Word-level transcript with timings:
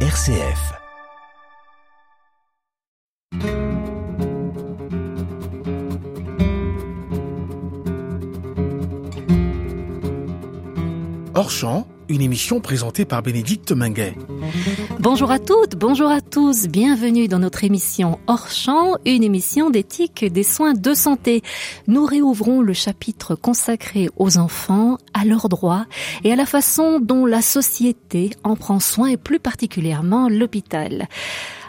RCF. 0.00 0.74
Hors 11.34 11.50
champ, 11.50 11.86
une 12.08 12.22
émission 12.22 12.60
présentée 12.60 13.04
par 13.04 13.22
Bénédicte 13.22 13.72
Minguet. 13.72 14.14
Bonjour 15.00 15.30
à 15.30 15.38
toutes, 15.38 15.76
bonjour 15.76 16.10
à 16.10 16.20
tous, 16.20 16.66
bienvenue 16.68 17.28
dans 17.28 17.38
notre 17.38 17.64
émission 17.64 18.18
Hors 18.26 18.50
champ, 18.50 18.94
une 19.04 19.22
émission 19.22 19.70
d'éthique 19.70 20.24
des 20.24 20.42
soins 20.42 20.74
de 20.74 20.94
santé. 20.94 21.42
Nous 21.86 22.04
réouvrons 22.04 22.60
le 22.60 22.72
chapitre 22.72 23.34
consacré 23.34 24.08
aux 24.16 24.38
enfants, 24.38 24.98
à 25.14 25.24
leurs 25.24 25.48
droits 25.48 25.86
et 26.24 26.32
à 26.32 26.36
la 26.36 26.46
façon 26.46 27.00
dont 27.00 27.26
la 27.26 27.42
société 27.42 28.30
en 28.44 28.56
prend 28.56 28.80
soin 28.80 29.08
et 29.08 29.16
plus 29.16 29.40
particulièrement 29.40 30.28
l'hôpital. 30.28 31.08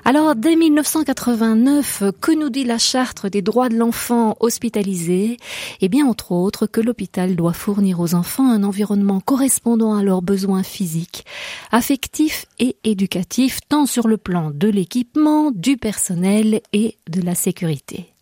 Alors, 0.10 0.36
dès 0.36 0.56
1989, 0.56 2.04
que 2.22 2.32
nous 2.32 2.50
dit 2.50 2.64
la 2.64 2.78
charte 2.78 3.26
des 3.28 3.42
droits 3.42 3.68
de 3.68 3.76
l'enfant 3.76 4.38
hospitalisé? 4.40 5.36
Eh 5.82 5.90
bien, 5.90 6.06
entre 6.06 6.32
autres, 6.32 6.66
que 6.66 6.80
l'hôpital 6.80 7.36
doit 7.36 7.52
fournir 7.52 8.00
aux 8.00 8.16
enfants 8.16 8.50
un 8.50 8.64
environnement 8.64 9.20
correspondant 9.20 9.96
à 9.96 10.04
leurs 10.04 10.22
besoins 10.22 10.64
physiques, 10.64 11.26
affectifs 11.74 12.46
et 12.58 12.78
éducatifs, 12.86 13.60
tant 13.68 13.86
sur 13.86 14.08
le 14.08 14.16
plan 14.16 14.52
de 14.54 14.70
l'équipement, 14.70 15.52
du 15.52 15.76
personnel 15.76 16.62
et 16.72 16.98
de 17.10 17.22
la 17.22 17.36
sécurité. 17.36 18.14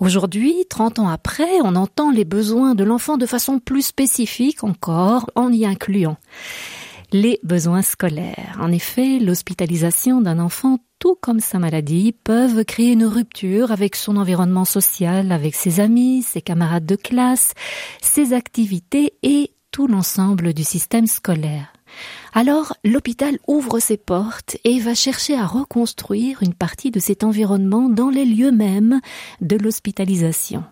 Aujourd'hui, 0.00 0.64
30 0.68 0.98
ans 0.98 1.08
après, 1.08 1.60
on 1.62 1.76
entend 1.76 2.10
les 2.10 2.24
besoins 2.24 2.74
de 2.74 2.82
l'enfant 2.82 3.16
de 3.16 3.26
façon 3.26 3.60
plus 3.60 3.82
spécifique 3.82 4.64
encore, 4.64 5.30
en 5.36 5.52
y 5.52 5.66
incluant 5.66 6.16
les 7.12 7.38
besoins 7.42 7.82
scolaires. 7.82 8.56
En 8.60 8.72
effet, 8.72 9.18
l'hospitalisation 9.18 10.20
d'un 10.20 10.38
enfant, 10.38 10.78
tout 10.98 11.16
comme 11.20 11.40
sa 11.40 11.58
maladie, 11.58 12.12
peuvent 12.12 12.64
créer 12.64 12.92
une 12.92 13.04
rupture 13.04 13.72
avec 13.72 13.96
son 13.96 14.16
environnement 14.16 14.64
social, 14.64 15.32
avec 15.32 15.54
ses 15.54 15.80
amis, 15.80 16.22
ses 16.22 16.42
camarades 16.42 16.86
de 16.86 16.96
classe, 16.96 17.54
ses 18.02 18.32
activités 18.32 19.14
et 19.22 19.52
tout 19.70 19.86
l'ensemble 19.86 20.54
du 20.54 20.64
système 20.64 21.06
scolaire. 21.06 21.72
Alors, 22.32 22.74
l'hôpital 22.84 23.38
ouvre 23.46 23.78
ses 23.78 23.96
portes 23.96 24.56
et 24.64 24.80
va 24.80 24.94
chercher 24.94 25.34
à 25.34 25.46
reconstruire 25.46 26.42
une 26.42 26.54
partie 26.54 26.90
de 26.90 27.00
cet 27.00 27.24
environnement 27.24 27.88
dans 27.88 28.10
les 28.10 28.24
lieux 28.24 28.52
mêmes 28.52 29.00
de 29.40 29.56
l'hospitalisation. 29.56 30.64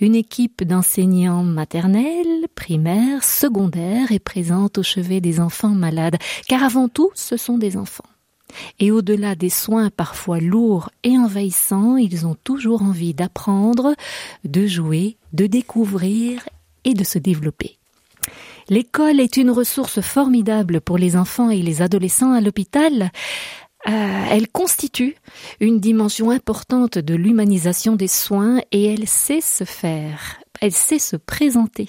Une 0.00 0.14
équipe 0.14 0.62
d'enseignants 0.64 1.42
maternels, 1.42 2.46
primaires, 2.54 3.24
secondaires 3.24 4.12
est 4.12 4.18
présente 4.18 4.78
au 4.78 4.82
chevet 4.82 5.20
des 5.20 5.40
enfants 5.40 5.68
malades, 5.68 6.16
car 6.46 6.62
avant 6.62 6.88
tout, 6.88 7.10
ce 7.14 7.36
sont 7.36 7.58
des 7.58 7.76
enfants. 7.76 8.04
Et 8.78 8.90
au-delà 8.90 9.34
des 9.34 9.50
soins 9.50 9.90
parfois 9.90 10.40
lourds 10.40 10.90
et 11.04 11.18
envahissants, 11.18 11.96
ils 11.96 12.26
ont 12.26 12.36
toujours 12.44 12.82
envie 12.82 13.14
d'apprendre, 13.14 13.94
de 14.44 14.66
jouer, 14.66 15.16
de 15.32 15.46
découvrir 15.46 16.48
et 16.84 16.94
de 16.94 17.04
se 17.04 17.18
développer. 17.18 17.76
L'école 18.70 19.20
est 19.20 19.38
une 19.38 19.50
ressource 19.50 20.00
formidable 20.00 20.80
pour 20.80 20.98
les 20.98 21.16
enfants 21.16 21.50
et 21.50 21.62
les 21.62 21.80
adolescents 21.80 22.32
à 22.32 22.40
l'hôpital. 22.40 23.10
Euh, 23.86 24.24
elle 24.30 24.48
constitue 24.48 25.14
une 25.60 25.78
dimension 25.78 26.30
importante 26.30 26.98
de 26.98 27.14
l'humanisation 27.14 27.94
des 27.94 28.08
soins 28.08 28.60
et 28.72 28.92
elle 28.92 29.06
sait 29.06 29.40
se 29.40 29.64
faire, 29.64 30.40
elle 30.60 30.72
sait 30.72 30.98
se 30.98 31.16
présenter 31.16 31.88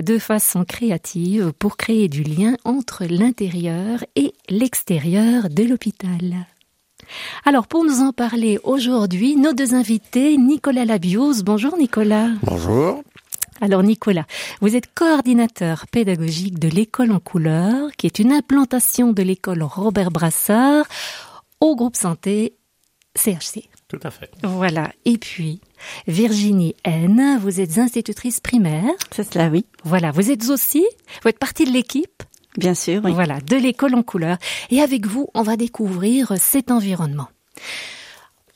de 0.00 0.18
façon 0.18 0.64
créative 0.64 1.52
pour 1.58 1.76
créer 1.76 2.08
du 2.08 2.22
lien 2.22 2.54
entre 2.64 3.04
l'intérieur 3.06 4.04
et 4.14 4.32
l'extérieur 4.48 5.48
de 5.50 5.64
l'hôpital. 5.64 6.46
Alors 7.44 7.66
pour 7.66 7.84
nous 7.84 8.00
en 8.00 8.12
parler 8.12 8.58
aujourd'hui, 8.62 9.36
nos 9.36 9.52
deux 9.52 9.74
invités, 9.74 10.36
Nicolas 10.36 10.84
Labius. 10.84 11.42
Bonjour 11.42 11.76
Nicolas. 11.76 12.30
Bonjour. 12.42 13.02
Alors 13.60 13.82
Nicolas, 13.82 14.26
vous 14.60 14.76
êtes 14.76 14.92
coordinateur 14.94 15.86
pédagogique 15.88 16.58
de 16.58 16.68
l'école 16.68 17.12
en 17.12 17.20
couleur, 17.20 17.90
qui 17.96 18.06
est 18.06 18.18
une 18.18 18.32
implantation 18.32 19.12
de 19.12 19.22
l'école 19.22 19.62
Robert 19.62 20.10
Brassard 20.10 20.84
au 21.60 21.74
groupe 21.74 21.96
santé 21.96 22.54
CHC. 23.16 23.68
Tout 23.88 24.00
à 24.02 24.10
fait. 24.10 24.30
Voilà. 24.42 24.92
Et 25.04 25.16
puis, 25.16 25.60
Virginie 26.06 26.74
N, 26.84 27.38
vous 27.40 27.60
êtes 27.60 27.78
institutrice 27.78 28.40
primaire. 28.40 28.90
C'est 29.10 29.32
cela, 29.32 29.48
oui. 29.48 29.64
Voilà. 29.84 30.10
Vous 30.10 30.30
êtes 30.30 30.48
aussi, 30.48 30.84
vous 31.22 31.28
êtes 31.28 31.38
partie 31.38 31.64
de 31.64 31.70
l'équipe. 31.70 32.22
Bien 32.56 32.74
sûr, 32.74 33.02
oui. 33.04 33.12
Voilà, 33.12 33.40
de 33.40 33.56
l'école 33.56 33.94
en 33.94 34.02
couleur. 34.02 34.38
Et 34.70 34.80
avec 34.80 35.06
vous, 35.06 35.28
on 35.34 35.42
va 35.42 35.56
découvrir 35.56 36.32
cet 36.38 36.70
environnement. 36.70 37.28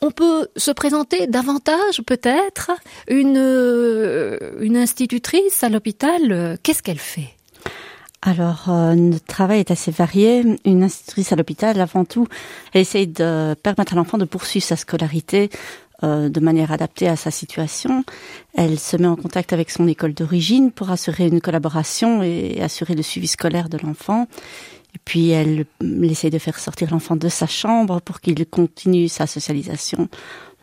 On 0.03 0.11
peut 0.11 0.49
se 0.57 0.71
présenter 0.71 1.27
davantage, 1.27 2.03
peut-être, 2.07 2.71
une, 3.09 3.37
euh, 3.37 4.39
institutrice 4.75 5.63
à 5.63 5.69
l'hôpital. 5.69 6.59
Qu'est-ce 6.63 6.83
qu'elle 6.83 6.99
fait? 6.99 7.35
Alors, 8.23 8.67
euh, 8.69 8.95
notre 8.95 9.25
travail 9.25 9.61
est 9.61 9.71
assez 9.71 9.91
varié. 9.91 10.45
Une 10.65 10.83
institutrice 10.83 11.33
à 11.33 11.37
l'hôpital, 11.37 11.81
avant 11.81 12.05
tout, 12.05 12.27
elle 12.73 12.83
essaye 12.83 13.07
de 13.07 13.55
permettre 13.55 13.95
à 13.95 13.97
l'enfant 13.97 14.19
de 14.19 14.27
poursuivre 14.27 14.65
sa 14.65 14.77
scolarité 14.77 15.49
euh, 16.03 16.29
de 16.29 16.41
manière 16.41 16.71
adaptée 16.71 17.09
à 17.09 17.17
sa 17.17 17.31
situation. 17.31 18.05
Elle 18.55 18.79
se 18.79 18.97
met 18.97 19.07
en 19.07 19.17
contact 19.17 19.53
avec 19.53 19.71
son 19.71 19.87
école 19.87 20.13
d'origine 20.13 20.71
pour 20.71 20.91
assurer 20.91 21.27
une 21.27 21.41
collaboration 21.41 22.23
et 22.23 22.61
assurer 22.63 22.95
le 22.95 23.03
suivi 23.03 23.27
scolaire 23.27 23.69
de 23.69 23.79
l'enfant. 23.79 24.27
Et 24.95 24.99
puis 25.05 25.31
elle, 25.31 25.67
essaye 26.03 26.31
de 26.31 26.39
faire 26.39 26.59
sortir 26.59 26.91
l'enfant 26.91 27.17
de 27.17 27.29
sa 27.29 27.47
chambre 27.47 28.01
pour 28.01 28.21
qu'il 28.21 28.45
continue 28.47 29.09
sa 29.09 29.27
socialisation 29.27 30.09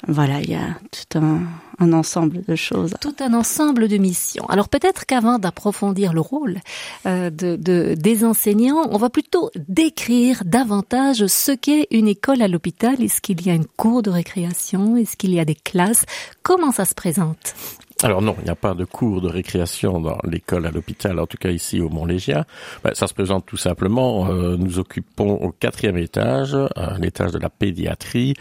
voilà, 0.05 0.39
il 0.41 0.51
y 0.51 0.55
a 0.55 0.77
tout 0.91 1.17
un, 1.17 1.41
un, 1.79 1.93
ensemble 1.93 2.43
de 2.47 2.55
choses. 2.55 2.93
Tout 3.01 3.15
un 3.19 3.33
ensemble 3.33 3.87
de 3.87 3.97
missions. 3.97 4.45
Alors 4.45 4.69
peut-être 4.69 5.05
qu'avant 5.05 5.39
d'approfondir 5.39 6.13
le 6.13 6.21
rôle 6.21 6.59
euh, 7.07 7.31
de, 7.31 7.55
de, 7.55 7.95
des 7.97 8.23
enseignants, 8.23 8.87
on 8.91 8.97
va 8.97 9.09
plutôt 9.09 9.49
décrire 9.67 10.43
davantage 10.45 11.25
ce 11.25 11.51
qu'est 11.51 11.87
une 11.89 12.07
école 12.07 12.43
à 12.43 12.47
l'hôpital. 12.47 13.01
Est-ce 13.01 13.21
qu'il 13.21 13.45
y 13.45 13.49
a 13.49 13.53
une 13.53 13.65
cour 13.65 14.03
de 14.03 14.11
récréation? 14.11 14.97
Est-ce 14.97 15.17
qu'il 15.17 15.33
y 15.33 15.39
a 15.39 15.45
des 15.45 15.55
classes? 15.55 16.05
Comment 16.43 16.71
ça 16.71 16.85
se 16.85 16.93
présente? 16.93 17.55
Alors 18.03 18.21
non, 18.21 18.35
il 18.39 18.43
n'y 18.43 18.51
a 18.51 18.55
pas 18.55 18.75
de 18.75 18.85
cours 18.85 19.21
de 19.21 19.29
récréation 19.29 19.99
dans 19.99 20.19
l'école 20.23 20.67
à 20.67 20.71
l'hôpital, 20.71 21.19
en 21.19 21.25
tout 21.25 21.37
cas 21.37 21.49
ici 21.49 21.81
au 21.81 21.89
Mont-Légien. 21.89 22.45
Ben, 22.83 22.93
ça 22.93 23.07
se 23.07 23.13
présente 23.13 23.45
tout 23.47 23.57
simplement, 23.57 24.29
euh, 24.29 24.55
nous 24.55 24.77
occupons 24.77 25.31
au 25.31 25.51
quatrième 25.51 25.97
étage, 25.97 26.55
à 26.75 26.97
l'étage 26.99 27.31
de 27.31 27.39
la 27.39 27.49
pédiatrie, 27.49 28.35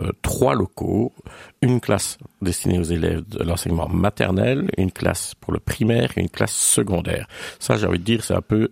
euh, 0.00 0.10
trois 0.22 0.54
locaux, 0.54 1.12
une 1.66 1.80
classe 1.80 2.18
destinée 2.40 2.78
aux 2.78 2.84
élèves 2.84 3.22
de 3.28 3.42
l'enseignement 3.42 3.88
maternel, 3.88 4.70
une 4.78 4.92
classe 4.92 5.34
pour 5.34 5.52
le 5.52 5.58
primaire 5.58 6.12
et 6.16 6.20
une 6.20 6.30
classe 6.30 6.54
secondaire. 6.54 7.26
Ça, 7.58 7.76
j'ai 7.76 7.86
envie 7.86 7.98
de 7.98 8.04
dire, 8.04 8.24
c'est 8.24 8.34
un 8.34 8.40
peu 8.40 8.70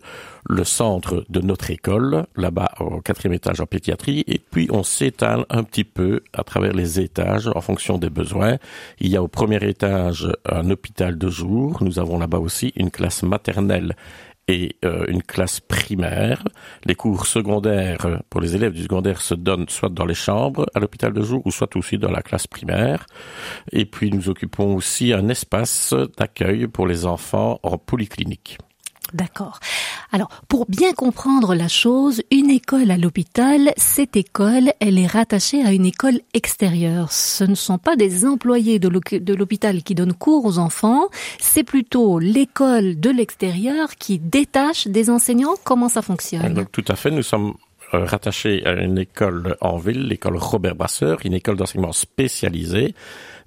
le 0.48 0.64
centre 0.64 1.24
de 1.28 1.40
notre 1.40 1.70
école, 1.70 2.26
là-bas 2.36 2.72
au 2.80 3.00
quatrième 3.00 3.34
étage 3.34 3.60
en 3.60 3.66
pédiatrie, 3.66 4.24
et 4.26 4.38
puis 4.38 4.68
on 4.70 4.82
s'étale 4.82 5.44
un 5.50 5.64
petit 5.64 5.84
peu 5.84 6.20
à 6.32 6.44
travers 6.44 6.72
les 6.72 7.00
étages 7.00 7.48
en 7.54 7.60
fonction 7.60 7.98
des 7.98 8.10
besoins. 8.10 8.58
Il 9.00 9.08
y 9.08 9.16
a 9.16 9.22
au 9.22 9.28
premier 9.28 9.62
étage 9.68 10.30
un 10.48 10.70
hôpital 10.70 11.18
de 11.18 11.28
jour, 11.28 11.82
nous 11.82 11.98
avons 11.98 12.18
là-bas 12.18 12.38
aussi 12.38 12.72
une 12.76 12.90
classe 12.90 13.22
maternelle 13.22 13.96
et 14.48 14.76
euh, 14.84 15.06
une 15.08 15.22
classe 15.22 15.60
primaire. 15.60 16.42
Les 16.84 16.94
cours 16.94 17.26
secondaires 17.26 18.22
pour 18.30 18.40
les 18.40 18.54
élèves 18.54 18.72
du 18.72 18.82
secondaire 18.82 19.20
se 19.20 19.34
donnent 19.34 19.68
soit 19.68 19.88
dans 19.88 20.04
les 20.04 20.14
chambres 20.14 20.66
à 20.74 20.80
l'hôpital 20.80 21.12
de 21.12 21.22
jour 21.22 21.42
ou 21.44 21.50
soit 21.50 21.74
aussi 21.76 21.98
dans 21.98 22.10
la 22.10 22.22
classe 22.22 22.46
primaire. 22.46 23.06
Et 23.72 23.84
puis 23.86 24.10
nous 24.10 24.28
occupons 24.28 24.74
aussi 24.74 25.12
un 25.12 25.28
espace 25.28 25.94
d'accueil 26.18 26.66
pour 26.66 26.86
les 26.86 27.06
enfants 27.06 27.58
en 27.62 27.78
polyclinique. 27.78 28.58
D'accord. 29.12 29.60
Alors, 30.12 30.28
pour 30.48 30.66
bien 30.68 30.92
comprendre 30.92 31.54
la 31.54 31.68
chose, 31.68 32.22
une 32.30 32.50
école 32.50 32.90
à 32.90 32.96
l'hôpital, 32.96 33.72
cette 33.76 34.16
école, 34.16 34.72
elle 34.80 34.98
est 34.98 35.06
rattachée 35.06 35.62
à 35.62 35.72
une 35.72 35.86
école 35.86 36.20
extérieure. 36.32 37.12
Ce 37.12 37.44
ne 37.44 37.54
sont 37.54 37.78
pas 37.78 37.96
des 37.96 38.24
employés 38.24 38.78
de 38.78 39.34
l'hôpital 39.34 39.82
qui 39.82 39.94
donnent 39.94 40.14
cours 40.14 40.44
aux 40.44 40.58
enfants, 40.58 41.08
c'est 41.38 41.64
plutôt 41.64 42.18
l'école 42.18 42.98
de 42.98 43.10
l'extérieur 43.10 43.96
qui 43.96 44.18
détache 44.18 44.88
des 44.88 45.10
enseignants. 45.10 45.54
Comment 45.64 45.88
ça 45.88 46.02
fonctionne? 46.02 46.54
Donc, 46.54 46.72
Tout 46.72 46.84
à 46.88 46.96
fait, 46.96 47.10
nous 47.10 47.22
sommes 47.22 47.54
euh, 47.92 48.04
rattachés 48.04 48.64
à 48.64 48.72
une 48.72 48.98
école 48.98 49.56
en 49.60 49.76
ville, 49.76 50.08
l'école 50.08 50.36
Robert 50.36 50.74
Brasseur, 50.74 51.18
une 51.24 51.34
école 51.34 51.56
d'enseignement 51.56 51.92
spécialisée 51.92 52.94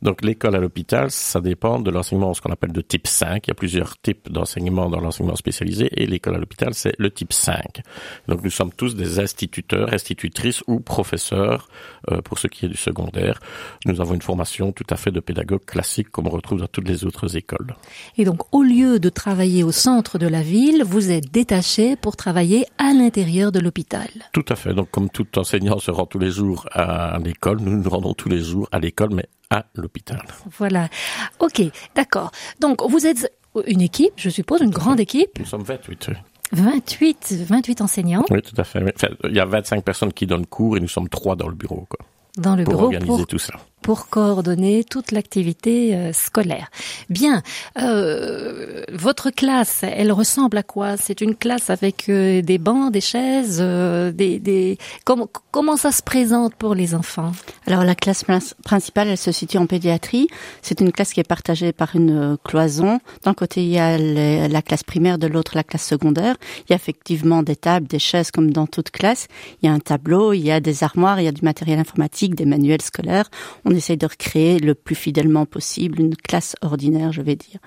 Donc 0.02 0.24
l'école 0.24 0.56
à 0.56 0.60
l'hôpital, 0.60 1.12
ça 1.12 1.42
dépend 1.42 1.80
de 1.80 1.92
l'enseignement, 1.92 2.34
ce 2.34 2.42
qu'on 2.42 2.52
appelle 2.52 2.72
de 2.72 2.82
type 2.82 3.08
5. 3.08 3.48
Il 3.48 3.50
y 3.50 3.52
a 3.52 3.56
plusieurs 3.56 4.00
types 4.00 4.32
d'enseignement 4.32 4.90
dans 4.90 5.00
l'enseignement 5.00 5.36
spécialisé 5.36 5.90
et 5.92 6.06
l'école 6.06 6.36
à 6.36 6.40
l'hôpital, 6.40 6.74
c'est 6.74 6.94
le 6.98 7.10
type 7.12 7.34
5. 7.34 7.82
Donc 8.28 8.44
nous 8.44 8.50
sommes 8.50 8.72
tous 8.72 8.96
des 8.96 9.20
instituteurs, 9.20 9.94
institutrices 9.94 10.64
ou 10.68 10.80
professeurs 10.80 11.68
euh, 12.12 12.22
pour 12.22 12.40
ce 12.40 12.48
qui 12.48 12.66
est 12.66 12.70
du 12.70 12.78
secondaire. 12.78 13.40
Nous 13.86 14.00
avons 14.02 14.14
une 14.14 14.22
formation 14.22 14.72
tout 14.72 14.88
à 14.90 14.96
fait 14.96 15.12
de 15.12 15.20
pédagogue 15.20 15.66
classique 15.66 16.10
comme 16.10 16.28
on 16.28 16.32
retrouve 16.32 16.60
dans 16.60 16.68
toutes 16.68 16.88
les 16.88 17.06
autres 17.06 17.36
écoles. 17.36 17.76
Et 18.18 18.26
donc 18.26 18.42
au 18.54 18.64
lieu 18.64 19.00
de 19.00 19.10
travailler 19.10 19.64
au 19.64 19.72
centre 19.72 20.18
de 20.18 20.28
la 20.28 20.42
ville, 20.42 20.84
vous 20.84 21.12
êtes 21.12 21.32
détaché 21.32 21.96
pour 21.96 22.16
travailler 22.16 22.66
à 22.78 22.94
l'intérieur 22.94 23.52
de 23.52 23.60
l'hôpital. 23.60 24.08
Tout 24.34 24.46
à 24.50 24.56
fait. 24.56 24.74
Donc 24.74 24.90
comme 24.92 25.10
tout 25.10 25.28
enseignant 25.38 25.80
se 25.80 25.92
rend 25.92 26.06
tous 26.06 26.20
les 26.20 26.32
jours 26.32 26.68
à 26.72 27.18
l'école, 27.24 27.60
nous 27.62 27.78
nous 27.78 27.90
rendons 27.90 28.14
tous 28.14 28.30
les 28.30 28.40
jours 28.40 28.68
à 28.72 28.80
l'école, 28.80 29.10
mais 29.14 29.28
à 29.50 29.66
l'hôpital. 29.76 30.22
Voilà. 30.58 30.90
Ok, 31.40 31.62
d'accord. 31.96 32.32
Donc 32.60 32.82
vous 32.90 33.06
êtes 33.06 33.32
une 33.66 33.82
équipe, 33.82 34.14
je 34.18 34.30
suppose, 34.30 34.62
une 34.62 34.72
grande 34.72 35.00
équipe. 35.00 35.40
Nous 35.40 35.46
sommes 35.46 35.64
28. 35.64 36.12
28, 36.54 37.44
28 37.48 37.82
enseignants. 37.82 38.26
Oui, 38.30 38.42
tout 38.42 38.56
à 38.58 38.64
fait. 38.64 38.82
Enfin, 38.96 39.10
il 39.26 39.36
y 39.36 39.40
a 39.40 39.46
25 39.46 39.84
personnes 39.84 40.14
qui 40.14 40.26
donnent 40.26 40.46
cours 40.46 40.78
et 40.78 40.80
nous 40.80 40.88
sommes 40.88 41.10
trois 41.10 41.36
dans 41.36 41.48
le 41.48 41.56
bureau. 41.56 41.86
Quoi, 41.90 42.00
dans 42.38 42.56
le 42.56 42.64
pour 42.64 42.74
bureau 42.74 42.86
organiser 42.86 43.08
pour, 43.08 43.28
tout 43.28 43.40
ça. 43.40 43.54
Pour 43.82 44.10
coordonner 44.10 44.84
toute 44.84 45.12
l'activité 45.12 45.96
euh, 45.96 46.12
scolaire. 46.12 46.70
Bien, 47.10 47.42
euh, 47.80 48.84
votre 48.92 49.30
classe, 49.30 49.82
elle 49.84 50.12
ressemble 50.12 50.58
à 50.58 50.64
quoi? 50.64 50.98
C'est 50.98 51.22
une 51.22 51.36
classe 51.36 51.70
avec 51.70 52.10
euh, 52.10 52.42
des 52.42 52.58
bancs, 52.58 52.92
des 52.92 53.02
chaises, 53.02 53.60
euh, 53.62 54.12
des, 54.12 54.40
des... 54.40 54.78
Comment, 55.06 55.30
comment 55.52 55.78
ça 55.78 55.92
se 55.92 56.02
présente 56.02 56.56
pour 56.56 56.76
les 56.76 56.96
enfants? 56.96 57.32
Alors 57.66 57.84
la 57.84 57.96
classe 57.96 58.24
prin- 58.24 58.40
principale, 58.64 59.08
elle 59.08 59.18
se 59.18 59.32
situe 59.32 59.58
en 59.58 59.68
pédiatrie. 59.68 60.28
C'est 60.62 60.82
une 60.82 60.92
classe 60.92 61.14
qui 61.14 61.20
est 61.20 61.28
partagée 61.28 61.72
par 61.72 61.96
une 61.96 62.38
cloison. 62.44 63.00
D'un 63.24 63.34
côté, 63.34 63.64
il 63.64 63.70
y 63.70 63.80
a 63.80 63.98
la 63.98 64.62
classe 64.62 64.84
primaire, 64.84 65.18
de 65.18 65.28
l'autre, 65.28 65.54
la 65.56 65.64
classe 65.64 65.86
secondaire. 65.86 66.36
Il 66.68 66.72
y 66.72 66.74
a 66.74 66.76
effectivement 66.76 67.42
des 67.42 67.56
tables, 67.56 67.88
des 67.88 68.00
chaises 68.00 68.32
comme 68.32 68.52
dans 68.52 68.68
toute 68.68 68.92
classe. 68.92 69.28
Il 69.62 69.68
y 69.68 69.70
a 69.70 69.74
un 69.74 69.80
tableau, 69.80 70.34
il 70.34 70.42
y 70.42 70.52
a 70.52 70.60
des 70.60 70.84
armoires, 70.84 71.22
il 71.22 71.24
y 71.24 71.28
a 71.30 71.32
du 71.32 71.44
matériel 71.44 71.80
informatique, 71.80 72.36
des 72.36 72.46
manuels 72.46 72.82
scolaires. 72.82 73.30
On 73.70 73.72
essaye 73.72 73.98
de 73.98 74.08
recréer 74.08 74.60
le 74.60 74.76
plus 74.76 74.96
fidèlement 74.96 75.46
possible 75.46 76.00
une 76.00 76.16
classe 76.16 76.56
ordinaire, 76.62 77.12
je 77.12 77.22
vais 77.22 77.36
dire. 77.36 77.60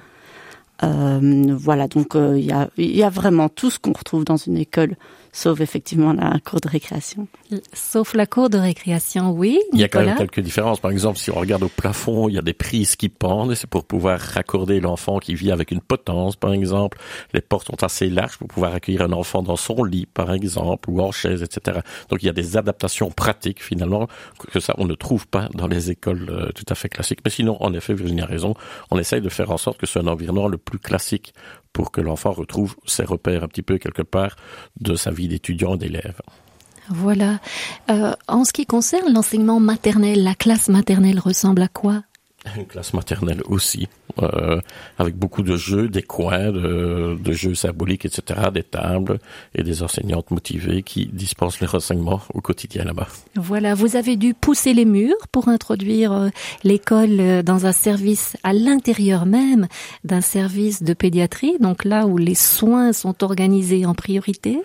Euh, 0.83 1.55
voilà, 1.59 1.89
donc 1.89 2.17
euh, 2.17 2.39
il 2.39 2.47
y, 2.47 2.53
a, 2.53 2.71
il 2.79 2.97
y 2.97 3.03
a 3.03 3.11
vraiment 3.11 3.51
tout 3.51 3.69
ce 3.69 3.79
qu'on 3.79 3.93
retrouve 3.93 4.25
dans 4.25 4.39
une 4.39 4.57
école, 4.57 4.97
sauf 5.33 5.61
effectivement 5.61 6.13
la 6.13 6.39
cour 6.41 6.61
de 6.61 6.69
récréation. 6.69 7.29
Sauf 7.73 8.15
la 8.15 8.27
cour 8.27 8.51
de 8.51 8.59
récréation, 8.59 9.31
oui. 9.31 9.61
Il 9.73 9.81
y 9.81 9.85
a 9.85 9.89
quand 9.89 10.05
même 10.05 10.17
quelques 10.17 10.41
différences. 10.41 10.81
Par 10.81 10.91
exemple, 10.91 11.19
si 11.19 11.31
on 11.31 11.39
regarde 11.39 11.63
au 11.63 11.69
plafond, 11.69 12.29
il 12.29 12.35
y 12.35 12.39
a 12.39 12.43
des 12.43 12.53
prises 12.53 12.97
qui 12.97 13.09
pendent 13.09 13.53
et 13.53 13.55
c'est 13.55 13.69
pour 13.69 13.85
pouvoir 13.85 14.19
raccorder 14.19 14.81
l'enfant 14.81 15.19
qui 15.19 15.35
vit 15.35 15.51
avec 15.51 15.71
une 15.71 15.81
potence, 15.81 16.37
par 16.37 16.53
exemple. 16.53 16.99
Les 17.33 17.41
portes 17.41 17.67
sont 17.67 17.83
assez 17.83 18.09
larges 18.09 18.39
pour 18.39 18.49
pouvoir 18.49 18.75
accueillir 18.75 19.03
un 19.03 19.13
enfant 19.13 19.43
dans 19.43 19.57
son 19.57 19.85
lit, 19.85 20.07
par 20.07 20.33
exemple, 20.33 20.91
ou 20.91 21.01
en 21.01 21.13
chaise, 21.13 21.43
etc. 21.43 21.81
Donc 22.09 22.23
il 22.23 22.27
y 22.27 22.31
a 22.31 22.33
des 22.33 22.57
adaptations 22.57 23.11
pratiques, 23.11 23.63
finalement, 23.63 24.09
que 24.53 24.61
ça, 24.61 24.75
on 24.79 24.87
ne 24.87 24.95
trouve 24.95 25.27
pas 25.27 25.49
dans 25.55 25.67
les 25.67 25.91
écoles 25.91 26.27
euh, 26.31 26.51
tout 26.53 26.67
à 26.69 26.75
fait 26.75 26.89
classiques. 26.89 27.21
Mais 27.25 27.31
sinon, 27.31 27.57
en 27.61 27.73
effet, 27.75 27.95
Virginie 27.95 28.23
a 28.23 28.27
raison. 28.27 28.55
On 28.91 28.99
essaye 28.99 29.21
de 29.21 29.29
faire 29.29 29.51
en 29.51 29.57
sorte 29.57 29.79
que 29.79 29.87
ce 29.87 29.95
soit 29.95 30.03
un 30.03 30.07
environnement 30.07 30.49
le 30.49 30.59
plus 30.59 30.79
classique 30.79 31.33
pour 31.73 31.91
que 31.91 32.01
l'enfant 32.01 32.33
retrouve 32.33 32.77
ses 32.87 33.05
repères 33.05 33.45
un 33.45 33.49
petit 33.49 33.63
peu 33.63 33.79
quelque 33.79 34.03
part 34.03 34.37
de 34.81 34.95
sa 34.95 35.11
vie 35.11 35.29
d'étudiant 35.29 35.77
d'élève. 35.77 36.21
Voilà. 36.89 37.39
Euh, 37.91 38.15
en 38.27 38.45
ce 38.45 38.53
qui 38.53 38.67
concerne 38.67 39.13
l'enseignement 39.13 39.61
maternel, 39.61 40.25
la 40.25 40.35
classe 40.35 40.69
maternelle 40.69 41.21
ressemble 41.21 41.63
à 41.63 41.69
quoi? 41.69 42.03
Une 42.57 42.67
classe 42.67 42.95
maternelle 42.95 43.43
aussi, 43.47 43.87
euh, 44.23 44.61
avec 44.99 45.15
beaucoup 45.15 45.43
de 45.43 45.57
jeux, 45.57 45.89
des 45.89 46.03
coins, 46.03 46.51
de, 46.51 47.19
de 47.21 47.33
jeux 47.33 47.55
symboliques, 47.55 48.07
etc., 48.07 48.49
des 48.53 48.63
tables 48.63 49.19
et 49.55 49.63
des 49.63 49.83
enseignantes 49.83 50.31
motivées 50.31 50.83
qui 50.83 51.07
dispensent 51.07 51.61
les 51.61 51.67
renseignements 51.67 52.23
au 52.33 52.41
quotidien 52.41 52.85
là-bas. 52.85 53.09
Voilà, 53.37 53.75
vous 53.75 53.95
avez 53.95 54.17
dû 54.17 54.33
pousser 54.33 54.73
les 54.73 54.87
murs 54.87 55.27
pour 55.33 55.49
introduire 55.49 56.13
euh, 56.13 56.29
l'école 56.65 57.21
euh, 57.21 57.43
dans 57.43 57.67
un 57.67 57.73
service 57.73 58.39
à 58.43 58.55
l'intérieur 58.55 59.27
même 59.27 59.69
d'un 60.05 60.23
service 60.23 60.83
de 60.83 60.95
pédiatrie, 60.95 61.59
donc 61.61 61.85
là 61.85 62.07
où 62.07 62.17
les 62.17 62.35
soins 62.35 62.95
sont 62.95 63.23
organisés 63.23 63.85
en 63.85 63.95
priorité. 63.95 64.61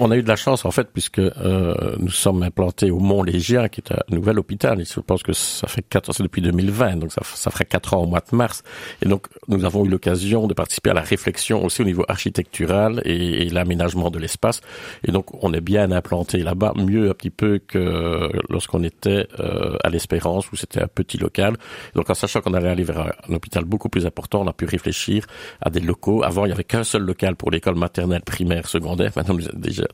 On 0.00 0.12
a 0.12 0.16
eu 0.16 0.22
de 0.22 0.28
la 0.28 0.36
chance 0.36 0.64
en 0.64 0.70
fait 0.70 0.88
puisque 0.92 1.18
euh, 1.18 1.74
nous 1.98 2.10
sommes 2.10 2.44
implantés 2.44 2.90
au 2.92 3.00
Mont 3.00 3.24
Légien, 3.24 3.68
qui 3.68 3.80
est 3.80 3.92
un 3.92 4.14
nouvel 4.14 4.38
hôpital. 4.38 4.80
Et 4.80 4.84
je 4.84 5.00
pense 5.00 5.24
que 5.24 5.32
ça 5.32 5.66
fait 5.66 5.82
quatre, 5.82 6.12
c'est 6.12 6.22
depuis 6.22 6.40
2020, 6.40 6.96
donc 6.98 7.12
ça, 7.12 7.22
ça 7.24 7.50
ferait 7.50 7.64
quatre 7.64 7.94
ans 7.94 8.02
au 8.02 8.06
mois 8.06 8.22
de 8.30 8.36
mars. 8.36 8.62
Et 9.02 9.08
donc 9.08 9.26
nous 9.48 9.64
avons 9.64 9.84
eu 9.84 9.88
l'occasion 9.88 10.46
de 10.46 10.54
participer 10.54 10.90
à 10.90 10.94
la 10.94 11.02
réflexion 11.02 11.64
aussi 11.64 11.82
au 11.82 11.84
niveau 11.84 12.04
architectural 12.08 13.00
et, 13.04 13.46
et 13.46 13.48
l'aménagement 13.50 14.10
de 14.10 14.18
l'espace. 14.18 14.60
Et 15.06 15.12
donc 15.12 15.42
on 15.42 15.52
est 15.52 15.60
bien 15.60 15.90
implanté 15.90 16.38
là-bas, 16.38 16.72
mieux 16.76 17.10
un 17.10 17.14
petit 17.14 17.30
peu 17.30 17.58
que 17.58 18.30
lorsqu'on 18.48 18.82
était 18.82 19.26
euh, 19.40 19.76
à 19.84 19.88
l'Espérance 19.88 20.50
où 20.52 20.56
c'était 20.56 20.82
un 20.82 20.88
petit 20.88 21.18
local. 21.18 21.56
Donc 21.94 22.10
en 22.10 22.14
sachant 22.14 22.40
qu'on 22.40 22.54
allait 22.54 22.68
aller 22.68 22.84
vers 22.84 23.00
un, 23.00 23.34
hôpital 23.34 23.64
beaucoup 23.64 23.88
plus 23.88 24.06
important, 24.06 24.42
on 24.42 24.46
a 24.46 24.52
pu 24.52 24.64
réfléchir 24.64 25.24
à 25.60 25.70
des 25.70 25.80
locaux. 25.80 26.22
Avant 26.22 26.44
il 26.44 26.50
y 26.50 26.52
avait 26.52 26.64
qu'un 26.64 26.84
seul 26.84 27.02
local 27.02 27.36
pour 27.36 27.50
l'école 27.50 27.76
maternelle, 27.76 28.22
primaire, 28.22 28.68
secondaire. 28.68 29.12
Maintenant 29.16 29.34
nous, 29.34 29.44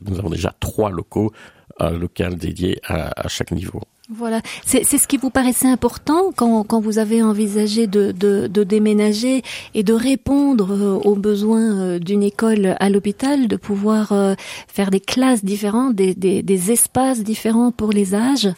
nous 0.01 0.19
avons 0.19 0.29
déjà 0.29 0.53
trois 0.59 0.89
locaux, 0.89 1.31
un 1.79 1.91
local 1.91 2.35
dédié 2.35 2.79
à, 2.85 3.25
à 3.25 3.27
chaque 3.27 3.51
niveau. 3.51 3.81
Voilà, 4.07 4.41
c'est 4.63 4.83
c'est 4.83 4.99
ce 4.99 5.07
qui 5.07 5.17
vous 5.17 5.31
paraissait 5.31 5.67
important 5.67 6.31
quand, 6.35 6.63
quand 6.63 6.79
vous 6.79 6.99
avez 6.99 7.23
envisagé 7.23 7.87
de, 7.87 8.11
de, 8.11 8.45
de 8.45 8.63
déménager 8.63 9.41
et 9.73 9.81
de 9.81 9.93
répondre 9.93 10.71
euh, 10.71 10.99
aux 11.03 11.15
besoins 11.15 11.79
euh, 11.79 11.97
d'une 11.97 12.21
école 12.21 12.75
à 12.79 12.89
l'hôpital, 12.91 13.47
de 13.47 13.55
pouvoir 13.55 14.11
euh, 14.11 14.35
faire 14.67 14.91
des 14.91 14.99
classes 14.99 15.43
différentes, 15.43 15.95
des, 15.95 16.13
des, 16.13 16.43
des 16.43 16.71
espaces 16.71 17.23
différents 17.23 17.71
pour 17.71 17.91
les 17.93 18.13
âges? 18.13 18.49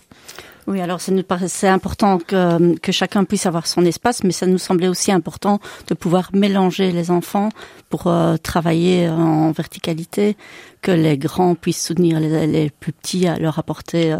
Oui, 0.67 0.81
alors 0.81 0.99
paraissait 1.25 1.69
important 1.69 2.17
que, 2.17 2.75
que 2.79 2.91
chacun 2.91 3.23
puisse 3.23 3.45
avoir 3.45 3.67
son 3.67 3.85
espace, 3.85 4.25
mais 4.25 4.33
ça 4.33 4.47
nous 4.47 4.57
semblait 4.57 4.89
aussi 4.89 5.13
important 5.13 5.61
de 5.87 5.93
pouvoir 5.93 6.29
mélanger 6.33 6.91
les 6.91 7.09
enfants 7.09 7.51
pour 7.89 8.13
travailler 8.43 9.07
en 9.07 9.53
verticalité, 9.53 10.35
que 10.81 10.91
les 10.91 11.17
grands 11.17 11.55
puissent 11.55 11.85
soutenir 11.85 12.19
les, 12.19 12.47
les 12.47 12.69
plus 12.69 12.91
petits 12.91 13.27
à 13.27 13.39
leur 13.39 13.59
apporter, 13.59 14.13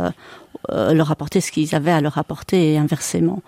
euh, 0.70 0.94
leur 0.94 1.12
apporter 1.12 1.42
ce 1.42 1.52
qu'ils 1.52 1.76
avaient 1.76 1.92
à 1.92 2.02
leur 2.02 2.18
apporter 2.18 2.74
et 2.74 2.78
inversement. 2.78 3.42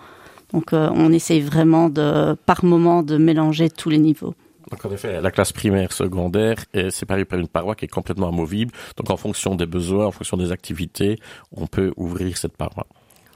Donc 0.52 0.72
euh, 0.72 0.90
on 0.92 1.12
essaye 1.12 1.40
vraiment 1.40 1.88
de, 1.88 2.34
par 2.46 2.64
moment, 2.64 3.02
de 3.02 3.16
mélanger 3.16 3.70
tous 3.70 3.90
les 3.90 3.98
niveaux. 3.98 4.34
Donc 4.70 4.84
en 4.84 4.90
effet, 4.92 5.20
la 5.20 5.30
classe 5.30 5.52
primaire, 5.52 5.92
secondaire 5.92 6.56
est 6.74 6.90
séparée 6.90 7.24
par 7.24 7.38
une 7.38 7.48
paroi 7.48 7.74
qui 7.74 7.86
est 7.86 7.88
complètement 7.88 8.28
amovible. 8.28 8.72
Donc 8.96 9.10
en 9.10 9.16
fonction 9.16 9.54
des 9.54 9.66
besoins, 9.66 10.06
en 10.06 10.10
fonction 10.12 10.36
des 10.36 10.52
activités, 10.52 11.18
on 11.56 11.66
peut 11.66 11.92
ouvrir 11.96 12.36
cette 12.36 12.56
paroi. 12.56 12.86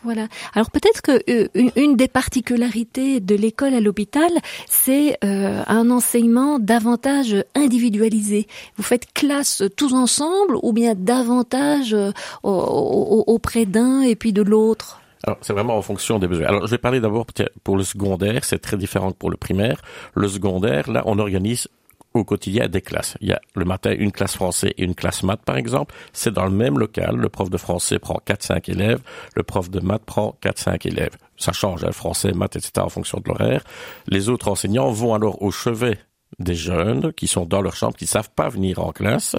Voilà. 0.04 0.28
Alors 0.54 0.70
peut-être 0.70 1.00
que 1.02 1.12
euh, 1.30 1.48
une, 1.76 1.96
des 1.96 2.08
particularités 2.08 3.20
de 3.20 3.34
l'école 3.34 3.74
à 3.74 3.80
l'hôpital, 3.80 4.30
c'est 4.68 5.16
euh, 5.24 5.62
un 5.66 5.90
enseignement 5.90 6.58
davantage 6.58 7.34
individualisé. 7.54 8.46
Vous 8.76 8.82
faites 8.82 9.12
classe 9.14 9.62
tous 9.76 9.94
ensemble 9.94 10.56
ou 10.62 10.72
bien 10.72 10.94
davantage 10.94 11.94
euh, 11.94 12.12
au- 12.42 12.50
au- 12.50 13.24
auprès 13.26 13.64
d'un 13.64 14.02
et 14.02 14.14
puis 14.14 14.32
de 14.32 14.42
l'autre? 14.42 15.00
Alors, 15.26 15.38
c'est 15.40 15.54
vraiment 15.54 15.78
en 15.78 15.82
fonction 15.82 16.18
des 16.18 16.26
besoins. 16.26 16.48
Alors, 16.48 16.66
je 16.66 16.70
vais 16.70 16.78
parler 16.78 17.00
d'abord 17.00 17.24
pour 17.62 17.78
le 17.78 17.82
secondaire, 17.82 18.44
c'est 18.44 18.58
très 18.58 18.76
différent 18.76 19.10
que 19.10 19.16
pour 19.16 19.30
le 19.30 19.38
primaire. 19.38 19.80
Le 20.14 20.28
secondaire, 20.28 20.90
là, 20.90 21.02
on 21.06 21.18
organise 21.18 21.66
au 22.14 22.24
quotidien 22.24 22.68
des 22.68 22.80
classes. 22.80 23.16
Il 23.20 23.28
y 23.28 23.32
a 23.32 23.40
le 23.54 23.64
matin 23.64 23.92
une 23.92 24.12
classe 24.12 24.34
français 24.34 24.72
et 24.78 24.84
une 24.84 24.94
classe 24.94 25.24
maths, 25.24 25.44
par 25.44 25.56
exemple. 25.56 25.94
C'est 26.12 26.32
dans 26.32 26.44
le 26.44 26.52
même 26.52 26.78
local. 26.78 27.16
Le 27.16 27.28
prof 27.28 27.50
de 27.50 27.56
français 27.56 27.98
prend 27.98 28.20
4-5 28.24 28.70
élèves. 28.70 29.00
Le 29.34 29.42
prof 29.42 29.68
de 29.68 29.80
maths 29.80 30.04
prend 30.04 30.38
4-5 30.42 30.86
élèves. 30.86 31.16
Ça 31.36 31.52
change, 31.52 31.84
hein, 31.84 31.92
français, 31.92 32.32
maths, 32.32 32.56
etc., 32.56 32.72
en 32.78 32.88
fonction 32.88 33.18
de 33.18 33.28
l'horaire. 33.28 33.64
Les 34.06 34.28
autres 34.28 34.48
enseignants 34.48 34.90
vont 34.90 35.14
alors 35.14 35.42
au 35.42 35.50
chevet 35.50 35.98
des 36.38 36.54
jeunes 36.54 37.12
qui 37.12 37.26
sont 37.26 37.44
dans 37.44 37.60
leur 37.60 37.76
chambre, 37.76 37.96
qui 37.96 38.04
ne 38.04 38.08
savent 38.08 38.30
pas 38.34 38.48
venir 38.48 38.78
en 38.80 38.92
classe. 38.92 39.36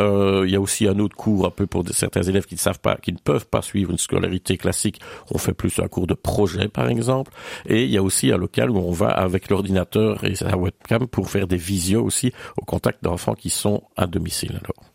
Euh, 0.00 0.44
il 0.46 0.52
y 0.52 0.56
a 0.56 0.60
aussi 0.60 0.88
un 0.88 0.98
autre 0.98 1.16
cours 1.16 1.46
un 1.46 1.50
peu 1.50 1.66
pour 1.66 1.84
certains 1.90 2.22
élèves 2.22 2.46
qui 2.46 2.54
ne 2.54 2.60
savent 2.60 2.80
pas, 2.80 2.96
qui 2.96 3.12
ne 3.12 3.18
peuvent 3.18 3.46
pas 3.46 3.62
suivre 3.62 3.90
une 3.90 3.98
scolarité 3.98 4.56
classique. 4.56 5.00
On 5.30 5.38
fait 5.38 5.52
plus 5.52 5.78
un 5.78 5.88
cours 5.88 6.06
de 6.06 6.14
projet, 6.14 6.68
par 6.68 6.88
exemple. 6.88 7.32
Et 7.66 7.84
il 7.84 7.90
y 7.90 7.98
a 7.98 8.02
aussi 8.02 8.32
un 8.32 8.36
local 8.36 8.70
où 8.70 8.78
on 8.78 8.92
va 8.92 9.08
avec 9.08 9.50
l'ordinateur 9.50 10.24
et 10.24 10.34
sa 10.34 10.56
webcam 10.56 11.06
pour 11.06 11.30
faire 11.30 11.46
des 11.46 11.56
visios 11.56 12.04
aussi 12.04 12.32
au 12.56 12.64
contact 12.64 13.04
d'enfants 13.04 13.34
qui 13.34 13.50
sont 13.50 13.82
à 13.96 14.06
domicile. 14.06 14.60
Alors. 14.62 14.90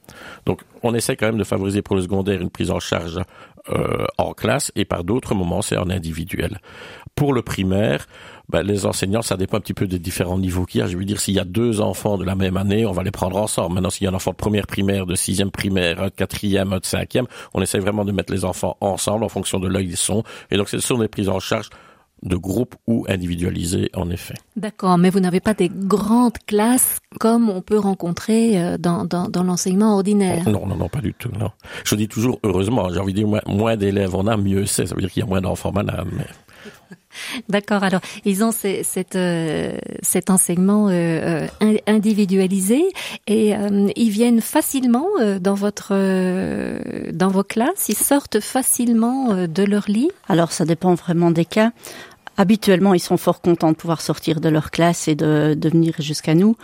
Donc, 0.46 0.62
on 0.84 0.94
essaie 0.94 1.16
quand 1.16 1.28
même 1.28 1.38
de 1.38 1.44
favoriser 1.44 1.82
pour 1.82 1.96
le 1.96 2.02
secondaire 2.02 2.42
une 2.42 2.50
prise 2.50 2.72
en 2.72 2.80
charge 2.80 3.20
euh, 3.70 4.06
en 4.20 4.34
classe 4.34 4.72
et 4.76 4.86
par 4.86 5.04
d'autres 5.04 5.34
moments, 5.34 5.62
c'est 5.62 5.78
en 5.78 5.90
individuel. 5.90 6.60
Pour 7.16 7.34
le 7.34 7.42
primaire, 7.42 8.06
ben, 8.50 8.62
les 8.64 8.86
enseignants, 8.86 9.22
ça 9.22 9.38
dépend 9.38 9.58
un 9.58 9.62
petit 9.62 9.74
peu 9.74 9.88
des 9.88 10.00
différents 10.00 10.40
niveaux 10.40 10.66
qu'il 10.66 10.80
y 10.80 10.84
a. 10.84 10.88
Je 10.88 10.98
veux 10.98 11.06
dire, 11.06 11.20
s'il 11.20 11.36
y 11.36 11.40
a 11.40 11.46
deux 11.46 11.82
enfants 11.82 12.18
de 12.18 12.24
la 12.24 12.36
même 12.36 12.58
année, 12.58 12.86
on 12.86 12.92
va 12.92 13.04
les 13.04 13.12
prendre 13.12 13.38
ensemble. 13.38 13.76
Maintenant, 13.76 13.90
s'il 13.90 14.06
y 14.06 14.08
a 14.08 14.12
un 14.12 14.16
enfant 14.16 14.32
de 14.32 14.36
première 14.36 14.68
primaire, 14.68 15.06
de 15.06 15.16
sixième 15.16 15.52
primaire, 15.52 16.02
un 16.02 16.08
de 16.08 16.10
quatrième, 16.10 16.74
un 16.74 16.80
de 16.80 16.86
cinquième, 16.86 17.26
on 17.54 17.62
essaie 17.62 17.80
vraiment 17.80 18.06
de 18.06 18.12
mettre 18.12 18.34
les 18.34 18.46
enfants 18.46 18.78
ensemble 18.82 19.24
en 19.24 19.30
fonction 19.30 19.60
de 19.60 19.70
où 19.70 19.80
ils 19.80 19.98
sont. 19.98 20.24
Et 20.52 20.58
donc, 20.58 20.70
ce 20.70 20.80
sont 20.80 20.98
des 20.98 21.08
prises 21.08 21.30
en 21.30 21.40
charge 21.40 21.70
de 22.24 22.36
groupe 22.38 22.76
ou 22.88 23.06
individualisé 23.10 23.90
en 23.94 24.10
effet. 24.10 24.36
D'accord, 24.56 24.98
mais 24.98 25.10
vous 25.10 25.20
n'avez 25.20 25.42
pas 25.42 25.54
des 25.54 25.70
grandes 25.70 26.38
classes 26.48 27.00
comme 27.20 27.50
on 27.50 27.62
peut 27.62 27.78
rencontrer 27.78 28.60
euh, 28.60 28.78
dans, 28.78 29.06
dans, 29.06 29.28
dans 29.28 29.44
l'enseignement 29.44 29.94
ordinaire? 29.96 30.48
Non, 30.50 30.66
non, 30.66 30.76
non, 30.76 30.88
pas 30.88 31.02
du 31.02 31.14
tout. 31.14 31.30
Non. 31.38 31.52
Je 31.84 31.96
dis 31.96 32.08
toujours 32.08 32.40
heureusement. 32.44 32.90
J'ai 32.92 33.00
envie 33.00 33.14
de 33.14 33.20
dire 33.20 33.28
moins, 33.28 33.42
moins 33.46 33.76
d'élèves 33.76 34.16
on 34.16 34.28
a, 34.28 34.38
mieux 34.38 34.66
c'est. 34.66 34.86
Ça 34.88 34.96
veut 34.96 35.02
dire 35.02 35.12
qu'il 35.12 35.22
y 35.22 35.26
a 35.26 35.30
moins 35.30 35.42
d'enfants 35.42 35.72
malades. 35.72 36.08
Mais... 36.14 36.26
D'accord. 37.50 37.84
Alors, 37.84 38.02
ils 38.26 38.44
ont 38.44 38.52
cette, 38.52 39.16
euh, 39.16 39.78
cet 40.02 40.30
enseignement 40.30 40.88
euh, 40.90 41.48
euh 41.62 41.78
individualisé 41.88 42.84
et 43.28 43.56
euh, 43.56 43.90
ils 43.96 44.10
viennent 44.10 44.42
facilement 44.42 45.08
euh, 45.20 45.40
dans 45.40 45.54
votre 45.54 45.94
dans 47.12 47.30
vos 47.30 47.44
classes. 47.44 47.90
Ils 47.90 47.98
sortent 47.98 48.40
facilement 48.40 49.48
de 49.48 49.64
leur 49.64 49.86
lit? 49.88 50.10
Alors, 50.30 50.52
ça 50.52 50.66
dépend 50.66 50.94
vraiment 50.94 51.32
des 51.32 51.46
cas. 51.46 51.72
Habituellement, 52.38 52.94
ils 52.94 53.00
sont 53.00 53.18
fort 53.18 53.42
contents 53.42 53.72
de 53.72 53.76
pouvoir 53.76 54.02
sortir 54.02 54.42
de 54.42 54.50
leur 54.50 54.72
classe 54.72 55.08
et 55.08 55.16
de, 55.16 55.54
de 55.54 55.70
venir 55.70 55.94
jusqu'à 56.00 56.36
nous. 56.36 56.56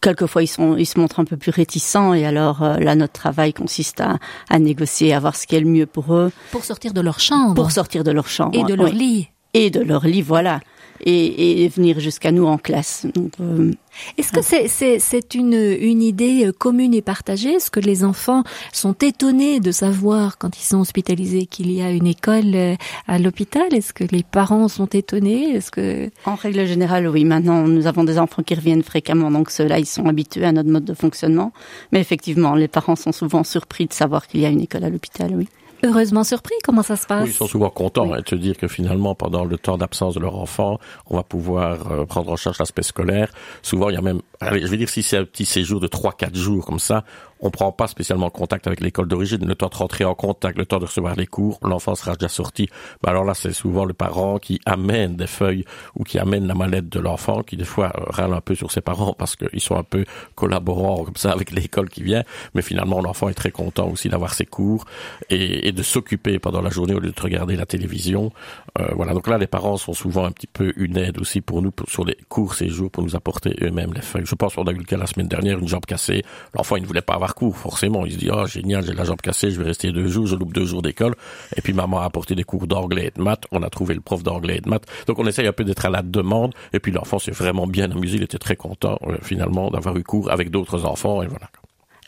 Quelquefois, 0.00 0.42
ils, 0.42 0.48
sont, 0.48 0.76
ils 0.76 0.86
se 0.86 0.98
montrent 0.98 1.20
un 1.20 1.24
peu 1.24 1.36
plus 1.36 1.52
réticents 1.52 2.12
et 2.14 2.26
alors 2.26 2.62
là, 2.62 2.96
notre 2.96 3.12
travail 3.12 3.52
consiste 3.52 4.00
à, 4.00 4.18
à 4.50 4.58
négocier, 4.58 5.14
à 5.14 5.20
voir 5.20 5.36
ce 5.36 5.46
qui 5.46 5.54
est 5.54 5.60
le 5.60 5.68
mieux 5.68 5.86
pour 5.86 6.14
eux. 6.14 6.32
Pour 6.50 6.64
sortir 6.64 6.92
de 6.92 7.00
leur 7.00 7.20
chambre. 7.20 7.54
Pour 7.54 7.70
sortir 7.70 8.02
de 8.02 8.10
leur 8.10 8.28
chambre. 8.28 8.58
Et 8.58 8.64
de 8.64 8.74
leur 8.74 8.90
oui. 8.90 8.98
lit 8.98 9.31
et 9.54 9.70
de 9.70 9.80
leur 9.80 10.06
lit, 10.06 10.22
voilà, 10.22 10.60
et, 11.04 11.64
et 11.64 11.68
venir 11.68 12.00
jusqu'à 12.00 12.32
nous 12.32 12.46
en 12.46 12.58
classe. 12.58 13.06
Euh... 13.40 13.72
Est-ce 14.16 14.32
que 14.32 14.40
c'est 14.40 14.98
c'est 14.98 15.34
une 15.34 15.52
une 15.52 16.02
idée 16.02 16.50
commune 16.56 16.94
et 16.94 17.02
partagée? 17.02 17.54
Est-ce 17.54 17.70
que 17.70 17.80
les 17.80 18.04
enfants 18.04 18.42
sont 18.72 18.94
étonnés 18.94 19.60
de 19.60 19.70
savoir 19.72 20.38
quand 20.38 20.56
ils 20.56 20.64
sont 20.64 20.80
hospitalisés 20.80 21.46
qu'il 21.46 21.70
y 21.70 21.82
a 21.82 21.90
une 21.90 22.06
école 22.06 22.54
euh, 22.54 22.74
à 23.06 23.18
l'hôpital? 23.18 23.74
Est-ce 23.74 23.92
que 23.92 24.04
les 24.04 24.22
parents 24.22 24.68
sont 24.68 24.86
étonnés? 24.86 25.50
Est-ce 25.50 25.70
que 25.70 26.10
en 26.24 26.36
règle 26.36 26.66
générale, 26.66 27.08
oui. 27.08 27.24
Maintenant, 27.24 27.66
nous 27.68 27.86
avons 27.86 28.04
des 28.04 28.18
enfants 28.18 28.42
qui 28.42 28.54
reviennent 28.54 28.82
fréquemment, 28.82 29.30
donc 29.30 29.50
ceux-là, 29.50 29.78
ils 29.78 29.86
sont 29.86 30.06
habitués 30.06 30.46
à 30.46 30.52
notre 30.52 30.70
mode 30.70 30.84
de 30.84 30.94
fonctionnement. 30.94 31.52
Mais 31.90 32.00
effectivement, 32.00 32.54
les 32.54 32.68
parents 32.68 32.96
sont 32.96 33.12
souvent 33.12 33.44
surpris 33.44 33.86
de 33.86 33.92
savoir 33.92 34.26
qu'il 34.26 34.40
y 34.40 34.46
a 34.46 34.48
une 34.48 34.62
école 34.62 34.84
à 34.84 34.90
l'hôpital, 34.90 35.34
oui 35.36 35.48
heureusement 35.84 36.24
surpris. 36.24 36.54
Comment 36.64 36.82
ça 36.82 36.96
se 36.96 37.06
passe? 37.06 37.24
Oui, 37.24 37.30
Ils 37.30 37.34
sont 37.34 37.46
souvent 37.46 37.70
contents 37.70 38.06
oui. 38.06 38.14
hein, 38.16 38.20
de 38.24 38.28
se 38.28 38.34
dire 38.34 38.56
que 38.56 38.68
finalement, 38.68 39.14
pendant 39.14 39.44
le 39.44 39.58
temps 39.58 39.78
d'absence 39.78 40.14
de 40.14 40.20
leur 40.20 40.36
enfant, 40.36 40.78
on 41.08 41.16
va 41.16 41.22
pouvoir 41.22 41.90
euh, 41.92 42.04
prendre 42.06 42.30
en 42.32 42.36
charge 42.36 42.58
l'aspect 42.58 42.82
scolaire. 42.82 43.28
Souvent, 43.62 43.88
il 43.90 43.94
y 43.94 43.98
a 43.98 44.02
même, 44.02 44.20
allez, 44.40 44.60
je 44.62 44.66
vais 44.68 44.76
dire, 44.76 44.88
si 44.88 45.02
c'est 45.02 45.16
un 45.18 45.24
petit 45.24 45.44
séjour 45.44 45.80
de 45.80 45.88
3-4 45.88 46.34
jours 46.34 46.64
comme 46.64 46.78
ça, 46.78 47.04
on 47.44 47.50
prend 47.50 47.72
pas 47.72 47.88
spécialement 47.88 48.30
contact 48.30 48.68
avec 48.68 48.80
l'école 48.80 49.08
d'origine, 49.08 49.44
le 49.44 49.56
temps 49.56 49.68
de 49.68 49.74
rentrer 49.74 50.04
en 50.04 50.14
contact, 50.14 50.56
le 50.56 50.64
temps 50.64 50.78
de 50.78 50.84
recevoir 50.84 51.16
les 51.16 51.26
cours, 51.26 51.58
l'enfant 51.64 51.96
sera 51.96 52.14
déjà 52.14 52.28
sorti. 52.28 52.68
Ben 53.02 53.10
alors 53.10 53.24
là, 53.24 53.34
c'est 53.34 53.52
souvent 53.52 53.84
le 53.84 53.94
parent 53.94 54.38
qui 54.38 54.60
amène 54.64 55.16
des 55.16 55.26
feuilles 55.26 55.64
ou 55.96 56.04
qui 56.04 56.20
amène 56.20 56.46
la 56.46 56.54
mallette 56.54 56.88
de 56.88 57.00
l'enfant, 57.00 57.42
qui 57.42 57.56
des 57.56 57.64
fois 57.64 57.90
râle 57.96 58.32
un 58.32 58.40
peu 58.40 58.54
sur 58.54 58.70
ses 58.70 58.80
parents 58.80 59.12
parce 59.12 59.34
qu'ils 59.34 59.60
sont 59.60 59.74
un 59.76 59.82
peu 59.82 60.04
collaborants 60.36 61.02
comme 61.04 61.16
ça 61.16 61.32
avec 61.32 61.50
l'école 61.50 61.88
qui 61.90 62.04
vient. 62.04 62.22
Mais 62.54 62.62
finalement, 62.62 63.00
l'enfant 63.00 63.28
est 63.28 63.34
très 63.34 63.50
content 63.50 63.88
aussi 63.88 64.08
d'avoir 64.08 64.34
ses 64.34 64.46
cours 64.46 64.84
et, 65.28 65.66
et 65.66 65.71
de 65.72 65.82
s'occuper 65.82 66.38
pendant 66.38 66.60
la 66.60 66.70
journée 66.70 66.94
au 66.94 67.00
lieu 67.00 67.10
de 67.10 67.20
regarder 67.20 67.56
la 67.56 67.66
télévision. 67.66 68.32
Euh, 68.78 68.88
voilà. 68.94 69.12
Donc 69.12 69.26
là, 69.28 69.38
les 69.38 69.46
parents 69.46 69.76
sont 69.76 69.92
souvent 69.92 70.24
un 70.24 70.32
petit 70.32 70.46
peu 70.46 70.72
une 70.76 70.96
aide 70.96 71.18
aussi 71.18 71.40
pour 71.40 71.62
nous 71.62 71.70
pour, 71.70 71.88
sur 71.88 72.04
les 72.04 72.16
cours 72.28 72.54
ces 72.54 72.68
jours 72.68 72.90
pour 72.90 73.02
nous 73.02 73.16
apporter 73.16 73.54
eux-mêmes 73.62 73.92
les 73.94 74.02
feuilles. 74.02 74.26
Je 74.26 74.34
pense 74.34 74.54
qu'on 74.54 74.64
a 74.64 74.72
eu 74.72 74.76
le 74.76 74.84
cas 74.84 74.96
la 74.96 75.06
semaine 75.06 75.28
dernière, 75.28 75.58
une 75.58 75.68
jambe 75.68 75.84
cassée. 75.84 76.22
L'enfant, 76.54 76.76
il 76.76 76.82
ne 76.82 76.86
voulait 76.86 77.02
pas 77.02 77.14
avoir 77.14 77.34
cours, 77.34 77.56
forcément. 77.56 78.04
Il 78.06 78.12
se 78.12 78.18
dit, 78.18 78.30
oh, 78.32 78.46
génial, 78.46 78.84
j'ai 78.84 78.94
la 78.94 79.04
jambe 79.04 79.20
cassée, 79.20 79.50
je 79.50 79.60
vais 79.60 79.66
rester 79.66 79.92
deux 79.92 80.08
jours, 80.08 80.26
je 80.26 80.36
loupe 80.36 80.52
deux 80.52 80.64
jours 80.66 80.82
d'école. 80.82 81.14
Et 81.56 81.60
puis 81.60 81.72
maman 81.72 82.00
a 82.00 82.04
apporté 82.04 82.34
des 82.34 82.44
cours 82.44 82.66
d'anglais 82.66 83.08
et 83.08 83.18
de 83.18 83.22
maths. 83.22 83.44
On 83.52 83.62
a 83.62 83.70
trouvé 83.70 83.94
le 83.94 84.00
prof 84.00 84.22
d'anglais 84.22 84.58
et 84.58 84.60
de 84.60 84.68
maths. 84.68 84.86
Donc 85.06 85.18
on 85.18 85.26
essaye 85.26 85.46
un 85.46 85.52
peu 85.52 85.64
d'être 85.64 85.84
à 85.84 85.90
la 85.90 86.02
demande. 86.02 86.54
Et 86.72 86.80
puis 86.80 86.92
l'enfant 86.92 87.18
s'est 87.18 87.32
vraiment 87.32 87.66
bien 87.66 87.90
amusé. 87.90 88.16
Il 88.16 88.22
était 88.22 88.38
très 88.38 88.56
content, 88.56 88.98
euh, 89.06 89.16
finalement, 89.22 89.70
d'avoir 89.70 89.96
eu 89.96 90.02
cours 90.02 90.30
avec 90.30 90.50
d'autres 90.50 90.84
enfants. 90.84 91.22
Et 91.22 91.26
voilà. 91.26 91.48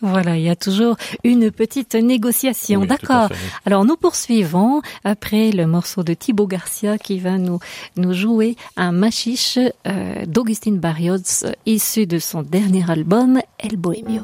Voilà, 0.05 0.37
il 0.37 0.43
y 0.43 0.51
a 0.51 0.57
toujours 0.57 0.97
une 1.25 1.51
petite 1.51 1.95
négociation. 1.95 2.81
Oui, 2.81 2.87
D'accord. 2.87 3.31
Alors 3.65 3.87
nous 3.87 3.97
poursuivons 3.97 4.83
après 5.03 5.51
le 5.51 5.67
morceau 5.67 6.03
de 6.03 6.13
Thibaut 6.13 6.47
Garcia 6.47 6.99
qui 6.99 7.19
va 7.19 7.39
nous 7.39 7.59
nous 7.97 8.13
jouer 8.13 8.57
un 8.77 8.93
machiche 8.93 9.59
euh, 9.87 10.27
d'Augustine 10.27 10.79
Barrios 10.79 11.47
issu 11.65 12.07
de 12.07 12.19
son 12.19 12.43
dernier 12.43 12.85
album 12.91 13.41
El 13.59 13.79
Bohemio. 13.79 14.23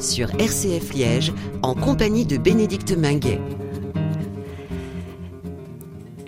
Sur 0.00 0.30
RCF 0.40 0.94
Liège 0.94 1.32
en 1.62 1.74
compagnie 1.74 2.24
de 2.24 2.36
Bénédicte 2.36 2.96
Minguet. 2.96 3.40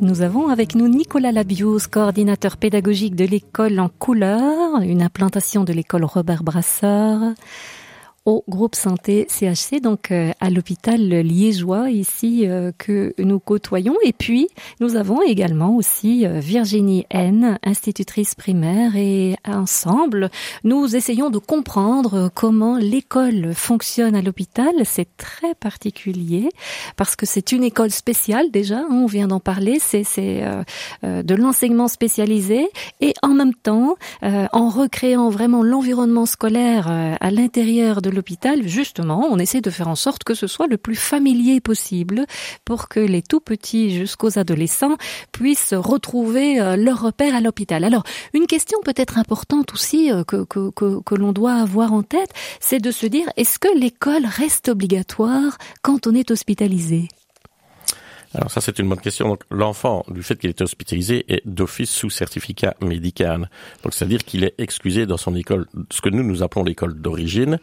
Nous 0.01 0.23
avons 0.23 0.49
avec 0.49 0.75
nous 0.75 0.89
Nicolas 0.89 1.31
Labius, 1.31 1.87
coordinateur 1.87 2.57
pédagogique 2.57 3.15
de 3.15 3.27
l'école 3.27 3.79
en 3.79 3.91
couleur, 3.91 4.81
une 4.81 5.03
implantation 5.03 5.63
de 5.65 5.73
l'école 5.73 6.05
Robert 6.05 6.43
Brasseur 6.43 7.21
au 8.27 8.45
groupe 8.49 8.75
santé 8.75 9.27
CHC, 9.31 9.81
donc 9.81 10.11
euh, 10.11 10.33
à 10.41 10.51
l'hôpital 10.51 11.01
liégeois 11.01 11.91
ici 11.91 12.47
euh, 12.47 12.71
que 12.77 13.15
nous 13.19 13.41
côtoyons. 13.41 13.97
Et 14.05 14.13
puis 14.13 14.49
nous 14.79 14.97
avons 14.97 15.23
également 15.23 15.75
aussi 15.75 16.27
euh, 16.27 16.39
Virginie 16.39 17.07
N, 17.11 17.59
institutrice 17.65 18.35
primaire, 18.35 18.95
et 18.95 19.37
ensemble 19.47 20.31
nous 20.65 20.95
essayons 20.97 21.31
de 21.31 21.39
comprendre 21.39 22.31
comment 22.35 22.77
l'école 22.77 23.55
fonctionne 23.55 24.15
à 24.15 24.21
l'hôpital. 24.21 24.71
C'est 24.85 25.17
très 25.17 25.55
particulier 25.55 26.51
parce 26.97 27.17
que 27.17 27.25
c'est 27.25 27.53
une 27.53 27.65
école 27.65 27.91
spéciale 27.91 28.51
déjà. 28.51 28.81
Hein, 28.81 28.89
on 28.91 29.07
vient 29.07 29.29
d'en 29.29 29.41
parler. 29.41 29.79
C'est 29.81 30.43
de 31.03 31.35
l'enseignement 31.35 31.89
spécialisé 31.89 32.69
et 33.01 33.15
en 33.23 33.29
même 33.29 33.55
temps 33.55 33.97
en 34.23 34.69
recréant 34.69 35.31
vraiment 35.31 35.63
l'environnement 35.63 36.27
scolaire 36.27 36.89
à 36.89 37.31
l'intérieur 37.31 38.03
de 38.03 38.10
l'hôpital, 38.11 38.67
justement, 38.67 39.29
on 39.31 39.39
essaie 39.39 39.61
de 39.61 39.71
faire 39.71 39.89
en 39.89 39.95
sorte 39.95 40.25
que 40.25 40.35
ce 40.35 40.47
soit 40.47 40.67
le 40.67 40.77
plus 40.77 40.97
familier 40.97 41.61
possible 41.61 42.27
pour 42.65 42.89
que 42.89 43.01
les 43.01 43.23
tout 43.23 43.41
petits 43.41 43.95
jusqu'aux 43.95 44.39
adolescents 44.39 44.97
puissent 45.33 45.75
retrouver 45.75 46.61
euh, 46.61 46.77
leur 46.77 47.01
repère 47.01 47.35
à 47.35 47.41
l'hôpital. 47.41 47.85
Alors, 47.85 48.05
une 48.35 48.47
question 48.47 48.79
peut-être 48.85 49.19
importante 49.19 49.73
aussi 49.73 50.13
euh, 50.13 50.25
que, 50.25 51.15
l'on 51.15 51.33
doit 51.33 51.55
avoir 51.55 51.93
en 51.93 52.03
tête, 52.03 52.31
c'est 52.61 52.81
de 52.81 52.91
se 52.91 53.07
dire, 53.07 53.29
est-ce 53.37 53.59
que 53.59 53.69
l'école 53.77 54.27
reste 54.27 54.69
obligatoire 54.69 55.59
quand 55.83 56.07
on 56.07 56.15
est 56.15 56.31
hospitalisé? 56.31 57.09
Alors 58.35 58.51
ça 58.51 58.61
c'est 58.61 58.79
une 58.79 58.89
bonne 58.89 59.01
question. 59.01 59.29
Donc 59.29 59.43
l'enfant, 59.51 60.05
du 60.09 60.23
fait 60.23 60.37
qu'il 60.37 60.51
est 60.51 60.61
hospitalisé, 60.61 61.25
est 61.33 61.43
d'office 61.47 61.91
sous 61.91 62.11
certificat 62.11 62.75
médical. 62.81 63.51
Donc 63.83 63.95
c'est-à-dire 63.95 64.25
qu'il 64.25 64.45
est 64.45 64.55
excusé 64.59 65.07
dans 65.07 65.17
son 65.17 65.35
école, 65.35 65.67
ce 65.91 66.01
que 66.01 66.09
nous 66.09 66.23
nous 66.23 66.43
appelons 66.43 66.65
l'école 66.65 67.01
d'origine, 67.01 67.59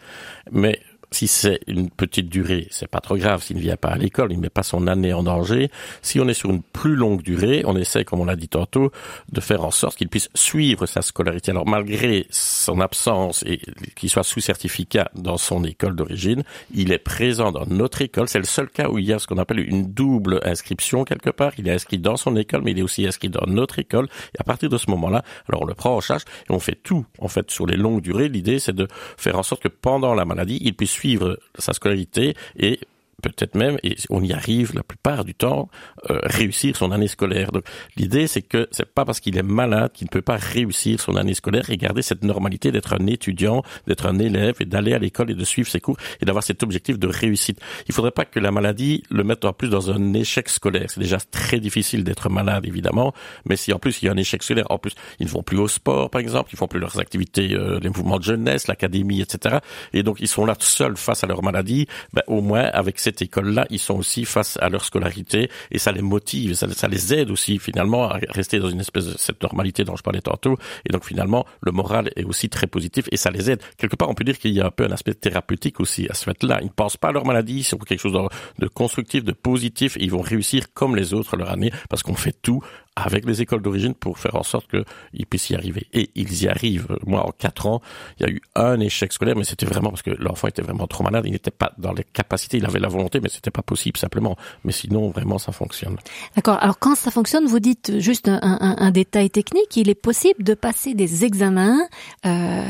mais 0.51 0.81
si 1.11 1.27
c'est 1.27 1.61
une 1.67 1.89
petite 1.89 2.29
durée, 2.29 2.67
c'est 2.69 2.87
pas 2.87 2.99
trop 2.99 3.15
grave. 3.15 3.41
S'il 3.41 3.57
ne 3.57 3.61
vient 3.61 3.77
pas 3.77 3.89
à 3.89 3.97
l'école, 3.97 4.31
il 4.31 4.39
met 4.39 4.49
pas 4.49 4.63
son 4.63 4.87
année 4.87 5.13
en 5.13 5.23
danger. 5.23 5.71
Si 6.01 6.19
on 6.19 6.27
est 6.27 6.33
sur 6.33 6.49
une 6.49 6.61
plus 6.61 6.95
longue 6.95 7.21
durée, 7.21 7.63
on 7.65 7.77
essaie, 7.77 8.03
comme 8.03 8.19
on 8.19 8.25
l'a 8.25 8.35
dit 8.35 8.49
tantôt, 8.49 8.91
de 9.31 9.41
faire 9.41 9.63
en 9.63 9.71
sorte 9.71 9.97
qu'il 9.97 10.09
puisse 10.09 10.29
suivre 10.35 10.85
sa 10.85 11.01
scolarité. 11.01 11.51
Alors, 11.51 11.65
malgré 11.67 12.27
son 12.29 12.81
absence 12.81 13.43
et 13.47 13.61
qu'il 13.95 14.09
soit 14.09 14.23
sous 14.23 14.41
certificat 14.41 15.09
dans 15.15 15.37
son 15.37 15.63
école 15.63 15.95
d'origine, 15.95 16.43
il 16.73 16.91
est 16.91 16.97
présent 16.97 17.51
dans 17.51 17.65
notre 17.65 18.01
école. 18.01 18.27
C'est 18.27 18.39
le 18.39 18.45
seul 18.45 18.69
cas 18.69 18.89
où 18.89 18.97
il 18.97 19.05
y 19.05 19.13
a 19.13 19.19
ce 19.19 19.27
qu'on 19.27 19.37
appelle 19.37 19.59
une 19.59 19.93
double 19.93 20.41
inscription 20.43 21.05
quelque 21.05 21.29
part. 21.29 21.53
Il 21.57 21.67
est 21.69 21.73
inscrit 21.73 21.99
dans 21.99 22.17
son 22.17 22.35
école, 22.35 22.61
mais 22.63 22.71
il 22.71 22.79
est 22.79 22.83
aussi 22.83 23.07
inscrit 23.07 23.29
dans 23.29 23.45
notre 23.47 23.79
école. 23.79 24.07
Et 24.35 24.41
à 24.41 24.43
partir 24.43 24.69
de 24.69 24.77
ce 24.77 24.89
moment-là, 24.91 25.23
alors 25.47 25.61
on 25.61 25.65
le 25.65 25.73
prend 25.73 25.95
en 25.95 26.01
charge 26.01 26.23
et 26.49 26.53
on 26.53 26.59
fait 26.59 26.75
tout. 26.75 27.05
En 27.19 27.29
fait, 27.29 27.49
sur 27.49 27.65
les 27.65 27.77
longues 27.77 28.01
durées, 28.01 28.27
l'idée, 28.27 28.59
c'est 28.59 28.75
de 28.75 28.87
faire 29.17 29.39
en 29.39 29.43
sorte 29.43 29.63
que 29.63 29.69
pendant 29.69 30.13
la 30.13 30.25
maladie, 30.25 30.59
il 30.61 30.75
puisse 30.75 30.96
suivre 30.97 31.39
sa 31.57 31.73
scolarité 31.73 32.33
et 32.57 32.79
peut-être 33.21 33.55
même, 33.55 33.77
et 33.83 33.95
on 34.09 34.23
y 34.23 34.31
arrive 34.31 34.75
la 34.75 34.83
plupart 34.83 35.25
du 35.25 35.33
temps, 35.33 35.69
euh, 36.09 36.19
réussir 36.23 36.75
son 36.75 36.91
année 36.91 37.07
scolaire. 37.07 37.51
Donc 37.51 37.63
l'idée, 37.95 38.27
c'est 38.27 38.43
que 38.43 38.67
c'est 38.71 38.85
pas 38.85 39.05
parce 39.05 39.19
qu'il 39.19 39.37
est 39.37 39.43
malade 39.43 39.91
qu'il 39.91 40.05
ne 40.05 40.11
peut 40.11 40.21
pas 40.21 40.37
réussir 40.37 40.99
son 40.99 41.15
année 41.15 41.33
scolaire 41.33 41.69
et 41.69 41.77
garder 41.77 42.03
cette 42.03 42.23
normalité 42.23 42.71
d'être 42.71 42.93
un 42.93 43.07
étudiant, 43.07 43.63
d'être 43.87 44.05
un 44.05 44.19
élève 44.19 44.55
et 44.59 44.65
d'aller 44.65 44.93
à 44.93 44.99
l'école 44.99 45.31
et 45.31 45.33
de 45.33 45.43
suivre 45.43 45.67
ses 45.67 45.79
cours 45.79 45.97
et 46.21 46.25
d'avoir 46.25 46.43
cet 46.43 46.61
objectif 46.61 46.99
de 46.99 47.07
réussite. 47.07 47.59
Il 47.87 47.93
faudrait 47.93 48.11
pas 48.11 48.25
que 48.25 48.39
la 48.39 48.51
maladie 48.51 49.03
le 49.09 49.23
mette 49.23 49.45
en 49.45 49.53
plus 49.53 49.69
dans 49.69 49.89
un 49.89 50.13
échec 50.13 50.47
scolaire. 50.47 50.85
C'est 50.89 50.99
déjà 50.99 51.17
très 51.17 51.59
difficile 51.59 52.03
d'être 52.03 52.29
malade, 52.29 52.65
évidemment, 52.65 53.13
mais 53.45 53.55
si 53.55 53.73
en 53.73 53.79
plus 53.79 54.01
il 54.01 54.05
y 54.05 54.09
a 54.09 54.11
un 54.11 54.17
échec 54.17 54.43
scolaire, 54.43 54.67
en 54.69 54.77
plus 54.77 54.93
ils 55.19 55.25
ne 55.25 55.31
vont 55.31 55.41
plus 55.41 55.57
au 55.57 55.67
sport, 55.67 56.11
par 56.11 56.21
exemple, 56.21 56.51
ils 56.53 56.57
font 56.57 56.67
plus 56.67 56.79
leurs 56.79 56.99
activités, 56.99 57.53
euh, 57.53 57.79
les 57.81 57.89
mouvements 57.89 58.19
de 58.19 58.23
jeunesse, 58.23 58.67
l'académie, 58.67 59.21
etc. 59.21 59.57
Et 59.93 60.03
donc 60.03 60.17
ils 60.19 60.27
sont 60.27 60.45
là 60.45 60.55
seuls 60.59 60.97
face 60.97 61.23
à 61.23 61.27
leur 61.27 61.41
maladie, 61.41 61.87
ben, 62.13 62.21
au 62.27 62.41
moins 62.41 62.65
avec 62.65 62.99
cette 63.07 63.21
école-là, 63.21 63.65
ils 63.69 63.79
sont 63.79 63.95
aussi 63.95 64.25
face 64.25 64.57
à 64.61 64.67
leur 64.67 64.83
scolarité 64.83 65.49
et 65.71 65.79
ça 65.79 65.93
les 65.93 66.01
motive, 66.01 66.55
ça, 66.55 66.87
les 66.89 67.13
aide 67.13 67.31
aussi 67.31 67.57
finalement 67.57 68.09
à 68.09 68.19
rester 68.29 68.59
dans 68.59 68.69
une 68.69 68.81
espèce 68.81 69.05
de 69.05 69.17
cette 69.17 69.41
normalité 69.41 69.85
dont 69.85 69.95
je 69.95 70.03
parlais 70.03 70.19
tantôt. 70.19 70.57
Et 70.85 70.91
donc 70.91 71.05
finalement, 71.05 71.45
le 71.61 71.71
moral 71.71 72.11
est 72.17 72.25
aussi 72.25 72.49
très 72.49 72.67
positif 72.67 73.05
et 73.13 73.15
ça 73.15 73.31
les 73.31 73.49
aide. 73.49 73.61
Quelque 73.77 73.95
part, 73.95 74.09
on 74.09 74.13
peut 74.13 74.25
dire 74.25 74.37
qu'il 74.37 74.51
y 74.51 74.59
a 74.59 74.65
un 74.65 74.71
peu 74.71 74.83
un 74.83 74.91
aspect 74.91 75.13
thérapeutique 75.13 75.79
aussi 75.79 76.05
à 76.09 76.13
ce 76.13 76.25
fait-là. 76.25 76.59
Ils 76.61 76.65
ne 76.65 76.69
pensent 76.69 76.97
pas 76.97 77.09
à 77.09 77.11
leur 77.13 77.25
maladie, 77.25 77.63
c'est 77.63 77.81
quelque 77.85 78.01
chose 78.01 78.11
de, 78.11 78.63
de 78.65 78.67
constructif, 78.67 79.23
de 79.23 79.31
positif 79.31 79.95
et 79.95 80.03
ils 80.03 80.11
vont 80.11 80.21
réussir 80.21 80.73
comme 80.73 80.97
les 80.97 81.13
autres 81.13 81.37
leur 81.37 81.49
année 81.49 81.71
parce 81.89 82.03
qu'on 82.03 82.15
fait 82.15 82.35
tout 82.41 82.61
avec 82.97 83.25
les 83.25 83.41
écoles 83.41 83.61
d'origine 83.61 83.93
pour 83.93 84.17
faire 84.17 84.35
en 84.35 84.43
sorte 84.43 84.67
qu'ils 84.69 85.25
puissent 85.27 85.51
y 85.51 85.55
arriver. 85.55 85.87
Et 85.93 86.09
ils 86.15 86.43
y 86.43 86.47
arrivent. 86.47 86.97
Moi, 87.05 87.25
en 87.25 87.31
quatre 87.31 87.67
ans, 87.67 87.81
il 88.19 88.25
y 88.25 88.29
a 88.29 88.31
eu 88.31 88.41
un 88.55 88.79
échec 88.79 89.13
scolaire, 89.13 89.35
mais 89.35 89.43
c'était 89.43 89.67
vraiment 89.67 89.89
parce 89.89 90.01
que 90.01 90.09
l'enfant 90.09 90.47
était 90.47 90.63
vraiment 90.63 90.87
trop 90.87 91.03
malade. 91.03 91.23
Il 91.27 91.31
n'était 91.31 91.51
pas 91.51 91.73
dans 91.77 91.93
les 91.93 92.03
capacités, 92.03 92.57
il 92.57 92.65
avait 92.65 92.79
la 92.79 92.87
volonté, 92.87 93.19
mais 93.21 93.29
c'était 93.29 93.51
pas 93.51 93.61
possible 93.61 93.97
simplement. 93.97 94.35
Mais 94.63 94.71
sinon, 94.71 95.11
vraiment, 95.11 95.37
ça 95.37 95.51
fonctionne. 95.51 95.97
D'accord. 96.35 96.57
Alors, 96.59 96.79
quand 96.79 96.95
ça 96.95 97.11
fonctionne, 97.11 97.45
vous 97.45 97.59
dites 97.59 97.99
juste 97.99 98.27
un, 98.27 98.39
un, 98.41 98.75
un, 98.79 98.91
détail 98.91 99.29
technique. 99.29 99.77
Il 99.77 99.89
est 99.89 99.95
possible 99.95 100.43
de 100.43 100.55
passer 100.55 100.95
des 100.95 101.23
examens 101.23 101.79
euh, 102.25 102.63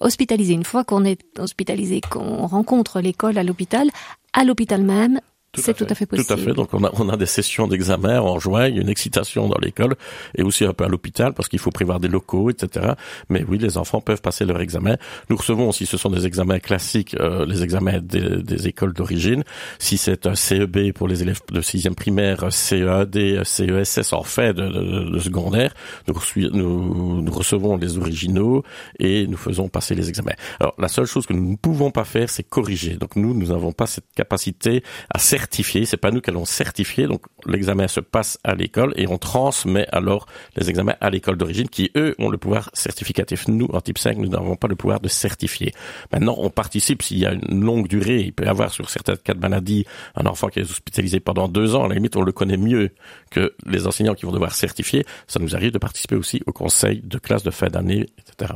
hospitalisés. 0.00 0.52
Une 0.52 0.64
fois 0.64 0.84
qu'on 0.84 1.04
est 1.04 1.22
hospitalisé, 1.38 2.02
qu'on 2.02 2.46
rencontre 2.46 3.00
l'école 3.00 3.38
à 3.38 3.42
l'hôpital, 3.42 3.88
à 4.34 4.44
l'hôpital 4.44 4.82
même, 4.82 5.20
c'est 5.56 5.74
tout 5.74 5.86
à 5.88 5.94
fait 5.94 6.06
possible. 6.06 6.26
Tout 6.26 6.32
à 6.32 6.36
fait. 6.36 6.52
Donc 6.52 6.72
on 6.72 6.84
a, 6.84 6.90
on 6.94 7.08
a 7.08 7.16
des 7.16 7.26
sessions 7.26 7.66
d'examen 7.66 8.20
en 8.20 8.38
juin, 8.38 8.68
il 8.68 8.76
y 8.76 8.78
a 8.78 8.82
une 8.82 8.88
excitation 8.88 9.48
dans 9.48 9.58
l'école 9.58 9.94
et 10.34 10.42
aussi 10.42 10.64
un 10.64 10.72
peu 10.72 10.84
à 10.84 10.88
l'hôpital 10.88 11.32
parce 11.34 11.48
qu'il 11.48 11.58
faut 11.58 11.70
prévoir 11.70 12.00
des 12.00 12.08
locaux, 12.08 12.50
etc. 12.50 12.92
Mais 13.28 13.44
oui, 13.48 13.58
les 13.58 13.78
enfants 13.78 14.00
peuvent 14.00 14.20
passer 14.20 14.44
leur 14.44 14.60
examen. 14.60 14.96
Nous 15.30 15.36
recevons, 15.36 15.72
si 15.72 15.86
ce 15.86 15.96
sont 15.96 16.10
des 16.10 16.26
examens 16.26 16.58
classiques, 16.58 17.16
euh, 17.20 17.46
les 17.46 17.62
examens 17.62 18.00
des, 18.00 18.42
des 18.42 18.68
écoles 18.68 18.92
d'origine. 18.92 19.44
Si 19.78 19.96
c'est 19.96 20.26
un 20.26 20.34
CEB 20.34 20.92
pour 20.92 21.08
les 21.08 21.22
élèves 21.22 21.40
de 21.50 21.60
sixième 21.60 21.94
primaire, 21.94 22.52
CEAD, 22.52 23.44
CESS 23.44 24.12
en 24.12 24.22
fait 24.22 24.54
de, 24.54 24.68
de, 24.68 25.10
de 25.10 25.18
secondaire, 25.18 25.74
nous, 26.08 26.14
nous, 26.52 27.22
nous 27.22 27.32
recevons 27.32 27.76
les 27.76 27.98
originaux 27.98 28.62
et 28.98 29.26
nous 29.26 29.36
faisons 29.36 29.68
passer 29.68 29.94
les 29.94 30.08
examens. 30.08 30.34
Alors 30.60 30.74
la 30.78 30.88
seule 30.88 31.06
chose 31.06 31.26
que 31.26 31.32
nous 31.32 31.50
ne 31.52 31.56
pouvons 31.56 31.90
pas 31.90 32.04
faire, 32.04 32.28
c'est 32.28 32.42
corriger. 32.42 32.96
Donc 32.96 33.16
nous, 33.16 33.34
nous 33.34 33.48
n'avons 33.48 33.72
pas 33.72 33.86
cette 33.86 34.12
capacité 34.14 34.82
à 35.12 35.18
certifier 35.18 35.43
certifier. 35.44 35.84
C'est 35.84 35.98
pas 35.98 36.10
nous 36.10 36.22
qui 36.22 36.30
allons 36.30 36.46
certifier. 36.46 37.06
Donc 37.06 37.22
l'examen 37.46 37.86
se 37.86 38.00
passe 38.00 38.38
à 38.44 38.54
l'école 38.54 38.94
et 38.96 39.06
on 39.06 39.18
transmet 39.18 39.86
alors 39.92 40.26
les 40.56 40.70
examens 40.70 40.96
à 41.00 41.10
l'école 41.10 41.36
d'origine 41.36 41.68
qui 41.68 41.90
eux 41.96 42.14
ont 42.18 42.30
le 42.30 42.38
pouvoir 42.38 42.70
certificatif. 42.72 43.46
Nous 43.48 43.68
en 43.72 43.80
type 43.82 43.98
5 43.98 44.16
nous 44.16 44.28
n'avons 44.28 44.56
pas 44.56 44.68
le 44.68 44.76
pouvoir 44.76 45.00
de 45.00 45.08
certifier. 45.08 45.72
Maintenant 46.12 46.36
on 46.38 46.48
participe 46.48 47.02
s'il 47.02 47.18
y 47.18 47.26
a 47.26 47.32
une 47.32 47.62
longue 47.62 47.88
durée. 47.88 48.20
Il 48.20 48.32
peut 48.32 48.46
y 48.46 48.48
avoir 48.48 48.72
sur 48.72 48.88
certains 48.88 49.16
cas 49.16 49.34
de 49.34 49.40
maladie 49.40 49.84
un 50.16 50.24
enfant 50.24 50.48
qui 50.48 50.60
est 50.60 50.70
hospitalisé 50.70 51.20
pendant 51.20 51.46
deux 51.46 51.74
ans. 51.74 51.84
À 51.84 51.88
la 51.88 51.96
limite 51.96 52.16
on 52.16 52.22
le 52.22 52.32
connaît 52.32 52.56
mieux 52.56 52.90
que 53.30 53.52
les 53.66 53.86
enseignants 53.86 54.14
qui 54.14 54.24
vont 54.24 54.32
devoir 54.32 54.54
certifier. 54.54 55.04
Ça 55.26 55.40
nous 55.40 55.54
arrive 55.54 55.72
de 55.72 55.78
participer 55.78 56.16
aussi 56.16 56.42
au 56.46 56.52
conseil 56.52 57.02
de 57.04 57.18
classe 57.18 57.42
de 57.42 57.50
fin 57.50 57.68
d'année, 57.68 58.06
etc. 58.18 58.54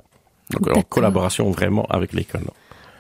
Donc 0.51 0.75
en 0.75 0.83
collaboration 0.83 1.51
vraiment 1.51 1.85
avec 1.91 2.15
l'école. 2.15 2.45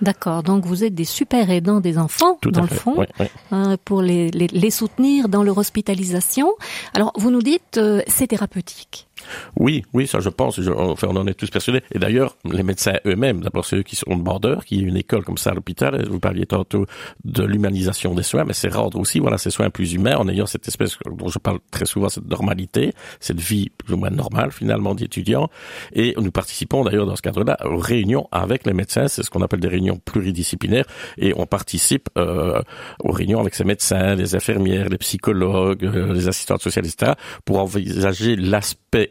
D'accord. 0.00 0.42
Donc 0.42 0.64
vous 0.64 0.84
êtes 0.84 0.94
des 0.94 1.04
super 1.04 1.50
aidants 1.50 1.80
des 1.80 1.98
enfants, 1.98 2.38
Tout 2.40 2.50
dans 2.50 2.62
le 2.62 2.68
fait. 2.68 2.74
fond, 2.76 2.94
oui, 2.98 3.06
oui. 3.18 3.26
Euh, 3.52 3.76
pour 3.84 4.00
les, 4.02 4.30
les, 4.30 4.46
les, 4.46 4.70
soutenir 4.70 5.28
dans 5.28 5.42
leur 5.42 5.58
hospitalisation. 5.58 6.52
Alors 6.94 7.12
vous 7.16 7.30
nous 7.30 7.42
dites, 7.42 7.78
euh, 7.78 8.02
c'est 8.06 8.28
thérapeutique. 8.28 9.08
Oui, 9.57 9.85
oui, 9.92 10.07
ça 10.07 10.20
je 10.20 10.28
pense, 10.28 10.61
je, 10.61 10.70
enfin, 10.70 11.09
on 11.11 11.16
en 11.16 11.26
est 11.26 11.35
tous 11.35 11.50
persuadés. 11.50 11.83
Et 11.92 11.98
d'ailleurs, 11.98 12.37
les 12.44 12.62
médecins 12.62 12.94
eux-mêmes, 13.07 13.40
d'abord 13.40 13.64
ceux 13.64 13.83
qui 13.83 13.96
sont 13.96 14.16
de 14.16 14.22
border, 14.22 14.57
qui 14.64 14.81
est 14.81 14.83
une 14.83 14.96
école 14.96 15.24
comme 15.24 15.38
ça 15.38 15.50
à 15.50 15.54
l'hôpital, 15.54 16.07
vous 16.09 16.20
parliez 16.20 16.46
tantôt 16.46 16.87
de 17.24 17.44
l'humanisation 17.44 18.14
des 18.14 18.22
soins, 18.22 18.44
mais 18.44 18.52
c'est 18.52 18.72
rendre 18.72 18.98
aussi 18.98 19.18
voilà, 19.18 19.38
ces 19.38 19.50
soins 19.50 19.70
plus 19.70 19.92
humains 19.92 20.16
en 20.16 20.28
ayant 20.28 20.46
cette 20.46 20.66
espèce 20.68 20.98
dont 21.07 21.28
je 21.28 21.38
parle 21.38 21.59
très 21.70 21.87
souvent, 21.87 22.09
cette 22.09 22.28
normalité, 22.28 22.92
cette 23.20 23.40
vie 23.40 23.70
plus 23.70 23.94
ou 23.94 23.96
moins 23.96 24.11
normale 24.11 24.52
finalement 24.52 24.94
d'étudiants. 24.94 25.48
Et 25.92 26.14
nous 26.18 26.31
participons 26.31 26.85
d'ailleurs 26.85 27.07
dans 27.07 27.16
ce 27.16 27.22
cadre-là 27.22 27.57
aux 27.64 27.78
réunions 27.78 28.28
avec 28.33 28.66
les 28.66 28.72
médecins, 28.72 29.09
c'est 29.09 29.22
ce 29.22 29.31
qu'on 29.31 29.42
appelle 29.42 29.61
des 29.61 29.68
réunions 29.68 29.98
pluridisciplinaires, 30.04 30.87
et 31.16 31.33
on 31.37 31.46
participe 31.46 32.09
euh, 32.16 32.61
aux 33.00 33.12
réunions 33.12 33.40
avec 33.40 33.54
ces 33.54 33.64
médecins, 33.64 34.14
les 34.14 34.35
infirmières, 34.35 34.88
les 34.88 34.98
psychologues, 34.98 35.85
euh, 35.85 36.12
les 36.12 36.28
assistantes 36.28 36.62
sociales, 36.62 36.87
etc., 36.87 37.12
pour 37.44 37.59
envisager 37.59 38.37
l'aspect 38.37 39.08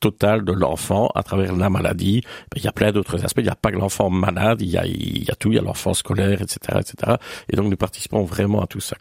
total 0.00 0.44
de 0.44 0.52
l'enfant 0.52 1.10
à 1.14 1.22
travers 1.22 1.54
la 1.54 1.70
maladie. 1.70 2.22
Il 2.56 2.64
y 2.64 2.68
a 2.68 2.72
plein 2.72 2.92
d'autres 2.92 3.24
aspects. 3.24 3.40
Il 3.40 3.44
n'y 3.44 3.50
a 3.50 3.54
pas 3.56 3.70
que 3.70 3.76
l'enfant 3.76 4.10
malade, 4.10 4.62
il 4.62 4.68
y 4.68 4.76
a, 4.76 5.34
tout, 5.34 5.52
il 5.52 5.56
y 5.56 5.58
a 5.58 5.62
l'enfant 5.62 5.94
scolaire, 5.94 6.42
etc., 6.42 6.80
etc. 6.80 7.16
Et 7.50 7.56
donc 7.56 7.70
nous 7.70 7.76
participons 7.76 8.24
vraiment 8.24 8.62
à 8.62 8.66
tout 8.66 8.80
ça. 8.80 8.96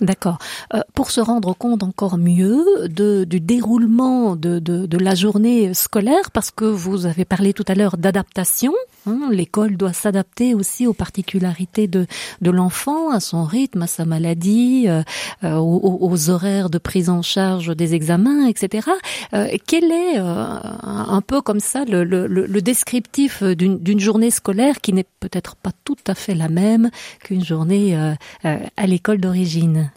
D'accord. 0.00 0.38
Euh, 0.74 0.80
pour 0.94 1.10
se 1.10 1.20
rendre 1.20 1.54
compte 1.54 1.82
encore 1.82 2.18
mieux 2.18 2.64
du 2.88 3.40
déroulement 3.40 4.36
de 4.36 4.96
la 4.98 5.14
journée 5.14 5.72
scolaire, 5.74 6.30
parce 6.32 6.50
que 6.50 6.64
vous 6.64 7.06
avez 7.06 7.24
parlé 7.24 7.52
tout 7.52 7.64
à 7.68 7.74
l'heure 7.74 7.96
d'adaptation, 7.96 8.74
Hein. 9.06 9.28
L'école 9.30 9.76
doit 9.76 9.92
s'adapter 9.92 10.54
aussi 10.54 10.86
aux 10.86 10.92
particularités 10.92 11.88
de, 11.88 12.06
de 12.40 12.50
l'enfant, 12.50 13.10
à 13.10 13.20
son 13.20 13.44
rythme, 13.44 13.82
à 13.82 13.86
sa 13.86 14.04
maladie, 14.04 14.86
euh, 14.88 15.02
euh, 15.44 15.56
aux, 15.56 16.30
horaires 16.30 16.70
de 16.70 16.78
prise 16.78 17.08
en 17.08 17.22
charge 17.22 17.74
des 17.74 17.94
examens, 17.94 18.46
etc. 18.46 18.88
Euh, 19.32 19.48
quel 19.66 19.84
est 19.84 20.18
un 20.18 21.22
peu 21.26 21.40
comme 21.40 21.60
ça 21.60 21.84
le, 21.84 22.04
le, 22.04 22.26
le 22.26 22.62
descriptif 22.62 23.42
d'une 23.42 24.00
journée 24.00 24.30
scolaire 24.30 24.80
qui 24.80 24.92
n'est 24.92 25.06
peut-être 25.20 25.56
pas 25.56 25.70
tout 25.84 25.96
à 26.06 26.14
fait 26.14 26.34
la 26.34 26.48
même 26.48 26.90
qu'une 27.22 27.44
journée 27.44 27.96
à 28.44 28.86
l'école 28.86 29.18
d'origine? 29.18 29.90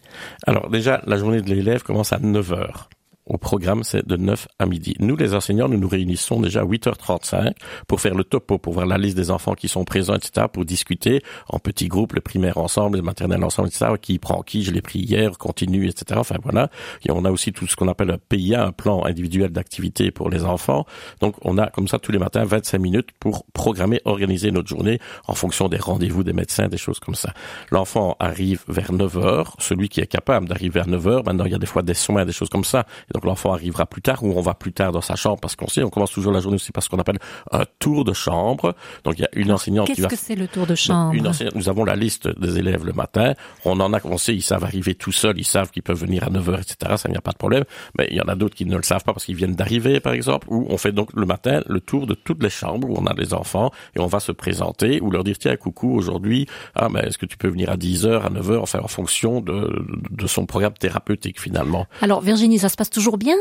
Alors 0.47 0.69
déjà, 0.69 1.01
la 1.05 1.17
journée 1.17 1.41
de 1.41 1.49
l'élève 1.49 1.83
commence 1.83 2.13
à 2.13 2.19
9 2.19 2.53
heures 2.53 2.89
au 3.25 3.37
programme, 3.37 3.83
c'est 3.83 4.05
de 4.05 4.17
9 4.17 4.47
à 4.59 4.65
midi. 4.65 4.95
Nous, 4.99 5.15
les 5.15 5.33
enseignants, 5.33 5.69
nous 5.69 5.77
nous 5.77 5.87
réunissons 5.87 6.41
déjà 6.41 6.61
à 6.61 6.65
8h35 6.65 7.53
pour 7.87 8.01
faire 8.01 8.15
le 8.15 8.23
topo, 8.23 8.57
pour 8.57 8.73
voir 8.73 8.85
la 8.85 8.97
liste 8.97 9.15
des 9.15 9.31
enfants 9.31 9.53
qui 9.53 9.69
sont 9.69 9.85
présents, 9.85 10.15
etc., 10.15 10.47
pour 10.51 10.65
discuter 10.65 11.21
en 11.47 11.59
petits 11.59 11.87
groupes, 11.87 12.13
le 12.13 12.21
primaire 12.21 12.57
ensemble, 12.57 12.97
le 12.97 13.03
maternel 13.03 13.43
ensemble, 13.43 13.69
etc., 13.69 13.93
qui 14.01 14.19
prend 14.19 14.41
qui, 14.41 14.63
je 14.63 14.71
l'ai 14.71 14.81
pris 14.81 14.99
hier, 14.99 15.37
continue, 15.37 15.87
etc. 15.87 16.19
Enfin, 16.19 16.35
voilà. 16.43 16.69
On 17.09 17.25
a 17.25 17.31
aussi 17.31 17.53
tout 17.53 17.67
ce 17.67 17.75
qu'on 17.75 17.87
appelle 17.87 18.11
un 18.11 18.17
PIA, 18.17 18.65
un 18.65 18.71
plan 18.71 19.05
individuel 19.05 19.51
d'activité 19.51 20.11
pour 20.11 20.29
les 20.29 20.43
enfants. 20.43 20.85
Donc, 21.21 21.35
on 21.41 21.57
a 21.57 21.67
comme 21.67 21.87
ça 21.87 21.99
tous 21.99 22.11
les 22.11 22.19
matins 22.19 22.43
25 22.43 22.77
minutes 22.79 23.09
pour 23.19 23.45
programmer, 23.53 24.01
organiser 24.05 24.51
notre 24.51 24.67
journée 24.67 24.99
en 25.27 25.35
fonction 25.35 25.69
des 25.69 25.77
rendez-vous 25.77 26.23
des 26.23 26.33
médecins, 26.33 26.67
des 26.67 26.77
choses 26.77 26.99
comme 26.99 27.15
ça. 27.15 27.33
L'enfant 27.71 28.17
arrive 28.19 28.63
vers 28.67 28.91
9h, 28.91 29.53
celui 29.59 29.87
qui 29.87 30.01
est 30.01 30.07
capable 30.07 30.49
d'arriver 30.49 30.81
à 30.81 30.85
9h, 30.85 31.25
maintenant, 31.25 31.45
il 31.45 31.51
y 31.51 31.55
a 31.55 31.59
des 31.59 31.67
fois 31.67 31.83
des 31.83 31.93
soins, 31.93 32.25
des 32.25 32.33
choses 32.33 32.49
comme 32.49 32.63
ça 32.63 32.85
donc 33.13 33.25
l'enfant 33.25 33.53
arrivera 33.53 33.85
plus 33.85 34.01
tard 34.01 34.23
ou 34.23 34.33
on 34.35 34.41
va 34.41 34.53
plus 34.53 34.73
tard 34.73 34.91
dans 34.91 35.01
sa 35.01 35.15
chambre 35.15 35.39
parce 35.39 35.55
qu'on 35.55 35.67
sait, 35.67 35.83
on 35.83 35.89
commence 35.89 36.11
toujours 36.11 36.31
la 36.31 36.39
journée 36.39 36.55
aussi 36.55 36.71
par 36.71 36.83
ce 36.83 36.89
qu'on 36.89 36.97
appelle 36.97 37.19
un 37.51 37.63
tour 37.79 38.03
de 38.03 38.13
chambre. 38.13 38.75
Donc 39.03 39.15
il 39.17 39.21
y 39.21 39.25
a 39.25 39.29
une 39.33 39.51
enseignante 39.51 39.87
qui 39.87 40.01
va... 40.01 40.07
Qu'est-ce 40.07 40.21
que 40.21 40.27
c'est 40.27 40.35
le 40.35 40.47
tour 40.47 40.65
de 40.65 40.75
chambre? 40.75 41.13
une 41.13 41.31
Nous 41.55 41.69
avons 41.69 41.85
la 41.85 41.95
liste 41.95 42.27
des 42.39 42.57
élèves 42.57 42.85
le 42.85 42.93
matin. 42.93 43.33
On 43.65 43.79
en 43.79 43.93
a, 43.93 43.99
on 44.05 44.17
sait, 44.17 44.33
ils 44.33 44.41
savent 44.41 44.63
arriver 44.63 44.95
tout 44.95 45.11
seuls, 45.11 45.37
ils 45.37 45.45
savent 45.45 45.71
qu'ils 45.71 45.83
peuvent 45.83 45.99
venir 45.99 46.23
à 46.23 46.29
9h, 46.29 46.61
etc. 46.61 46.95
Ça 46.97 47.09
n'y 47.09 47.17
a 47.17 47.21
pas 47.21 47.31
de 47.31 47.37
problème. 47.37 47.63
Mais 47.97 48.07
il 48.09 48.17
y 48.17 48.21
en 48.21 48.27
a 48.27 48.35
d'autres 48.35 48.55
qui 48.55 48.65
ne 48.65 48.75
le 48.75 48.83
savent 48.83 49.03
pas 49.03 49.13
parce 49.13 49.25
qu'ils 49.25 49.35
viennent 49.35 49.55
d'arriver, 49.55 49.99
par 49.99 50.13
exemple, 50.13 50.47
où 50.49 50.65
on 50.69 50.77
fait 50.77 50.91
donc 50.91 51.09
le 51.13 51.25
matin 51.25 51.61
le 51.67 51.79
tour 51.79 52.07
de 52.07 52.13
toutes 52.13 52.41
les 52.41 52.49
chambres 52.49 52.89
où 52.89 52.95
on 52.97 53.05
a 53.05 53.13
les 53.13 53.33
enfants 53.33 53.71
et 53.95 53.99
on 53.99 54.07
va 54.07 54.19
se 54.19 54.31
présenter 54.31 55.01
ou 55.01 55.11
leur 55.11 55.23
dire, 55.23 55.37
tiens, 55.37 55.55
coucou, 55.55 55.93
aujourd'hui, 55.95 56.47
ah, 56.75 56.89
mais 56.89 57.01
est-ce 57.01 57.17
que 57.17 57.25
tu 57.25 57.37
peux 57.37 57.47
venir 57.47 57.69
à 57.69 57.77
10h, 57.77 58.21
à 58.21 58.29
9h, 58.29 58.57
enfin, 58.59 58.79
en 58.81 58.87
fonction 58.87 59.41
de, 59.41 59.85
de 60.09 60.27
son 60.27 60.45
programme 60.45 60.73
thérapeutique, 60.73 61.39
finalement. 61.39 61.85
Alors, 62.01 62.21
Virginie, 62.21 62.59
ça 62.59 62.69
se 62.69 62.75
passe 62.75 62.89
toujours 62.89 63.02
bien 63.11 63.37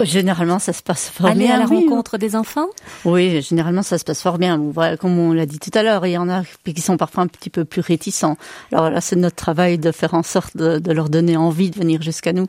Généralement, 0.00 0.58
ça 0.58 0.72
se 0.72 0.82
passe 0.82 1.10
fort 1.10 1.26
Aller 1.26 1.40
bien. 1.40 1.54
Aller 1.54 1.62
à 1.62 1.66
la 1.66 1.66
rencontre 1.66 2.16
des 2.16 2.34
enfants 2.34 2.68
Oui, 3.04 3.42
généralement, 3.42 3.82
ça 3.82 3.98
se 3.98 4.04
passe 4.04 4.22
fort 4.22 4.38
bien. 4.38 4.58
Comme 4.98 5.18
on 5.18 5.32
l'a 5.32 5.44
dit 5.44 5.58
tout 5.58 5.70
à 5.74 5.82
l'heure, 5.82 6.06
il 6.06 6.12
y 6.12 6.18
en 6.18 6.28
a 6.28 6.42
qui 6.64 6.80
sont 6.80 6.96
parfois 6.96 7.22
un 7.22 7.26
petit 7.26 7.50
peu 7.50 7.64
plus 7.64 7.82
réticents. 7.82 8.36
Alors 8.72 8.90
là, 8.90 9.00
c'est 9.00 9.16
notre 9.16 9.36
travail 9.36 9.78
de 9.78 9.92
faire 9.92 10.14
en 10.14 10.22
sorte 10.22 10.56
de, 10.56 10.92
leur 10.92 11.10
donner 11.10 11.36
envie 11.36 11.70
de 11.70 11.78
venir 11.78 12.00
jusqu'à 12.00 12.32
nous. 12.32 12.46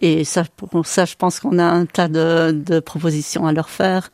Et 0.00 0.24
ça, 0.24 0.44
pour 0.56 0.86
ça, 0.86 1.04
je 1.04 1.14
pense 1.14 1.38
qu'on 1.38 1.58
a 1.58 1.64
un 1.64 1.86
tas 1.86 2.08
de, 2.08 2.50
de 2.52 2.80
propositions 2.80 3.46
à 3.46 3.52
leur 3.52 3.70
faire 3.70 4.10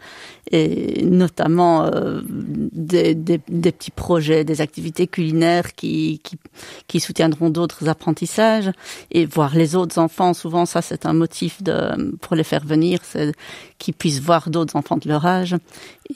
et 0.51 1.05
notamment 1.05 1.85
euh, 1.85 2.21
des, 2.29 3.15
des, 3.15 3.41
des, 3.49 3.73
petits 3.73 3.91
projets, 3.91 4.45
des 4.45 4.61
activités 4.61 5.07
culinaires 5.07 5.75
qui, 5.75 6.21
qui, 6.23 6.39
qui 6.87 7.01
soutiendront 7.01 7.51
d'autres 7.51 7.89
apprentissages 7.89 8.71
et 9.11 9.25
voir 9.27 9.55
les 9.55 9.75
autres 9.75 9.99
enfants. 9.99 10.35
Souvent, 10.35 10.67
ça 10.67 10.83
c'est 10.83 11.07
un 11.07 11.13
motif 11.15 11.63
de, 11.63 12.13
pour 12.21 12.37
les 12.37 12.45
faire 12.45 12.65
venir, 12.65 13.01
c'est 13.03 13.33
qu'ils 13.79 13.95
puissent 13.95 14.21
voir 14.21 14.51
d'autres 14.51 14.77
enfants 14.77 14.99
de 14.99 15.09
leur 15.09 15.25
âge. 15.27 15.57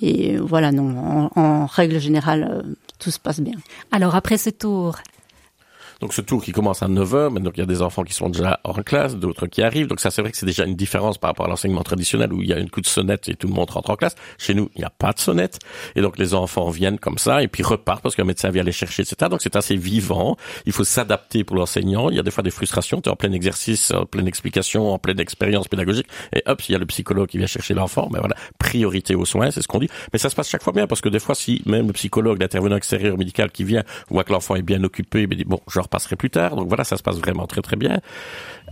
Et 0.02 0.36
voilà, 0.36 0.72
non, 0.72 1.30
en, 1.34 1.40
en 1.40 1.66
règle 1.66 1.98
générale, 1.98 2.48
euh, 2.50 2.62
tout 2.98 3.10
se 3.10 3.18
passe 3.18 3.40
bien. 3.40 3.56
Alors 3.92 4.14
après 4.14 4.36
ce 4.36 4.50
tour, 4.50 4.96
donc 6.00 6.14
ce 6.14 6.20
tour 6.20 6.42
qui 6.44 6.52
commence 6.52 6.82
à 6.82 6.88
9h, 6.88 7.32
mais 7.32 7.40
donc 7.40 7.54
il 7.56 7.60
y 7.60 7.62
a 7.62 7.66
des 7.66 7.82
enfants 7.82 8.04
qui 8.04 8.12
sont 8.12 8.28
déjà 8.28 8.60
en 8.62 8.74
classe, 8.74 9.16
d'autres 9.16 9.48
qui 9.48 9.62
arrivent. 9.62 9.88
Donc 9.88 9.98
ça 9.98 10.12
c'est 10.12 10.22
vrai 10.22 10.30
que 10.30 10.36
c'est 10.36 10.46
déjà 10.46 10.64
une 10.64 10.76
différence 10.76 11.18
par 11.18 11.30
rapport 11.30 11.46
à 11.46 11.48
l'enseignement 11.48 11.82
traditionnel 11.82 12.32
où 12.32 12.40
il 12.40 12.48
y 12.48 12.52
a 12.52 12.58
une 12.58 12.70
coup 12.70 12.80
de 12.80 12.86
sonnette 12.86 13.28
et 13.28 13.34
tout 13.34 13.48
le 13.48 13.54
monde 13.54 13.68
rentre 13.68 13.90
en 13.90 13.96
classe. 13.96 14.14
Chez 14.38 14.54
nous, 14.54 14.70
il 14.76 14.78
n'y 14.78 14.84
a 14.84 14.90
pas 14.90 15.12
de 15.12 15.18
sonnette. 15.18 15.58
Et 15.96 16.00
donc 16.00 16.16
les 16.16 16.34
enfants 16.34 16.70
viennent 16.70 17.00
comme 17.00 17.18
ça 17.18 17.42
et 17.42 17.48
puis 17.48 17.64
repartent 17.64 18.02
parce 18.02 18.14
qu'un 18.14 18.24
médecin 18.24 18.50
vient 18.50 18.62
les 18.62 18.70
chercher, 18.70 19.02
etc. 19.02 19.28
Donc 19.28 19.42
c'est 19.42 19.56
assez 19.56 19.74
vivant. 19.74 20.36
Il 20.66 20.72
faut 20.72 20.84
s'adapter 20.84 21.42
pour 21.42 21.56
l'enseignant. 21.56 22.10
Il 22.10 22.16
y 22.16 22.20
a 22.20 22.22
des 22.22 22.30
fois 22.30 22.44
des 22.44 22.52
frustrations. 22.52 23.00
Tu 23.00 23.08
es 23.08 23.12
en 23.12 23.16
plein 23.16 23.32
exercice, 23.32 23.90
en 23.90 24.06
pleine 24.06 24.28
explication, 24.28 24.92
en 24.92 24.98
pleine 24.98 25.18
expérience 25.18 25.66
pédagogique. 25.66 26.06
Et 26.32 26.44
hop, 26.46 26.62
il 26.68 26.72
y 26.72 26.74
a 26.76 26.78
le 26.78 26.86
psychologue 26.86 27.28
qui 27.28 27.38
vient 27.38 27.48
chercher 27.48 27.74
l'enfant. 27.74 28.08
Mais 28.12 28.20
voilà, 28.20 28.36
priorité 28.60 29.16
aux 29.16 29.24
soins, 29.24 29.50
c'est 29.50 29.62
ce 29.62 29.68
qu'on 29.68 29.80
dit. 29.80 29.88
Mais 30.12 30.20
ça 30.20 30.30
se 30.30 30.36
passe 30.36 30.48
chaque 30.48 30.62
fois 30.62 30.72
bien 30.72 30.86
parce 30.86 31.00
que 31.00 31.08
des 31.08 31.18
fois, 31.18 31.34
si 31.34 31.60
même 31.66 31.88
le 31.88 31.92
psychologue, 31.92 32.40
l'intervenant 32.40 32.76
extérieur 32.76 33.18
médical 33.18 33.50
qui 33.50 33.64
vient 33.64 33.82
voit 34.10 34.22
que 34.22 34.32
l'enfant 34.32 34.54
est 34.54 34.62
bien 34.62 34.84
occupé, 34.84 35.26
il 35.28 35.36
dit 35.36 35.44
bon, 35.44 35.58
genre 35.68 35.87
passerai 35.88 36.16
plus 36.16 36.30
tard. 36.30 36.56
Donc 36.56 36.68
voilà, 36.68 36.84
ça 36.84 36.96
se 36.96 37.02
passe 37.02 37.16
vraiment 37.16 37.46
très 37.46 37.62
très 37.62 37.76
bien. 37.76 38.00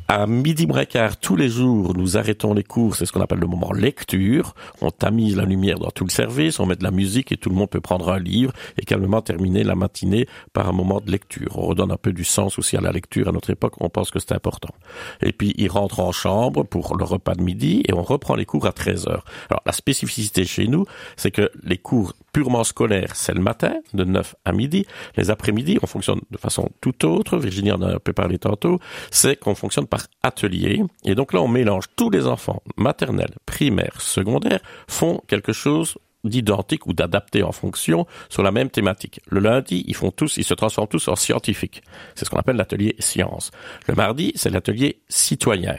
À 0.08 0.26
midi 0.26 0.66
moins 0.66 0.84
tous 1.20 1.34
les 1.34 1.48
jours, 1.48 1.94
nous 1.96 2.16
arrêtons 2.16 2.54
les 2.54 2.62
cours, 2.62 2.94
c'est 2.94 3.06
ce 3.06 3.12
qu'on 3.12 3.20
appelle 3.20 3.40
le 3.40 3.46
moment 3.46 3.72
lecture. 3.72 4.54
On 4.80 4.90
tamise 4.90 5.36
la 5.36 5.44
lumière 5.44 5.78
dans 5.78 5.90
tout 5.90 6.04
le 6.04 6.10
service, 6.10 6.60
on 6.60 6.66
met 6.66 6.76
de 6.76 6.84
la 6.84 6.92
musique 6.92 7.32
et 7.32 7.36
tout 7.36 7.48
le 7.48 7.56
monde 7.56 7.70
peut 7.70 7.80
prendre 7.80 8.10
un 8.10 8.18
livre 8.18 8.52
et 8.78 8.84
calmement 8.84 9.20
terminer 9.20 9.64
la 9.64 9.74
matinée 9.74 10.28
par 10.52 10.68
un 10.68 10.72
moment 10.72 11.00
de 11.00 11.10
lecture. 11.10 11.58
On 11.58 11.62
redonne 11.62 11.90
un 11.90 11.96
peu 11.96 12.12
du 12.12 12.24
sens 12.24 12.58
aussi 12.58 12.76
à 12.76 12.80
la 12.80 12.92
lecture 12.92 13.28
à 13.28 13.32
notre 13.32 13.50
époque, 13.50 13.74
on 13.80 13.88
pense 13.88 14.10
que 14.10 14.18
c'est 14.20 14.32
important. 14.32 14.74
Et 15.22 15.32
puis, 15.32 15.54
ils 15.56 15.68
rentrent 15.68 16.00
en 16.00 16.12
chambre 16.12 16.62
pour 16.62 16.96
le 16.96 17.04
repas 17.04 17.34
de 17.34 17.42
midi 17.42 17.82
et 17.88 17.92
on 17.92 18.02
reprend 18.02 18.36
les 18.36 18.44
cours 18.44 18.66
à 18.66 18.72
13 18.72 19.08
heures. 19.08 19.24
Alors, 19.50 19.62
la 19.66 19.72
spécificité 19.72 20.44
chez 20.44 20.68
nous, 20.68 20.84
c'est 21.16 21.30
que 21.30 21.50
les 21.64 21.78
cours 21.78 22.12
purement 22.36 22.64
scolaires, 22.64 23.16
c'est 23.16 23.32
le 23.32 23.40
matin, 23.40 23.76
de 23.94 24.04
9 24.04 24.34
à 24.44 24.52
midi. 24.52 24.84
Les 25.16 25.30
après-midi, 25.30 25.78
on 25.82 25.86
fonctionne 25.86 26.20
de 26.30 26.36
façon 26.36 26.68
tout 26.82 27.06
autre. 27.06 27.38
Virginie 27.38 27.72
en 27.72 27.80
a 27.80 27.94
un 27.94 27.98
peu 27.98 28.12
parlé 28.12 28.36
tantôt. 28.36 28.78
C'est 29.10 29.36
qu'on 29.36 29.54
fonctionne 29.54 29.86
par 29.86 30.02
atelier. 30.22 30.82
Et 31.06 31.14
donc 31.14 31.32
là, 31.32 31.40
on 31.40 31.48
mélange 31.48 31.84
tous 31.96 32.10
les 32.10 32.26
enfants 32.26 32.62
maternels, 32.76 33.32
primaires, 33.46 34.02
secondaires, 34.02 34.60
font 34.86 35.22
quelque 35.28 35.54
chose 35.54 35.96
d'identique 36.24 36.86
ou 36.86 36.92
d'adapté 36.92 37.42
en 37.42 37.52
fonction 37.52 38.06
sur 38.28 38.42
la 38.42 38.50
même 38.50 38.68
thématique. 38.68 39.20
Le 39.28 39.40
lundi, 39.40 39.84
ils 39.86 39.96
font 39.96 40.10
tous, 40.10 40.36
ils 40.36 40.44
se 40.44 40.52
transforment 40.52 40.88
tous 40.88 41.08
en 41.08 41.16
scientifiques. 41.16 41.82
C'est 42.14 42.26
ce 42.26 42.30
qu'on 42.30 42.38
appelle 42.38 42.56
l'atelier 42.56 42.96
science. 42.98 43.50
Le 43.86 43.94
mardi, 43.94 44.32
c'est 44.34 44.50
l'atelier 44.50 45.00
citoyen. 45.08 45.76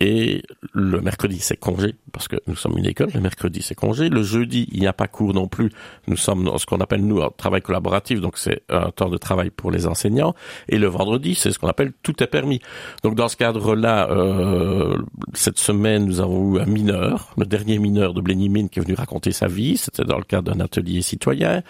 Et 0.00 0.42
le 0.72 1.02
mercredi, 1.02 1.38
c'est 1.40 1.58
congé, 1.58 1.94
parce 2.12 2.26
que 2.26 2.36
nous 2.46 2.56
sommes 2.56 2.78
une 2.78 2.86
école, 2.86 3.10
le 3.12 3.20
mercredi, 3.20 3.60
c'est 3.60 3.74
congé. 3.74 4.08
Le 4.08 4.22
jeudi, 4.22 4.66
il 4.72 4.80
n'y 4.80 4.86
a 4.86 4.94
pas 4.94 5.08
cours 5.08 5.34
non 5.34 5.46
plus. 5.46 5.70
Nous 6.06 6.16
sommes 6.16 6.44
dans 6.44 6.56
ce 6.56 6.64
qu'on 6.64 6.78
appelle, 6.78 7.04
nous, 7.04 7.20
un 7.22 7.28
travail 7.36 7.60
collaboratif, 7.60 8.20
donc 8.20 8.38
c'est 8.38 8.62
un 8.70 8.90
temps 8.90 9.10
de 9.10 9.18
travail 9.18 9.50
pour 9.50 9.70
les 9.70 9.86
enseignants. 9.86 10.34
Et 10.68 10.78
le 10.78 10.86
vendredi, 10.86 11.34
c'est 11.34 11.50
ce 11.50 11.58
qu'on 11.58 11.68
appelle 11.68 11.92
tout 12.02 12.22
est 12.22 12.26
permis. 12.26 12.60
Donc 13.02 13.14
dans 13.14 13.28
ce 13.28 13.36
cadre-là, 13.36 14.10
euh, 14.10 14.96
cette 15.34 15.58
semaine, 15.58 16.06
nous 16.06 16.20
avons 16.20 16.56
eu 16.56 16.60
un 16.60 16.66
mineur, 16.66 17.34
le 17.36 17.44
dernier 17.44 17.78
mineur 17.78 18.14
de 18.14 18.22
Blénimine 18.22 18.70
qui 18.70 18.78
est 18.78 18.82
venu 18.82 18.94
raconter 18.94 19.32
sa 19.32 19.48
vie. 19.48 19.76
C'était 19.76 20.04
dans 20.04 20.18
le 20.18 20.24
cadre 20.24 20.50
d'un 20.50 20.60
atelier 20.60 21.02
citoyen. 21.02 21.62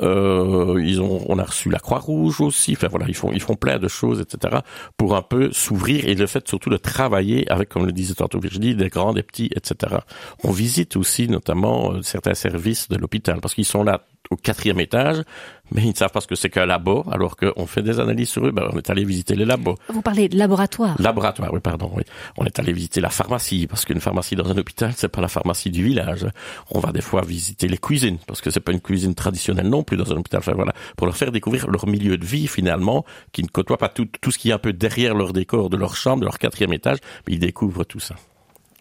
Euh, 0.00 0.80
ils 0.82 1.02
ont, 1.02 1.22
on 1.28 1.38
a 1.38 1.44
reçu 1.44 1.68
la 1.68 1.80
Croix-Rouge 1.80 2.40
aussi. 2.40 2.72
Enfin 2.72 2.88
voilà, 2.88 3.06
ils 3.08 3.14
font, 3.14 3.30
ils 3.30 3.42
font 3.42 3.56
plein 3.56 3.78
de 3.78 3.88
choses, 3.88 4.20
etc. 4.20 4.60
pour 4.96 5.14
un 5.16 5.22
peu 5.22 5.52
s'ouvrir 5.52 6.06
et 6.06 6.14
le 6.14 6.26
fait 6.26 6.48
surtout 6.48 6.70
de 6.70 6.78
travailler 6.78 7.50
avec 7.50 7.73
comme 7.74 7.86
le 7.86 7.92
disait 7.92 8.14
tantôt 8.14 8.38
Virginie, 8.38 8.76
des 8.76 8.88
grands, 8.88 9.12
des 9.12 9.24
petits, 9.24 9.50
etc. 9.56 9.96
On 10.44 10.52
visite 10.52 10.96
aussi 10.96 11.26
notamment 11.28 11.92
euh, 11.92 12.02
certains 12.02 12.34
services 12.34 12.88
de 12.88 12.96
l'hôpital 12.96 13.40
parce 13.40 13.52
qu'ils 13.52 13.64
sont 13.64 13.82
là 13.82 14.04
au 14.30 14.36
quatrième 14.36 14.80
étage, 14.80 15.22
mais 15.70 15.82
ils 15.82 15.90
ne 15.90 15.94
savent 15.94 16.10
pas 16.10 16.20
ce 16.20 16.26
que 16.26 16.34
c'est 16.34 16.50
qu'un 16.50 16.66
labo, 16.66 17.04
alors 17.10 17.36
qu'on 17.36 17.66
fait 17.66 17.82
des 17.82 18.00
analyses 18.00 18.28
sur 18.28 18.46
eux. 18.46 18.50
Ben, 18.50 18.68
on 18.72 18.78
est 18.78 18.90
allé 18.90 19.04
visiter 19.04 19.34
les 19.34 19.44
labos. 19.44 19.76
Vous 19.88 20.02
parlez 20.02 20.28
de 20.28 20.36
laboratoire. 20.36 20.96
Laboratoire, 20.98 21.52
oui, 21.52 21.60
pardon. 21.60 21.90
Oui. 21.94 22.02
On 22.36 22.44
est 22.44 22.58
allé 22.58 22.72
visiter 22.72 23.00
la 23.00 23.10
pharmacie, 23.10 23.66
parce 23.66 23.84
qu'une 23.84 24.00
pharmacie 24.00 24.36
dans 24.36 24.50
un 24.50 24.56
hôpital, 24.56 24.92
c'est 24.96 25.08
pas 25.08 25.20
la 25.20 25.28
pharmacie 25.28 25.70
du 25.70 25.84
village. 25.84 26.26
On 26.70 26.80
va 26.80 26.92
des 26.92 27.00
fois 27.00 27.22
visiter 27.22 27.68
les 27.68 27.78
cuisines, 27.78 28.18
parce 28.26 28.40
que 28.40 28.50
c'est 28.50 28.60
pas 28.60 28.72
une 28.72 28.80
cuisine 28.80 29.14
traditionnelle 29.14 29.68
non 29.68 29.82
plus 29.82 29.96
dans 29.96 30.12
un 30.12 30.16
hôpital. 30.16 30.40
Enfin, 30.40 30.52
voilà, 30.54 30.72
pour 30.96 31.06
leur 31.06 31.16
faire 31.16 31.32
découvrir 31.32 31.70
leur 31.70 31.86
milieu 31.86 32.18
de 32.18 32.24
vie 32.24 32.46
finalement, 32.46 33.04
qui 33.32 33.42
ne 33.42 33.48
côtoie 33.48 33.78
pas 33.78 33.88
tout, 33.88 34.08
tout 34.20 34.30
ce 34.30 34.38
qui 34.38 34.50
est 34.50 34.52
un 34.52 34.58
peu 34.58 34.72
derrière 34.72 35.14
leur 35.14 35.32
décor 35.32 35.70
de 35.70 35.76
leur 35.76 35.96
chambre, 35.96 36.20
de 36.20 36.26
leur 36.26 36.38
quatrième 36.38 36.72
étage, 36.72 36.98
mais 37.26 37.34
ils 37.34 37.38
découvrent 37.38 37.84
tout 37.84 38.00
ça. 38.00 38.16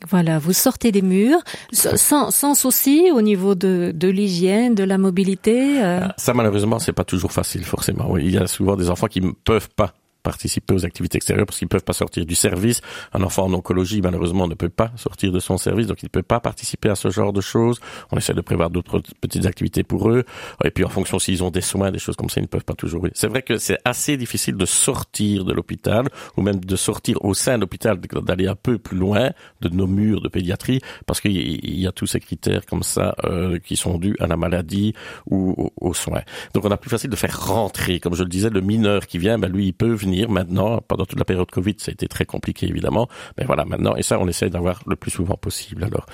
Voilà, 0.10 0.40
vous 0.40 0.54
sortez 0.54 0.92
des 0.92 1.02
murs 1.02 1.40
sans, 1.72 2.32
sans 2.32 2.56
souci 2.56 3.10
au 3.14 3.22
niveau 3.22 3.56
de, 3.56 3.92
de 3.96 4.08
l'hygiène, 4.10 4.76
de 4.76 4.84
la 4.84 4.98
mobilité. 4.98 5.82
Euh. 5.82 6.00
Ah, 6.04 6.14
ça 6.18 6.34
malheureusement 6.34 6.80
c'est 6.80 6.94
pas 6.94 7.06
toujours 7.06 7.32
facile 7.32 7.64
forcément. 7.64 8.08
Oui, 8.10 8.24
il 8.26 8.32
y 8.32 8.38
a 8.38 8.48
souvent 8.48 8.76
des 8.76 8.90
enfants 8.90 9.08
qui 9.08 9.22
ne 9.22 9.32
peuvent 9.32 9.70
pas 9.76 9.94
participer 10.24 10.74
aux 10.74 10.86
activités 10.86 11.18
extérieures 11.18 11.46
parce 11.46 11.60
qu'ils 11.60 11.68
peuvent 11.68 11.84
pas 11.84 11.94
sortir 11.94 12.26
du 12.26 12.36
service. 12.36 12.82
Un 13.14 13.22
enfant 13.24 13.44
en 13.44 13.54
oncologie, 13.54 14.02
malheureusement, 14.02 14.48
ne 14.48 14.56
peut 14.56 14.70
pas 14.70 14.92
sortir 14.96 15.32
de 15.32 15.40
son 15.40 15.58
service, 15.58 15.88
donc 15.88 16.02
il 16.02 16.06
ne 16.06 16.10
peut 16.10 16.24
pas 16.24 16.40
participer 16.40 16.90
à 16.90 16.96
ce 16.96 17.10
genre 17.10 17.34
de 17.34 17.42
choses. 17.42 17.80
On 18.12 18.18
essaie 18.18 18.34
de 18.34 18.42
prévoir 18.42 18.70
d'autres 18.70 19.02
petites 19.22 19.46
activités 19.46 19.84
pour 19.84 20.10
eux. 20.10 20.24
Et 20.64 20.72
puis 20.72 20.84
en 20.84 20.90
fonction 20.90 21.20
s'ils 21.20 21.44
ont 21.44 21.52
des 21.52 21.62
soins, 21.62 21.92
des 21.92 22.00
choses 22.00 22.16
comme 22.16 22.30
ça, 22.30 22.40
ils 22.40 22.44
ne 22.44 22.48
peuvent 22.48 22.64
pas 22.64 22.74
toujours. 22.74 23.08
C'est 23.14 23.28
vrai 23.28 23.42
que 23.42 23.58
c'est 23.58 23.78
assez 23.86 24.18
difficile 24.18 24.56
de 24.56 24.66
sortir 24.66 25.46
de 25.46 25.54
l'hôpital 25.54 26.08
ou 26.38 26.42
même 26.42 26.60
de 26.60 26.76
sortir 26.76 27.24
au 27.24 27.34
sein 27.34 27.56
de 27.56 27.62
l'hôpital, 27.62 28.00
d'aller 28.00 28.48
un 28.48 28.56
peu 28.56 28.78
plus 28.78 28.98
loin 28.98 29.32
de 29.62 29.70
nos 29.70 29.88
murs 29.88 30.22
de 30.22 30.30
pédiatrie 30.30 30.82
parce 31.06 31.20
qu'il 31.22 31.80
y 31.80 31.88
a 31.88 31.92
tous 31.92 32.08
ces 32.08 32.20
critères 32.20 32.66
comme 32.66 32.84
ça 32.84 33.16
euh, 33.26 33.60
qui 33.60 33.76
sont 33.76 33.98
dus 33.98 34.16
à 34.20 34.28
la 34.28 34.38
maladie 34.38 34.94
ou 35.30 35.72
aux, 35.80 35.94
soins. 35.94 36.24
Donc 36.54 36.66
on 36.66 36.72
a 36.72 36.78
plus 36.78 36.90
facile 36.90 37.10
de 37.10 37.16
faire 37.16 37.46
rentrer, 37.46 38.00
comme 38.00 38.16
je 38.16 38.24
le 38.24 38.30
disais, 38.30 38.50
le 38.50 38.62
mineur 38.62 39.06
qui 39.06 39.18
vient, 39.18 39.38
ben 39.38 39.52
lui 39.52 39.68
il 39.68 39.74
peut 39.74 39.94
venir 39.94 40.13
maintenant. 40.28 40.80
Pendant 40.88 41.06
toute 41.06 41.20
la 41.20 41.26
période 41.26 41.50
Covid, 41.50 41.76
ça 41.78 41.92
a 41.92 41.94
été 41.94 42.08
très 42.08 42.26
compliqué 42.26 42.68
évidemment, 42.68 43.08
mais 43.38 43.46
voilà 43.46 43.66
maintenant 43.66 43.96
et 43.96 44.04
ça 44.04 44.20
on 44.20 44.28
essaie 44.28 44.50
d'avoir 44.50 44.82
le 44.88 44.96
plus 44.96 45.12
souvent 45.12 45.36
possible. 45.36 45.84
Alors. 45.84 46.06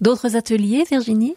D'autres 0.00 0.36
ateliers, 0.36 0.84
Virginie? 0.88 1.34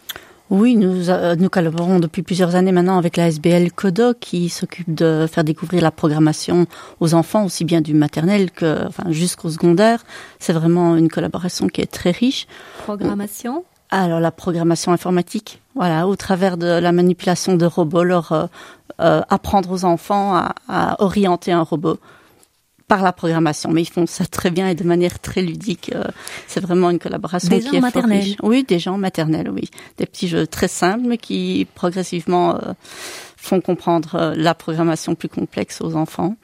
Oui, 0.50 0.76
nous, 0.76 1.08
euh, 1.08 1.34
nous 1.34 1.48
collaborons 1.48 1.98
depuis 1.98 2.22
plusieurs 2.22 2.56
années 2.56 2.72
maintenant 2.72 2.98
avec 2.98 3.16
la 3.16 3.28
SBL 3.28 3.72
Codo 3.72 4.12
qui 4.12 4.50
s'occupe 4.50 4.94
de 4.94 5.26
faire 5.26 5.44
découvrir 5.44 5.82
la 5.82 5.90
programmation 5.90 6.66
aux 7.00 7.14
enfants, 7.14 7.46
aussi 7.46 7.64
bien 7.64 7.80
du 7.80 7.94
maternel 7.94 8.50
que 8.50 8.86
enfin, 8.86 9.04
jusqu'au 9.10 9.48
secondaire. 9.48 10.04
C'est 10.40 10.52
vraiment 10.52 10.94
une 10.96 11.08
collaboration 11.08 11.68
qui 11.68 11.80
est 11.80 11.90
très 11.90 12.10
riche. 12.10 12.46
Programmation? 12.84 13.64
Alors 13.92 14.20
la 14.20 14.30
programmation 14.30 14.90
informatique, 14.90 15.60
voilà, 15.74 16.08
au 16.08 16.16
travers 16.16 16.56
de 16.56 16.66
la 16.66 16.92
manipulation 16.92 17.56
de 17.56 17.66
robots, 17.66 18.04
leur 18.04 18.32
euh, 18.32 18.46
euh, 19.00 19.20
apprendre 19.28 19.70
aux 19.70 19.84
enfants 19.84 20.34
à, 20.34 20.54
à 20.66 21.02
orienter 21.02 21.52
un 21.52 21.60
robot 21.60 21.98
par 22.88 23.02
la 23.02 23.12
programmation, 23.12 23.70
mais 23.70 23.82
ils 23.82 23.90
font 23.90 24.06
ça 24.06 24.24
très 24.24 24.50
bien 24.50 24.66
et 24.68 24.74
de 24.74 24.84
manière 24.84 25.18
très 25.18 25.42
ludique. 25.42 25.92
Euh, 25.94 26.04
c'est 26.46 26.60
vraiment 26.60 26.88
une 26.88 26.98
collaboration 26.98 27.50
des 27.50 27.60
qui 27.60 27.76
est 27.76 27.80
maternelle. 27.80 28.34
Oui, 28.42 28.64
des 28.64 28.78
gens 28.78 28.96
maternels, 28.96 29.50
oui, 29.50 29.70
des 29.98 30.06
petits 30.06 30.28
jeux 30.28 30.46
très 30.46 30.68
simples 30.68 31.04
mais 31.06 31.18
qui 31.18 31.66
progressivement 31.74 32.56
euh, 32.56 32.72
font 33.36 33.60
comprendre 33.60 34.14
euh, 34.14 34.34
la 34.34 34.54
programmation 34.54 35.14
plus 35.14 35.28
complexe 35.28 35.82
aux 35.82 35.96
enfants. 35.96 36.36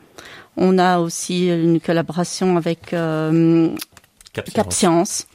On 0.58 0.78
a 0.78 0.98
aussi 0.98 1.48
une 1.48 1.80
collaboration 1.80 2.58
avec 2.58 2.92
euh, 2.92 3.70
Cap 4.32 4.70
Science 4.70 5.26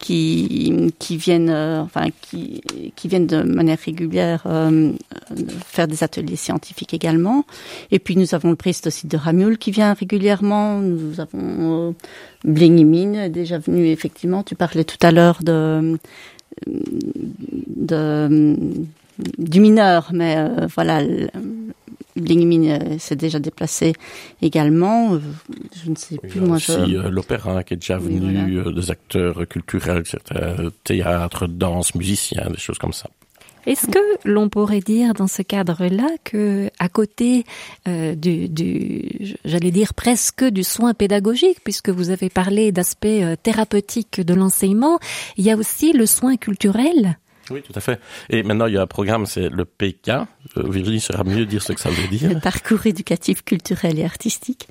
qui 0.00 0.92
viennent 1.10 1.50
euh, 1.50 1.82
enfin 1.82 2.06
qui 2.30 2.62
viennent 3.08 3.26
de 3.26 3.42
manière 3.42 3.78
régulière 3.78 4.42
euh, 4.46 4.92
faire 5.66 5.86
des 5.86 6.02
ateliers 6.02 6.36
scientifiques 6.36 6.94
également. 6.94 7.44
Et 7.90 7.98
puis 7.98 8.16
nous 8.16 8.34
avons 8.34 8.50
le 8.50 8.56
président 8.56 8.88
aussi 8.88 9.06
de 9.06 9.16
Ramul 9.16 9.58
qui 9.58 9.70
vient 9.70 9.92
régulièrement. 9.92 10.78
Nous 10.78 11.20
avons 11.20 11.94
euh, 12.44 13.28
déjà 13.28 13.58
venu 13.58 13.88
effectivement. 13.88 14.42
Tu 14.42 14.54
parlais 14.54 14.84
tout 14.84 14.98
à 15.02 15.12
l'heure 15.12 15.40
de 15.42 15.98
du 19.38 19.60
mineur 19.60 20.10
mais 20.12 20.36
euh, 20.38 20.66
voilà 20.74 21.02
Blingmin 22.16 22.64
euh, 22.64 22.98
s'est 22.98 23.16
déjà 23.16 23.38
déplacé 23.38 23.92
également. 24.42 25.14
Euh, 25.14 25.20
je 25.84 25.90
ne 25.90 25.96
sais 25.96 26.18
oui, 26.22 26.28
plus, 26.28 26.40
moi. 26.40 26.56
Aussi 26.56 26.72
je... 26.72 26.96
euh, 26.96 27.10
l'opéra 27.10 27.62
qui 27.62 27.74
est 27.74 27.76
déjà 27.76 27.98
oui, 27.98 28.18
venu, 28.18 28.60
voilà. 28.60 28.80
des 28.80 28.90
acteurs 28.90 29.46
culturels, 29.48 30.02
théâtre, 30.84 31.46
danse, 31.46 31.94
musiciens, 31.94 32.50
des 32.50 32.58
choses 32.58 32.78
comme 32.78 32.92
ça. 32.92 33.08
Est-ce 33.66 33.86
que 33.88 33.98
l'on 34.24 34.48
pourrait 34.48 34.80
dire 34.80 35.12
dans 35.12 35.26
ce 35.26 35.42
cadre-là 35.42 36.08
que, 36.24 36.70
à 36.78 36.88
côté 36.88 37.44
euh, 37.86 38.14
du, 38.14 38.48
du 38.48 39.36
j'allais 39.44 39.70
dire 39.70 39.92
presque 39.92 40.44
du 40.44 40.64
soin 40.64 40.94
pédagogique, 40.94 41.58
puisque 41.62 41.90
vous 41.90 42.08
avez 42.08 42.30
parlé 42.30 42.72
d'aspect 42.72 43.36
thérapeutique 43.42 44.22
de 44.22 44.32
l'enseignement, 44.32 44.98
il 45.36 45.44
y 45.44 45.50
a 45.50 45.56
aussi 45.56 45.92
le 45.92 46.06
soin 46.06 46.36
culturel 46.36 47.18
oui, 47.50 47.62
tout 47.62 47.72
à 47.74 47.80
fait. 47.80 48.00
Et 48.28 48.42
maintenant, 48.42 48.66
il 48.66 48.74
y 48.74 48.78
a 48.78 48.82
un 48.82 48.86
programme, 48.86 49.26
c'est 49.26 49.48
le 49.48 49.64
PK. 49.64 50.08
Euh, 50.08 50.24
Virginie 50.56 51.00
saura 51.00 51.24
mieux 51.24 51.46
dire 51.46 51.62
ce 51.62 51.72
que 51.72 51.80
ça 51.80 51.90
veut 51.90 52.08
dire. 52.08 52.32
Le 52.32 52.40
parcours 52.40 52.86
éducatif, 52.86 53.44
culturel 53.44 53.98
et 53.98 54.04
artistique. 54.04 54.68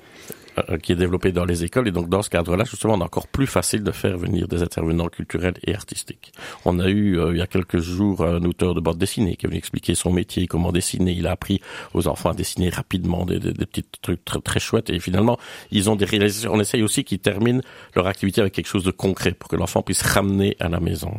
Euh, 0.68 0.78
qui 0.78 0.92
est 0.92 0.96
développé 0.96 1.30
dans 1.32 1.44
les 1.44 1.64
écoles. 1.64 1.88
Et 1.88 1.92
donc, 1.92 2.08
dans 2.08 2.22
ce 2.22 2.30
cadre-là, 2.30 2.64
justement, 2.64 2.94
on 2.94 3.00
est 3.00 3.04
encore 3.04 3.28
plus 3.28 3.46
facile 3.46 3.84
de 3.84 3.92
faire 3.92 4.18
venir 4.18 4.48
des 4.48 4.62
intervenants 4.62 5.08
culturels 5.08 5.54
et 5.64 5.74
artistiques. 5.74 6.32
On 6.64 6.80
a 6.80 6.88
eu, 6.88 7.18
euh, 7.18 7.32
il 7.32 7.38
y 7.38 7.42
a 7.42 7.46
quelques 7.46 7.78
jours, 7.78 8.24
un 8.24 8.42
auteur 8.42 8.74
de 8.74 8.80
bande 8.80 8.98
dessinée 8.98 9.36
qui 9.36 9.46
est 9.46 9.48
venu 9.48 9.58
expliquer 9.58 9.94
son 9.94 10.12
métier, 10.12 10.46
comment 10.46 10.72
dessiner. 10.72 11.12
Il 11.12 11.26
a 11.26 11.32
appris 11.32 11.60
aux 11.94 12.08
enfants 12.08 12.30
à 12.30 12.34
dessiner 12.34 12.68
rapidement 12.68 13.24
des, 13.24 13.38
des, 13.38 13.52
des 13.52 13.66
petits 13.66 13.84
trucs 14.02 14.24
très, 14.24 14.40
très 14.40 14.60
chouettes. 14.60 14.90
Et 14.90 14.98
finalement, 14.98 15.38
ils 15.70 15.88
ont 15.88 15.96
des 15.96 16.04
réalisations. 16.04 16.52
On 16.52 16.60
essaye 16.60 16.82
aussi 16.82 17.04
qu'ils 17.04 17.20
terminent 17.20 17.62
leur 17.94 18.06
activité 18.06 18.40
avec 18.40 18.52
quelque 18.52 18.68
chose 18.68 18.84
de 18.84 18.90
concret 18.90 19.32
pour 19.32 19.48
que 19.48 19.56
l'enfant 19.56 19.82
puisse 19.82 20.02
ramener 20.02 20.56
à 20.58 20.68
la 20.68 20.80
maison 20.80 21.12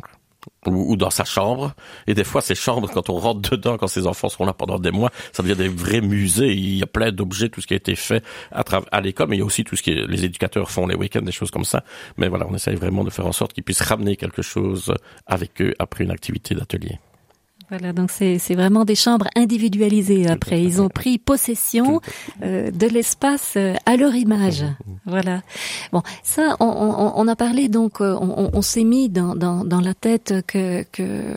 ou, 0.66 0.96
dans 0.96 1.10
sa 1.10 1.26
chambre. 1.26 1.74
Et 2.08 2.14
des 2.14 2.24
fois, 2.24 2.42
ces 2.42 2.56
chambres, 2.56 2.90
quand 2.90 3.10
on 3.10 3.16
rentre 3.16 3.52
dedans, 3.52 3.78
quand 3.78 3.88
ces 3.88 4.08
enfants 4.08 4.30
sont 4.30 4.46
là 4.46 4.54
pendant 4.54 4.80
des 4.80 4.92
mois, 4.92 5.12
ça 5.34 5.44
devient 5.44 5.56
des 5.56 5.68
vrais 5.68 6.02
musées. 6.02 6.54
Il 6.54 6.78
y 6.78 6.84
a 6.84 6.88
plein 6.88 7.12
d'objets, 7.12 7.50
tout 7.50 7.62
ce 7.62 7.68
qui 7.68 7.74
a 7.74 7.78
été 7.78 7.96
fait 7.96 8.24
à, 8.52 8.64
à 8.92 9.02
l'école, 9.02 9.28
mais 9.30 9.38
il 9.38 9.40
y 9.40 9.44
a 9.44 9.46
aussi 9.46 9.64
tout 9.64 9.76
ce 9.76 9.84
que 9.84 9.92
les 9.92 10.26
éducateurs 10.26 10.70
font 10.70 10.88
les 10.88 10.96
week-ends, 10.96 11.22
des 11.22 11.32
choses 11.32 11.52
comme 11.52 11.66
ça. 11.66 11.84
Mais 12.18 12.28
voilà, 12.28 12.46
on 12.50 12.56
essaye 12.56 12.76
vraiment 12.76 13.04
de 13.04 13.10
faire 13.10 13.28
en 13.28 13.34
sorte 13.34 13.54
qu'ils 13.54 13.64
puissent 13.64 13.82
ramener 13.82 14.16
quelque 14.16 14.42
chose 14.42 14.94
avec 15.26 15.62
eux 15.62 15.74
après 15.80 16.04
une 16.04 16.12
activité 16.12 16.56
d'atelier. 16.56 17.00
Voilà, 17.72 17.94
donc 17.94 18.12
c'est 18.12 18.54
vraiment 18.56 18.84
des 18.84 18.96
chambres 18.96 19.30
individualisées. 19.34 20.28
Après, 20.28 20.62
ils 20.62 20.82
ont 20.82 20.90
pris 20.90 21.18
possession 21.18 22.02
euh, 22.44 22.70
de 22.70 22.86
l'espace 22.86 23.54
euh, 23.56 23.76
à 23.86 23.96
leur 23.96 24.14
image. 24.14 24.66
Voilà. 25.06 25.42
Bon, 25.94 26.02
ça, 26.22 26.58
on, 26.60 26.66
on, 26.66 27.14
on 27.16 27.28
a 27.30 27.36
parlé 27.38 27.70
donc, 27.70 28.02
euh, 28.02 28.14
on, 28.20 28.50
on 28.52 28.62
s'est 28.62 28.84
mis 28.84 29.08
dans, 29.08 29.36
dans, 29.36 29.64
dans 29.64 29.80
la 29.80 29.94
tête 29.94 30.34
que 30.48 30.84
que, 30.92 31.34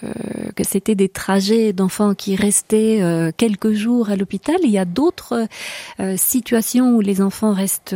que 0.57 0.65
c'était 0.65 0.97
des 0.97 1.09
trajets 1.09 1.73
d'enfants 1.73 2.15
qui 2.15 2.35
restaient 2.35 2.99
euh, 3.01 3.31
quelques 3.37 3.73
jours 3.73 4.11
à 4.11 4.17
l'hôpital. 4.17 4.57
Il 4.65 4.71
y 4.71 4.79
a 4.79 4.85
d'autres 4.85 5.47
euh, 6.01 6.17
situations 6.17 6.97
où 6.97 7.01
les 7.01 7.23
enfants 7.23 7.53
restent 7.53 7.95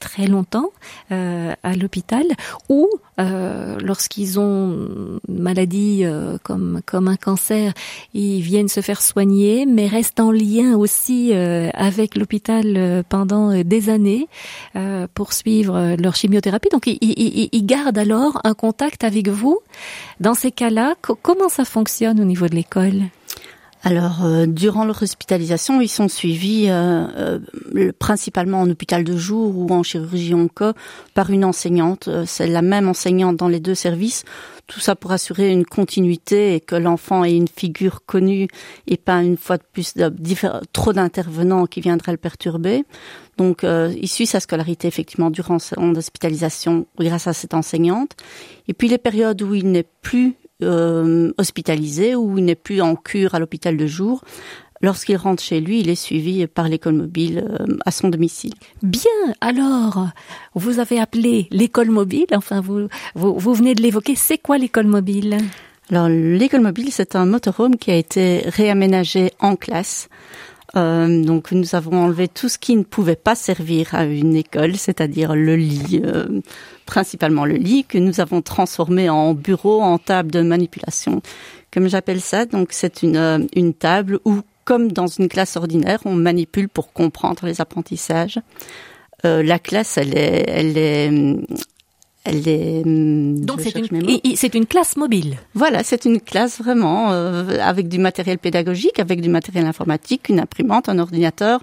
très 0.00 0.26
longtemps 0.26 0.70
euh, 1.12 1.54
à 1.62 1.76
l'hôpital 1.76 2.24
ou 2.68 2.88
euh, 3.20 3.78
lorsqu'ils 3.80 4.40
ont 4.40 5.20
une 5.28 5.42
maladie 5.42 6.00
euh, 6.04 6.38
comme 6.42 6.80
comme 6.86 7.06
un 7.06 7.16
cancer 7.16 7.72
ils 8.14 8.40
viennent 8.40 8.68
se 8.68 8.80
faire 8.80 9.02
soigner 9.02 9.66
mais 9.66 9.86
restent 9.86 10.18
en 10.18 10.32
lien 10.32 10.76
aussi 10.76 11.30
euh, 11.32 11.68
avec 11.74 12.16
l'hôpital 12.16 12.64
euh, 12.76 13.02
pendant 13.08 13.50
euh, 13.50 13.62
des 13.62 13.90
années 13.90 14.26
pour 15.14 15.32
suivre 15.32 15.96
leur 15.96 16.14
chimiothérapie. 16.16 16.68
Donc 16.72 16.86
ils, 16.86 16.98
ils, 17.00 17.48
ils 17.52 17.66
gardent 17.66 17.98
alors 17.98 18.40
un 18.44 18.54
contact 18.54 19.04
avec 19.04 19.28
vous. 19.28 19.58
Dans 20.18 20.34
ces 20.34 20.50
cas-là 20.50 20.94
comment 21.00 21.48
ça 21.48 21.64
fonctionne 21.64 22.18
au 22.20 22.24
niveau 22.24 22.48
de 22.48 22.54
l'école? 22.54 23.02
Alors, 23.82 24.24
euh, 24.24 24.44
durant 24.44 24.84
leur 24.84 25.02
hospitalisation, 25.02 25.80
ils 25.80 25.88
sont 25.88 26.08
suivis 26.08 26.66
euh, 26.68 27.38
euh, 27.74 27.92
principalement 27.98 28.60
en 28.60 28.68
hôpital 28.68 29.04
de 29.04 29.16
jour 29.16 29.56
ou 29.56 29.72
en 29.72 29.82
chirurgie 29.82 30.34
onco 30.34 30.72
par 31.14 31.30
une 31.30 31.46
enseignante. 31.46 32.08
Euh, 32.08 32.24
C'est 32.26 32.46
la 32.46 32.60
même 32.60 32.88
enseignante 32.88 33.36
dans 33.36 33.48
les 33.48 33.60
deux 33.60 33.74
services. 33.74 34.24
Tout 34.66 34.80
ça 34.80 34.94
pour 34.96 35.12
assurer 35.12 35.50
une 35.50 35.64
continuité 35.64 36.54
et 36.54 36.60
que 36.60 36.76
l'enfant 36.76 37.24
ait 37.24 37.34
une 37.34 37.48
figure 37.48 38.04
connue 38.04 38.48
et 38.86 38.98
pas 38.98 39.22
une 39.22 39.38
fois 39.38 39.56
de 39.56 39.64
plus 39.72 39.94
de, 39.94 40.12
trop 40.72 40.92
d'intervenants 40.92 41.66
qui 41.66 41.80
viendraient 41.80 42.12
le 42.12 42.18
perturber. 42.18 42.84
Donc, 43.38 43.64
euh, 43.64 43.92
il 43.98 44.08
suit 44.08 44.26
sa 44.26 44.40
scolarité 44.40 44.88
effectivement 44.88 45.30
durant 45.30 45.58
son 45.58 45.94
hospitalisation 45.96 46.86
grâce 46.98 47.26
à 47.26 47.32
cette 47.32 47.54
enseignante. 47.54 48.10
Et 48.68 48.74
puis 48.74 48.88
les 48.88 48.98
périodes 48.98 49.40
où 49.40 49.54
il 49.54 49.72
n'est 49.72 49.88
plus 50.02 50.36
euh, 50.62 51.32
hospitalisé 51.38 52.14
ou 52.14 52.38
il 52.38 52.44
n'est 52.44 52.54
plus 52.54 52.80
en 52.80 52.96
cure 52.96 53.34
à 53.34 53.38
l'hôpital 53.38 53.76
de 53.76 53.86
jour. 53.86 54.22
Lorsqu'il 54.82 55.16
rentre 55.16 55.42
chez 55.42 55.60
lui, 55.60 55.80
il 55.80 55.90
est 55.90 55.94
suivi 55.94 56.46
par 56.46 56.68
l'école 56.68 56.94
mobile 56.94 57.44
euh, 57.46 57.76
à 57.84 57.90
son 57.90 58.08
domicile. 58.08 58.54
Bien, 58.82 59.10
alors, 59.42 60.08
vous 60.54 60.78
avez 60.78 60.98
appelé 60.98 61.48
l'école 61.50 61.90
mobile, 61.90 62.26
enfin 62.34 62.60
vous, 62.62 62.88
vous, 63.14 63.38
vous 63.38 63.54
venez 63.54 63.74
de 63.74 63.82
l'évoquer, 63.82 64.14
c'est 64.14 64.38
quoi 64.38 64.56
l'école 64.56 64.86
mobile? 64.86 65.36
Alors 65.90 66.08
l'école 66.08 66.60
mobile, 66.60 66.88
c'est 66.92 67.16
un 67.16 67.26
motorhome 67.26 67.76
qui 67.76 67.90
a 67.90 67.96
été 67.96 68.42
réaménagé 68.46 69.32
en 69.40 69.56
classe. 69.56 70.08
Euh, 70.76 71.24
donc 71.24 71.52
nous 71.52 71.74
avons 71.74 72.04
enlevé 72.04 72.28
tout 72.28 72.48
ce 72.48 72.58
qui 72.58 72.76
ne 72.76 72.82
pouvait 72.82 73.16
pas 73.16 73.34
servir 73.34 73.94
à 73.94 74.04
une 74.04 74.36
école, 74.36 74.76
c'est-à-dire 74.76 75.34
le 75.34 75.56
lit, 75.56 76.00
euh, 76.04 76.40
principalement 76.86 77.44
le 77.44 77.54
lit, 77.54 77.84
que 77.84 77.98
nous 77.98 78.20
avons 78.20 78.40
transformé 78.42 79.10
en 79.10 79.34
bureau, 79.34 79.80
en 79.80 79.98
table 79.98 80.30
de 80.30 80.42
manipulation, 80.42 81.22
comme 81.72 81.88
j'appelle 81.88 82.20
ça. 82.20 82.46
Donc 82.46 82.68
c'est 82.70 83.02
une, 83.02 83.16
euh, 83.16 83.38
une 83.54 83.74
table 83.74 84.20
où, 84.24 84.40
comme 84.64 84.92
dans 84.92 85.08
une 85.08 85.28
classe 85.28 85.56
ordinaire, 85.56 86.00
on 86.04 86.14
manipule 86.14 86.68
pour 86.68 86.92
comprendre 86.92 87.46
les 87.46 87.60
apprentissages. 87.60 88.38
Euh, 89.24 89.42
la 89.42 89.58
classe, 89.58 89.98
elle 89.98 90.16
est, 90.16 90.44
elle 90.48 90.78
est, 90.78 91.10
est 92.26 92.82
donc 92.84 93.60
c'est 93.60 93.78
une, 93.78 94.36
c'est 94.36 94.54
une 94.54 94.66
classe 94.66 94.96
mobile. 94.96 95.36
Voilà 95.54 95.82
c'est 95.84 96.04
une 96.04 96.20
classe 96.20 96.58
vraiment 96.58 97.12
euh, 97.12 97.58
avec 97.60 97.88
du 97.88 97.98
matériel 97.98 98.38
pédagogique 98.38 98.98
avec 98.98 99.20
du 99.20 99.28
matériel 99.28 99.66
informatique 99.66 100.28
une 100.28 100.40
imprimante 100.40 100.88
un 100.88 100.98
ordinateur 100.98 101.62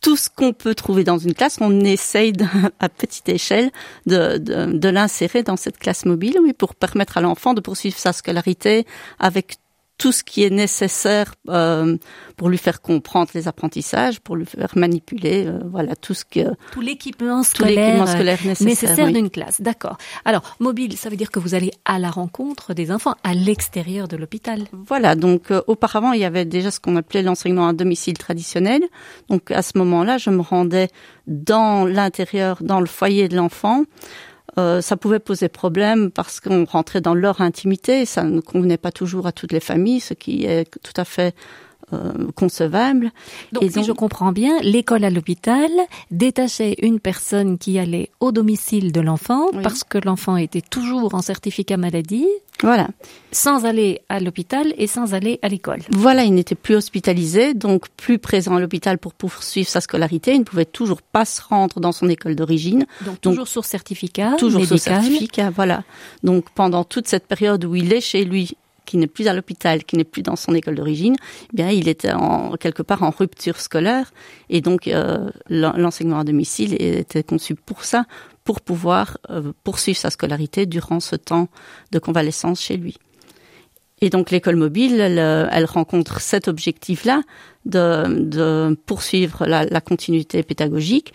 tout 0.00 0.16
ce 0.16 0.28
qu'on 0.30 0.52
peut 0.52 0.74
trouver 0.74 1.04
dans 1.04 1.18
une 1.18 1.34
classe, 1.34 1.58
on 1.60 1.80
essaye 1.80 2.32
à 2.80 2.88
petite 2.88 3.28
échelle 3.28 3.70
de, 4.06 4.38
de, 4.38 4.72
de 4.72 4.88
l'insérer 4.88 5.42
dans 5.42 5.56
cette 5.56 5.78
classe 5.78 6.04
mobile, 6.04 6.38
oui, 6.42 6.52
pour 6.52 6.74
permettre 6.74 7.18
à 7.18 7.20
l'enfant 7.20 7.54
de 7.54 7.60
poursuivre 7.60 7.98
sa 7.98 8.12
scolarité 8.12 8.86
avec 9.18 9.56
tout 9.98 10.12
ce 10.12 10.22
qui 10.22 10.44
est 10.44 10.50
nécessaire 10.50 11.34
euh, 11.48 11.96
pour 12.36 12.48
lui 12.48 12.56
faire 12.56 12.80
comprendre 12.80 13.30
les 13.34 13.48
apprentissages, 13.48 14.20
pour 14.20 14.36
lui 14.36 14.46
faire 14.46 14.72
manipuler, 14.76 15.46
euh, 15.46 15.58
voilà 15.70 15.96
tout 15.96 16.14
ce 16.14 16.24
que 16.24 16.54
tout 16.70 16.80
l'équipement 16.80 17.42
scolaire, 17.42 18.06
scolaire, 18.08 18.38
nécessaire, 18.44 18.66
nécessaire 18.66 19.12
d'une 19.12 19.28
classe. 19.28 19.60
D'accord. 19.60 19.98
Alors 20.24 20.56
mobile, 20.60 20.96
ça 20.96 21.10
veut 21.10 21.16
dire 21.16 21.32
que 21.32 21.40
vous 21.40 21.54
allez 21.54 21.72
à 21.84 21.98
la 21.98 22.10
rencontre 22.10 22.74
des 22.74 22.92
enfants 22.92 23.16
à 23.24 23.34
l'extérieur 23.34 24.06
de 24.06 24.16
l'hôpital. 24.16 24.64
Voilà. 24.72 25.16
Donc 25.16 25.50
euh, 25.50 25.62
auparavant, 25.66 26.12
il 26.12 26.20
y 26.20 26.24
avait 26.24 26.44
déjà 26.44 26.70
ce 26.70 26.78
qu'on 26.78 26.96
appelait 26.96 27.22
l'enseignement 27.22 27.66
à 27.66 27.72
domicile 27.72 28.16
traditionnel. 28.16 28.82
Donc 29.28 29.50
à 29.50 29.62
ce 29.62 29.76
moment-là, 29.78 30.16
je 30.18 30.30
me 30.30 30.42
rendais 30.42 30.88
dans 31.26 31.84
l'intérieur, 31.84 32.58
dans 32.62 32.80
le 32.80 32.86
foyer 32.86 33.28
de 33.28 33.36
l'enfant. 33.36 33.84
Euh, 34.58 34.80
ça 34.80 34.96
pouvait 34.96 35.18
poser 35.18 35.48
problème 35.48 36.10
parce 36.10 36.40
qu'on 36.40 36.64
rentrait 36.64 37.00
dans 37.00 37.14
leur 37.14 37.40
intimité, 37.40 38.06
ça 38.06 38.24
ne 38.24 38.40
convenait 38.40 38.78
pas 38.78 38.92
toujours 38.92 39.26
à 39.26 39.32
toutes 39.32 39.52
les 39.52 39.60
familles, 39.60 40.00
ce 40.00 40.14
qui 40.14 40.44
est 40.44 40.70
tout 40.82 40.94
à 40.96 41.04
fait 41.04 41.34
euh, 41.92 42.12
concevable. 42.34 43.10
Donc, 43.52 43.70
si 43.70 43.84
je 43.84 43.92
comprends 43.92 44.32
bien, 44.32 44.60
l'école 44.60 45.04
à 45.04 45.10
l'hôpital 45.10 45.70
détachait 46.10 46.76
une 46.82 47.00
personne 47.00 47.58
qui 47.58 47.78
allait 47.78 48.10
au 48.20 48.32
domicile 48.32 48.92
de 48.92 49.00
l'enfant 49.00 49.46
parce 49.62 49.84
que 49.84 49.98
l'enfant 49.98 50.36
était 50.36 50.60
toujours 50.60 51.14
en 51.14 51.22
certificat 51.22 51.76
maladie. 51.76 52.26
Voilà. 52.62 52.88
Sans 53.30 53.64
aller 53.64 54.00
à 54.08 54.18
l'hôpital 54.18 54.74
et 54.76 54.88
sans 54.88 55.14
aller 55.14 55.38
à 55.42 55.48
l'école. 55.48 55.80
Voilà, 55.90 56.24
il 56.24 56.34
n'était 56.34 56.56
plus 56.56 56.74
hospitalisé, 56.74 57.54
donc 57.54 57.88
plus 57.96 58.18
présent 58.18 58.56
à 58.56 58.60
l'hôpital 58.60 58.98
pour 58.98 59.14
poursuivre 59.14 59.68
sa 59.68 59.80
scolarité. 59.80 60.34
Il 60.34 60.40
ne 60.40 60.44
pouvait 60.44 60.64
toujours 60.64 61.00
pas 61.00 61.24
se 61.24 61.40
rendre 61.40 61.78
dans 61.78 61.92
son 61.92 62.08
école 62.08 62.34
d'origine. 62.34 62.84
Donc, 63.06 63.20
toujours 63.20 63.48
sur 63.48 63.64
certificat. 63.64 64.34
Toujours 64.38 64.64
sur 64.64 64.78
certificat, 64.78 65.50
voilà. 65.50 65.84
Donc 66.22 66.50
pendant 66.50 66.84
toute 66.84 67.06
cette 67.06 67.26
période 67.26 67.64
où 67.64 67.74
il 67.74 67.92
est 67.92 68.00
chez 68.00 68.24
lui 68.24 68.56
qui 68.88 68.96
n'est 68.96 69.06
plus 69.06 69.28
à 69.28 69.34
l'hôpital, 69.34 69.84
qui 69.84 69.96
n'est 69.96 70.04
plus 70.04 70.22
dans 70.22 70.34
son 70.34 70.54
école 70.54 70.74
d'origine, 70.74 71.14
eh 71.52 71.56
bien 71.56 71.70
il 71.70 71.88
était 71.88 72.12
en, 72.12 72.56
quelque 72.56 72.82
part 72.82 73.02
en 73.02 73.10
rupture 73.10 73.60
scolaire 73.60 74.10
et 74.48 74.62
donc 74.62 74.88
euh, 74.88 75.28
l'enseignement 75.50 76.20
à 76.20 76.24
domicile 76.24 76.74
était 76.80 77.22
conçu 77.22 77.54
pour 77.54 77.84
ça, 77.84 78.06
pour 78.44 78.62
pouvoir 78.62 79.18
euh, 79.28 79.52
poursuivre 79.62 79.98
sa 79.98 80.08
scolarité 80.08 80.64
durant 80.64 81.00
ce 81.00 81.16
temps 81.16 81.48
de 81.92 81.98
convalescence 81.98 82.62
chez 82.62 82.78
lui. 82.78 82.96
Et 84.00 84.08
donc 84.08 84.30
l'école 84.30 84.56
mobile, 84.56 84.98
elle, 85.00 85.18
elle, 85.18 85.64
rencontre 85.66 86.20
cet 86.20 86.48
objectif-là 86.48 87.22
de, 87.66 88.74
poursuivre 88.86 89.44
la 89.44 89.80
continuité 89.80 90.42
pédagogique 90.42 91.12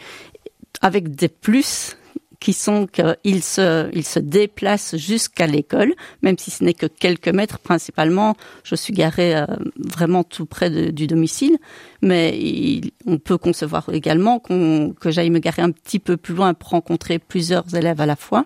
avec 0.82 1.16
des 1.16 1.30
plus 1.30 1.96
qui 2.44 2.52
sont 2.52 2.88
qu'ils 2.88 3.42
se, 3.42 3.90
ils 3.94 4.04
se 4.04 4.20
déplacent 4.20 4.98
jusqu'à 4.98 5.48
l'école, 5.48 5.94
même 6.24 6.38
si 6.38 6.52
ce 6.52 6.62
n'est 6.66 6.74
que 6.74 6.88
quelques 6.88 7.30
mètres 7.30 7.58
principalement. 7.58 8.36
Je 8.66 8.76
suis 8.76 8.92
garée 8.92 9.34
euh, 9.34 9.46
vraiment 9.78 10.26
tout 10.26 10.46
près 10.46 10.92
du 10.92 11.08
domicile, 11.08 11.58
mais 12.02 12.82
on 13.08 13.18
peut 13.18 13.38
concevoir 13.38 13.88
également 13.94 14.40
qu'on, 14.40 14.94
que 15.00 15.10
j'aille 15.10 15.30
me 15.30 15.40
garer 15.40 15.62
un 15.62 15.72
petit 15.72 16.00
peu 16.00 16.18
plus 16.18 16.36
loin 16.36 16.54
pour 16.54 16.72
rencontrer 16.72 17.18
plusieurs 17.18 17.74
élèves 17.76 18.02
à 18.02 18.06
la 18.06 18.18
fois. 18.18 18.46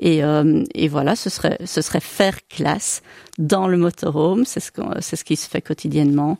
Et, 0.00 0.24
euh, 0.24 0.64
et, 0.74 0.88
voilà, 0.88 1.14
ce 1.14 1.30
serait, 1.30 1.58
ce 1.64 1.82
serait 1.82 2.00
faire 2.00 2.36
classe 2.48 3.00
dans 3.38 3.68
le 3.68 3.76
motorhome. 3.76 4.44
C'est 4.44 4.58
ce, 4.58 4.70
ce 5.00 5.22
qui 5.22 5.36
se 5.36 5.48
fait 5.48 5.62
quotidiennement. 5.62 6.38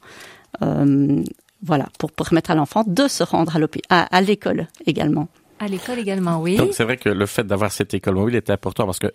Euh, 0.63 1.23
voilà, 1.63 1.87
pour 2.01 2.11
permettre 2.11 2.51
à 2.51 2.57
l'enfant 2.57 2.83
de 2.85 3.07
se 3.07 3.23
rendre 3.23 3.57
à 3.91 4.21
l'école 4.23 4.67
également. 4.87 5.29
À 5.61 5.69
l'école 5.69 5.99
également, 5.99 6.41
oui. 6.41 6.57
Donc 6.57 6.71
c'est 6.73 6.85
vrai 6.85 6.97
que 6.97 7.11
le 7.11 7.27
fait 7.27 7.45
d'avoir 7.45 7.71
cette 7.71 7.93
école 7.95 8.15
mobile 8.15 8.35
est 8.35 8.51
important 8.51 8.87
parce 8.87 8.99
que 8.99 9.09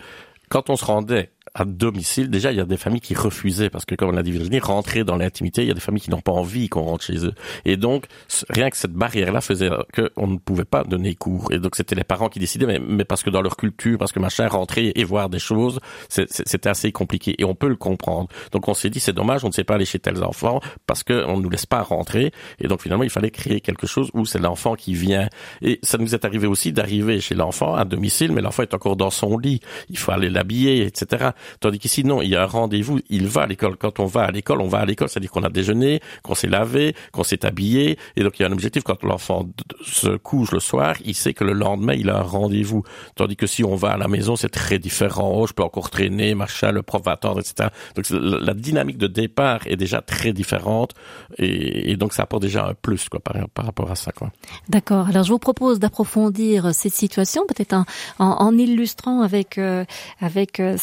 quand 0.47 0.69
on 0.69 0.75
se 0.75 0.85
rendait 0.85 1.31
à 1.55 1.63
domicile, 1.63 2.29
déjà, 2.29 2.51
il 2.51 2.57
y 2.57 2.61
a 2.61 2.65
des 2.65 2.75
familles 2.75 2.99
qui 2.99 3.15
refusaient 3.15 3.69
parce 3.69 3.85
que, 3.85 3.95
comme 3.95 4.09
on 4.09 4.11
l'a 4.11 4.23
dit 4.23 4.31
Virginie, 4.31 4.59
rentrer 4.59 5.05
dans 5.05 5.15
l'intimité, 5.15 5.61
il 5.61 5.69
y 5.69 5.71
a 5.71 5.73
des 5.73 5.79
familles 5.79 6.01
qui 6.01 6.09
n'ont 6.09 6.19
pas 6.19 6.33
envie 6.33 6.67
qu'on 6.67 6.81
rentre 6.81 7.05
chez 7.05 7.25
eux. 7.25 7.33
Et 7.63 7.77
donc, 7.77 8.07
rien 8.49 8.69
que 8.69 8.75
cette 8.75 8.91
barrière-là 8.91 9.39
faisait 9.39 9.69
qu'on 9.95 10.27
ne 10.27 10.37
pouvait 10.37 10.65
pas 10.65 10.83
donner 10.83 11.15
cours. 11.15 11.53
Et 11.53 11.59
donc, 11.59 11.77
c'était 11.77 11.95
les 11.95 12.03
parents 12.03 12.27
qui 12.27 12.39
décidaient, 12.39 12.65
mais, 12.65 12.79
mais, 12.79 13.05
parce 13.05 13.23
que 13.23 13.29
dans 13.29 13.41
leur 13.41 13.55
culture, 13.55 13.97
parce 13.97 14.11
que 14.11 14.19
machin, 14.19 14.49
rentrer 14.49 14.91
et 14.95 15.05
voir 15.05 15.29
des 15.29 15.39
choses, 15.39 15.79
c'était 16.09 16.67
assez 16.67 16.91
compliqué. 16.91 17.35
Et 17.37 17.45
on 17.45 17.55
peut 17.55 17.69
le 17.69 17.77
comprendre. 17.77 18.27
Donc, 18.51 18.67
on 18.67 18.73
s'est 18.73 18.89
dit, 18.89 18.99
c'est 18.99 19.13
dommage, 19.13 19.45
on 19.45 19.47
ne 19.47 19.53
sait 19.53 19.63
pas 19.63 19.75
aller 19.75 19.85
chez 19.85 19.99
tels 19.99 20.25
enfants 20.25 20.59
parce 20.85 21.03
qu'on 21.03 21.37
ne 21.37 21.41
nous 21.41 21.49
laisse 21.49 21.65
pas 21.65 21.81
rentrer. 21.83 22.33
Et 22.59 22.67
donc, 22.67 22.81
finalement, 22.81 23.05
il 23.05 23.09
fallait 23.09 23.31
créer 23.31 23.61
quelque 23.61 23.87
chose 23.87 24.11
où 24.13 24.25
c'est 24.25 24.39
l'enfant 24.39 24.75
qui 24.75 24.93
vient. 24.93 25.29
Et 25.61 25.79
ça 25.83 25.97
nous 25.97 26.13
est 26.13 26.25
arrivé 26.25 26.47
aussi 26.47 26.73
d'arriver 26.73 27.21
chez 27.21 27.33
l'enfant 27.33 27.75
à 27.75 27.85
domicile, 27.85 28.33
mais 28.33 28.41
l'enfant 28.41 28.63
est 28.63 28.73
encore 28.73 28.97
dans 28.97 29.09
son 29.09 29.37
lit. 29.37 29.61
Il 29.89 29.97
faut 29.97 30.11
aller 30.11 30.29
l'habiller, 30.29 30.85
etc. 30.85 31.29
Tandis 31.59 31.79
qu'ici, 31.79 32.03
non, 32.03 32.21
il 32.21 32.29
y 32.29 32.35
a 32.35 32.43
un 32.43 32.47
rendez-vous, 32.47 32.99
il 33.09 33.27
va 33.27 33.43
à 33.43 33.47
l'école. 33.47 33.77
Quand 33.77 33.99
on 33.99 34.05
va 34.05 34.23
à 34.23 34.31
l'école, 34.31 34.61
on 34.61 34.67
va 34.67 34.79
à 34.79 34.85
l'école, 34.85 35.09
c'est-à-dire 35.09 35.31
qu'on 35.31 35.43
a 35.43 35.49
déjeuné, 35.49 36.01
qu'on 36.23 36.35
s'est 36.35 36.47
lavé, 36.47 36.95
qu'on 37.11 37.23
s'est 37.23 37.45
habillé, 37.45 37.97
et 38.15 38.23
donc 38.23 38.39
il 38.39 38.43
y 38.43 38.45
a 38.45 38.49
un 38.49 38.51
objectif. 38.51 38.83
Quand 38.83 39.03
l'enfant 39.03 39.47
se 39.83 40.17
couche 40.17 40.51
le 40.51 40.59
soir, 40.59 40.95
il 41.05 41.15
sait 41.15 41.33
que 41.33 41.43
le 41.43 41.53
lendemain, 41.53 41.93
il 41.93 42.09
a 42.09 42.17
un 42.17 42.23
rendez-vous. 42.23 42.83
Tandis 43.15 43.35
que 43.35 43.47
si 43.47 43.63
on 43.63 43.75
va 43.75 43.91
à 43.91 43.97
la 43.97 44.07
maison, 44.07 44.35
c'est 44.35 44.49
très 44.49 44.79
différent. 44.79 45.33
Oh, 45.35 45.47
je 45.47 45.53
peux 45.53 45.63
encore 45.63 45.89
traîner, 45.89 46.35
machin, 46.35 46.71
le 46.71 46.81
prof 46.81 47.03
va 47.03 47.13
attendre, 47.13 47.39
etc. 47.39 47.69
Donc 47.95 48.05
la 48.09 48.53
dynamique 48.53 48.97
de 48.97 49.07
départ 49.07 49.61
est 49.67 49.77
déjà 49.77 50.01
très 50.01 50.33
différente, 50.33 50.93
et, 51.37 51.95
donc 51.97 52.13
ça 52.13 52.23
apporte 52.23 52.41
déjà 52.41 52.67
un 52.67 52.73
plus 52.73 53.09
quoi, 53.09 53.19
par, 53.19 53.35
par 53.49 53.65
rapport 53.65 53.91
à 53.91 53.95
ça. 53.95 54.11
Quoi. 54.11 54.31
D'accord. 54.69 55.07
Alors 55.07 55.23
je 55.23 55.31
vous 55.31 55.39
propose 55.39 55.79
d'approfondir 55.79 56.73
cette 56.73 56.93
situation, 56.93 57.43
peut-être 57.47 57.75
en, 58.19 58.57
illustrant 58.57 59.21
avec 59.21 59.57
euh, 59.57 59.85
avec 60.19 60.59
euh, 60.59 60.77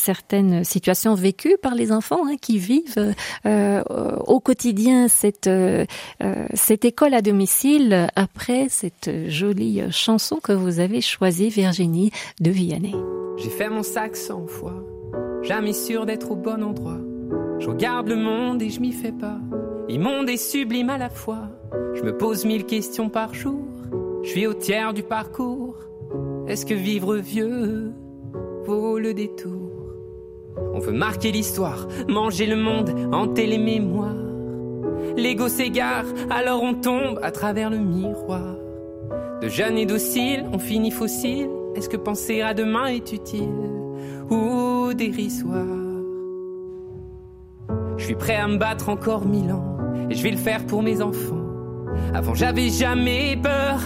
certaines 0.53 0.65
situations 0.65 1.15
vécues 1.15 1.57
par 1.61 1.75
les 1.75 1.93
enfants 1.93 2.27
hein, 2.27 2.37
qui 2.41 2.59
vivent 2.59 3.15
euh, 3.47 3.83
au 4.27 4.41
quotidien 4.41 5.09
cette 5.09 5.47
euh, 5.47 5.85
cette 6.55 6.85
école 6.85 7.15
à 7.15 7.23
domicile 7.23 8.09
après 8.17 8.69
cette 8.69 9.11
jolie 9.29 9.83
chanson 9.91 10.37
que 10.43 10.53
vous 10.53 10.81
avez 10.81 11.01
choisie 11.01 11.49
Virginie 11.49 12.11
de 12.41 12.51
Vianney. 12.51 12.95
J'ai 13.37 13.51
fait 13.51 13.69
mon 13.69 13.83
sac 13.83 14.17
cent 14.17 14.47
fois, 14.47 14.85
jamais 15.43 15.73
sûr 15.73 16.07
d'être 16.07 16.31
au 16.31 16.37
bon 16.37 16.63
endroit. 16.63 17.01
Je 17.59 17.69
regarde 17.69 18.09
le 18.09 18.17
monde 18.17 18.63
et 18.63 18.71
je 18.71 18.81
m'y 18.81 18.93
fais 18.93 19.13
pas. 19.13 19.39
Immonde 19.89 20.29
et 20.29 20.37
sublime 20.37 20.91
à 20.91 20.99
la 20.99 21.11
fois. 21.11 21.49
Je 21.95 22.03
me 22.03 22.17
pose 22.17 22.45
mille 22.45 22.65
questions 22.65 23.09
par 23.09 23.35
jour. 23.35 23.65
Je 24.23 24.31
suis 24.31 24.47
au 24.47 24.55
tiers 24.55 24.95
du 24.95 25.03
parcours. 25.03 25.77
Est-ce 26.49 26.67
que 26.67 26.75
vivre 26.75 27.17
vieux 27.17 27.93
vaut 28.65 28.99
le 28.99 29.15
détour? 29.15 29.62
On 30.75 30.79
veut 30.79 30.93
marquer 30.93 31.33
l'histoire, 31.33 31.87
manger 32.09 32.47
le 32.47 32.57
monde, 32.57 32.91
hanter 33.13 33.47
les 33.47 33.59
mémoires. 33.59 34.13
L'ego 35.17 35.49
s'égare, 35.49 36.07
alors 36.31 36.63
on 36.63 36.75
tombe 36.75 37.19
à 37.23 37.31
travers 37.31 37.71
le 37.71 37.79
miroir. 37.79 38.57
De 39.43 39.49
jeunes 39.49 39.77
et 39.77 39.87
dociles, 39.87 40.45
on 40.53 40.59
finit 40.59 40.91
fossile. 40.91 41.51
Est-ce 41.75 41.89
que 41.89 41.97
penser 41.97 42.41
à 42.43 42.55
demain 42.55 42.87
est 42.87 43.13
utile 43.13 43.49
ou 44.31 44.93
dérisoire? 44.95 45.67
Je 47.97 48.05
suis 48.05 48.15
prêt 48.15 48.37
à 48.37 48.49
me 48.49 48.57
battre 48.57 48.89
encore 48.89 49.27
mille 49.27 49.53
ans 49.53 49.77
et 50.11 50.15
je 50.15 50.23
vais 50.23 50.31
le 50.31 50.37
faire 50.37 50.67
pour 50.67 50.83
mes 50.83 51.01
enfants. 51.03 51.45
Avant 52.15 52.35
j'avais 52.35 52.69
jamais 52.69 53.39
peur, 53.43 53.81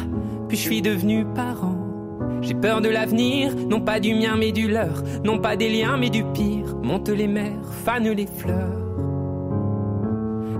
puis 0.48 0.56
je 0.56 0.62
suis 0.62 0.82
devenu 0.82 1.24
parent. 1.34 1.75
J'ai 2.46 2.54
peur 2.54 2.80
de 2.80 2.88
l'avenir, 2.88 3.56
non 3.68 3.80
pas 3.80 3.98
du 3.98 4.14
mien 4.14 4.36
mais 4.38 4.52
du 4.52 4.68
leur, 4.68 5.02
non 5.24 5.40
pas 5.40 5.56
des 5.56 5.68
liens 5.68 5.96
mais 5.96 6.10
du 6.10 6.22
pire. 6.22 6.76
Monte 6.80 7.08
les 7.08 7.26
mers, 7.26 7.72
fanent 7.84 8.12
les 8.12 8.28
fleurs. 8.28 8.86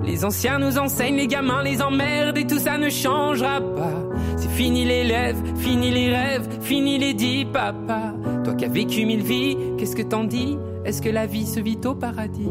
Les 0.03 0.25
anciens 0.25 0.59
nous 0.59 0.79
enseignent, 0.79 1.15
les 1.15 1.29
gamins 1.29 1.63
les 1.63 1.81
emmerdent 1.81 2.39
et 2.39 2.47
tout 2.47 2.59
ça 2.59 2.77
ne 2.77 2.89
changera 2.91 3.61
pas. 3.61 4.03
C'est 4.37 4.51
fini 4.51 4.85
les 4.85 5.05
lèvres, 5.05 5.41
fini 5.59 5.93
les 5.93 6.13
rêves, 6.13 6.49
fini 6.61 6.99
les 6.99 7.15
dix 7.15 7.45
papa. 7.45 8.15
Toi 8.43 8.55
qui 8.55 8.65
as 8.65 8.69
vécu 8.69 9.07
mille 9.07 9.23
vies, 9.23 9.57
qu'est-ce 9.79 9.95
que 9.95 10.03
t'en 10.03 10.25
dis? 10.25 10.59
Est-ce 10.85 11.01
que 11.01 11.09
la 11.09 11.27
vie 11.27 11.47
se 11.47 11.61
vit 11.61 11.79
au 11.85 11.95
paradis? 11.95 12.51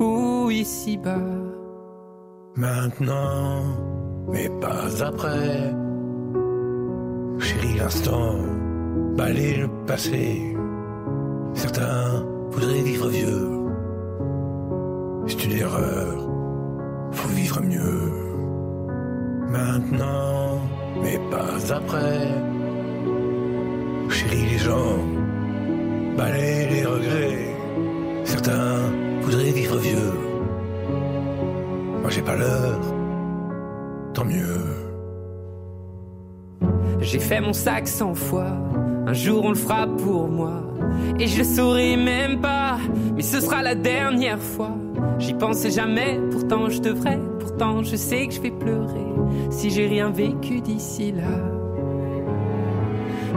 Ou 0.00 0.50
ici-bas? 0.50 1.18
Maintenant, 2.56 3.62
mais 4.32 4.48
pas 4.58 5.04
après 5.04 5.74
Chérie, 7.38 7.78
l'instant, 7.78 8.34
balayer 9.16 9.58
le 9.58 9.68
passé. 9.86 10.56
Certains 11.54 12.24
voudraient 12.50 12.82
vivre 12.82 13.08
vieux. 13.08 13.48
C'est 15.26 15.44
une 15.44 15.52
erreur, 15.52 16.28
faut 17.12 17.28
vivre 17.28 17.60
mieux. 17.62 18.12
Maintenant, 19.50 20.60
mais 21.02 21.18
pas 21.30 21.72
après. 21.72 22.28
Chérie, 24.10 24.46
les 24.52 24.58
gens, 24.58 24.98
balayer 26.16 26.68
les 26.68 26.84
regrets. 26.84 27.56
Certains 28.24 28.78
voudraient 29.22 29.52
vivre 29.52 29.76
vieux. 29.76 30.12
Moi 32.00 32.10
j'ai 32.10 32.22
pas 32.22 32.36
l'heure, 32.36 32.80
tant 34.14 34.24
mieux. 34.24 34.77
J'ai 37.00 37.18
fait 37.18 37.40
mon 37.40 37.52
sac 37.52 37.88
cent 37.88 38.14
fois. 38.14 38.52
Un 39.06 39.12
jour 39.12 39.44
on 39.44 39.50
le 39.50 39.54
fera 39.54 39.86
pour 39.86 40.28
moi. 40.28 40.62
Et 41.18 41.26
je 41.26 41.38
le 41.38 41.44
saurai 41.44 41.96
même 41.96 42.40
pas. 42.40 42.78
Mais 43.14 43.22
ce 43.22 43.40
sera 43.40 43.62
la 43.62 43.74
dernière 43.74 44.38
fois. 44.40 44.76
J'y 45.18 45.34
pensais 45.34 45.70
jamais, 45.70 46.20
pourtant 46.30 46.68
je 46.68 46.80
devrais. 46.80 47.18
Pourtant 47.40 47.82
je 47.82 47.96
sais 47.96 48.26
que 48.26 48.34
je 48.34 48.40
vais 48.40 48.50
pleurer. 48.50 49.06
Si 49.50 49.70
j'ai 49.70 49.86
rien 49.86 50.10
vécu 50.10 50.60
d'ici 50.60 51.12
là. 51.12 51.22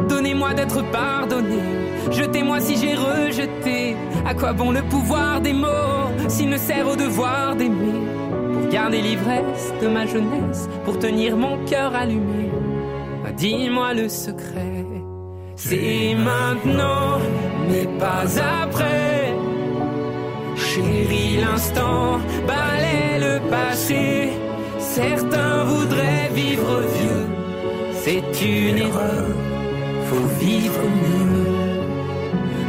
Donnez-moi 0.10 0.54
d'être 0.54 0.84
pardonné. 0.92 1.62
Jetez-moi 2.12 2.60
si 2.60 2.76
j'ai 2.78 2.96
rejeté. 2.96 3.96
À 4.26 4.34
quoi 4.34 4.54
bon 4.54 4.72
le 4.72 4.82
pouvoir 4.82 5.42
des 5.42 5.54
mots 5.54 5.68
s'il 6.28 6.50
ne 6.50 6.58
sert 6.58 6.88
au 6.88 6.96
devoir 6.96 7.56
d'aimer? 7.56 8.02
Pour 8.54 8.70
garder 8.70 9.02
l'ivresse 9.02 9.74
de 9.82 9.88
ma 9.88 10.06
jeunesse, 10.06 10.70
pour 10.86 10.98
tenir 11.00 11.38
mon 11.38 11.64
cœur 11.66 11.96
allumé. 11.96 12.50
Ah, 13.26 13.32
dis-moi 13.32 13.94
le 13.94 14.08
secret. 14.10 14.86
C'est 15.56 16.16
maintenant, 16.16 17.20
mais 17.70 17.88
pas 18.00 18.26
après. 18.64 19.34
Chérie, 20.56 21.38
l'instant 21.46 22.20
balaie 22.48 23.20
le 23.20 23.50
passé. 23.50 24.30
Certains 24.80 25.64
voudraient 25.66 26.30
vivre 26.34 26.82
vieux. 26.98 27.28
C'est 28.04 28.46
une 28.46 28.78
erreur 28.78 29.28
faut 30.12 30.28
vivre 30.46 30.84
mieux. 31.04 31.52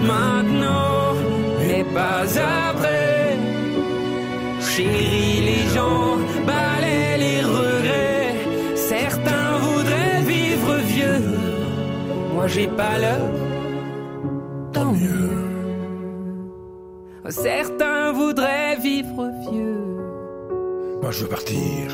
Maintenant, 0.06 1.14
mais 1.58 1.84
pas 1.98 2.24
après. 2.70 3.36
Chérie, 4.60 5.40
les 5.50 5.64
gens 5.74 6.16
balaient 6.46 6.71
Moi, 12.42 12.48
j'ai 12.48 12.66
pas 12.66 12.98
l'heure. 12.98 13.30
Tant 14.72 14.92
mieux. 14.92 15.30
Certains 17.28 18.10
voudraient 18.10 18.74
vivre 18.82 19.30
vieux. 19.48 20.98
Moi, 21.00 21.12
je 21.12 21.22
veux 21.22 21.28
partir. 21.28 21.92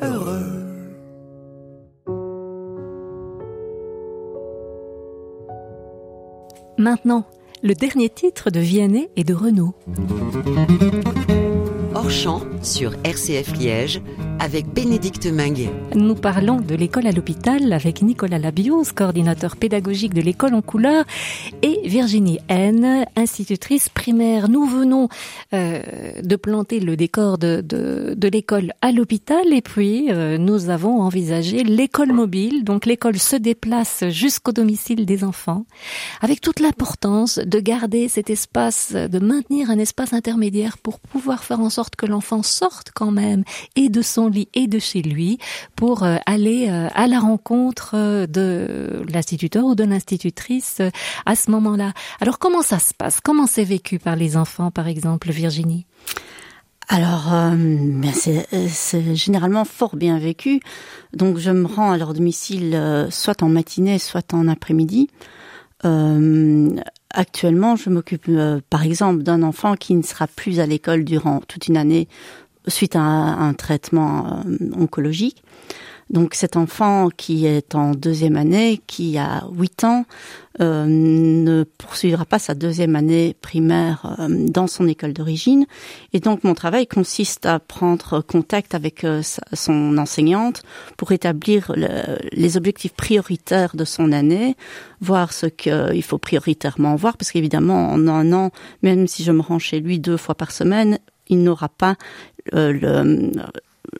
Heureux. 0.00 0.62
Maintenant, 6.78 7.24
le 7.64 7.74
dernier 7.74 8.10
titre 8.10 8.50
de 8.50 8.60
Vianney 8.60 9.08
et 9.16 9.24
de 9.24 9.34
Renaud. 9.34 9.74
Hors 11.96 12.10
champ 12.12 12.42
sur 12.62 12.92
RCF 13.02 13.58
Liège 13.58 14.00
avec 14.38 14.66
Bénédicte 14.66 15.26
Minguet. 15.26 15.70
Nous 15.94 16.14
parlons 16.14 16.60
de 16.60 16.74
l'école 16.74 17.06
à 17.06 17.12
l'hôpital 17.12 17.72
avec 17.72 18.02
Nicolas 18.02 18.38
Labios, 18.38 18.84
coordinateur 18.94 19.56
pédagogique 19.56 20.14
de 20.14 20.20
l'école 20.20 20.54
en 20.54 20.62
couleur, 20.62 21.04
et 21.62 21.80
Virginie 21.84 22.38
N, 22.48 23.06
institutrice 23.16 23.88
primaire. 23.88 24.48
Nous 24.48 24.66
venons 24.66 25.08
euh, 25.52 25.82
de 26.22 26.36
planter 26.36 26.80
le 26.80 26.96
décor 26.96 27.38
de, 27.38 27.60
de, 27.60 28.14
de 28.16 28.28
l'école 28.28 28.72
à 28.82 28.92
l'hôpital 28.92 29.52
et 29.52 29.62
puis 29.62 30.10
euh, 30.10 30.38
nous 30.38 30.70
avons 30.70 31.00
envisagé 31.00 31.64
l'école 31.64 32.12
mobile. 32.12 32.64
Donc 32.64 32.86
l'école 32.86 33.18
se 33.18 33.36
déplace 33.36 34.04
jusqu'au 34.08 34.52
domicile 34.52 35.06
des 35.06 35.24
enfants 35.24 35.64
avec 36.20 36.40
toute 36.40 36.60
l'importance 36.60 37.38
de 37.38 37.60
garder 37.60 38.08
cet 38.08 38.30
espace, 38.30 38.92
de 38.92 39.18
maintenir 39.18 39.70
un 39.70 39.78
espace 39.78 40.12
intermédiaire 40.12 40.78
pour 40.78 41.00
pouvoir 41.00 41.44
faire 41.44 41.60
en 41.60 41.70
sorte 41.70 41.96
que 41.96 42.06
l'enfant 42.06 42.42
sorte 42.42 42.90
quand 42.94 43.10
même 43.10 43.44
et 43.76 43.88
de 43.88 44.02
son 44.02 44.23
lit 44.28 44.48
et 44.54 44.66
de 44.66 44.78
chez 44.78 45.02
lui 45.02 45.38
pour 45.76 46.02
euh, 46.02 46.16
aller 46.26 46.68
euh, 46.68 46.88
à 46.94 47.06
la 47.06 47.18
rencontre 47.18 47.92
euh, 47.94 48.26
de 48.26 49.02
l'instituteur 49.12 49.64
ou 49.64 49.74
de 49.74 49.84
l'institutrice 49.84 50.80
à 51.26 51.36
ce 51.36 51.50
moment-là. 51.50 51.92
Alors 52.20 52.38
comment 52.38 52.62
ça 52.62 52.78
se 52.78 52.94
passe? 52.94 53.20
Comment 53.20 53.46
c'est 53.46 53.64
vécu 53.64 53.98
par 53.98 54.16
les 54.16 54.36
enfants, 54.36 54.70
par 54.70 54.88
exemple, 54.88 55.30
Virginie? 55.30 55.86
Alors, 56.88 57.32
ben 57.32 58.12
c'est 58.12 59.14
généralement 59.16 59.64
fort 59.64 59.96
bien 59.96 60.18
vécu. 60.18 60.60
Donc, 61.14 61.38
je 61.38 61.50
me 61.50 61.66
rends 61.66 61.92
à 61.92 61.96
leur 61.96 62.12
domicile 62.12 63.08
soit 63.10 63.42
en 63.42 63.48
matinée, 63.48 63.98
soit 63.98 64.34
en 64.34 64.48
après-midi. 64.48 65.08
Actuellement, 67.10 67.76
je 67.76 67.88
m'occupe, 67.88 68.30
par 68.68 68.82
exemple, 68.82 69.22
d'un 69.22 69.42
enfant 69.42 69.76
qui 69.76 69.94
ne 69.94 70.02
sera 70.02 70.26
plus 70.26 70.60
à 70.60 70.66
l'école 70.66 71.04
durant 71.04 71.40
toute 71.40 71.68
une 71.68 71.78
année 71.78 72.06
suite 72.66 72.96
à 72.96 73.00
un, 73.00 73.54
traitement 73.54 74.42
oncologique. 74.76 75.42
Donc 76.10 76.34
cet 76.34 76.56
enfant 76.56 77.08
qui 77.08 77.46
est 77.46 77.74
en 77.74 77.92
deuxième 77.92 78.36
année, 78.36 78.80
qui 78.86 79.16
a 79.16 79.44
8 79.52 79.84
ans, 79.84 80.04
euh, 80.60 80.84
ne 80.86 81.64
poursuivra 81.64 82.24
pas 82.24 82.38
sa 82.38 82.54
deuxième 82.54 82.94
année 82.94 83.34
primaire 83.40 84.14
euh, 84.20 84.28
dans 84.28 84.66
son 84.66 84.86
école 84.86 85.12
d'origine. 85.12 85.66
Et 86.12 86.20
donc 86.20 86.44
mon 86.44 86.54
travail 86.54 86.86
consiste 86.86 87.46
à 87.46 87.58
prendre 87.58 88.20
contact 88.20 88.74
avec 88.74 89.02
euh, 89.02 89.22
son 89.52 89.96
enseignante 89.98 90.62
pour 90.96 91.12
établir 91.12 91.72
le, 91.74 91.88
les 92.32 92.56
objectifs 92.56 92.94
prioritaires 92.94 93.74
de 93.74 93.84
son 93.84 94.12
année, 94.12 94.56
voir 95.00 95.32
ce 95.32 95.46
qu'il 95.46 96.02
faut 96.02 96.18
prioritairement 96.18 96.94
voir, 96.96 97.16
parce 97.16 97.32
qu'évidemment 97.32 97.90
en 97.90 98.06
un 98.08 98.32
an, 98.32 98.50
même 98.82 99.08
si 99.08 99.24
je 99.24 99.32
me 99.32 99.40
rends 99.40 99.58
chez 99.58 99.80
lui 99.80 99.98
deux 99.98 100.18
fois 100.18 100.34
par 100.34 100.52
semaine, 100.52 100.98
il 101.28 101.42
n'aura 101.42 101.68
pas 101.68 101.96
le 102.52 103.30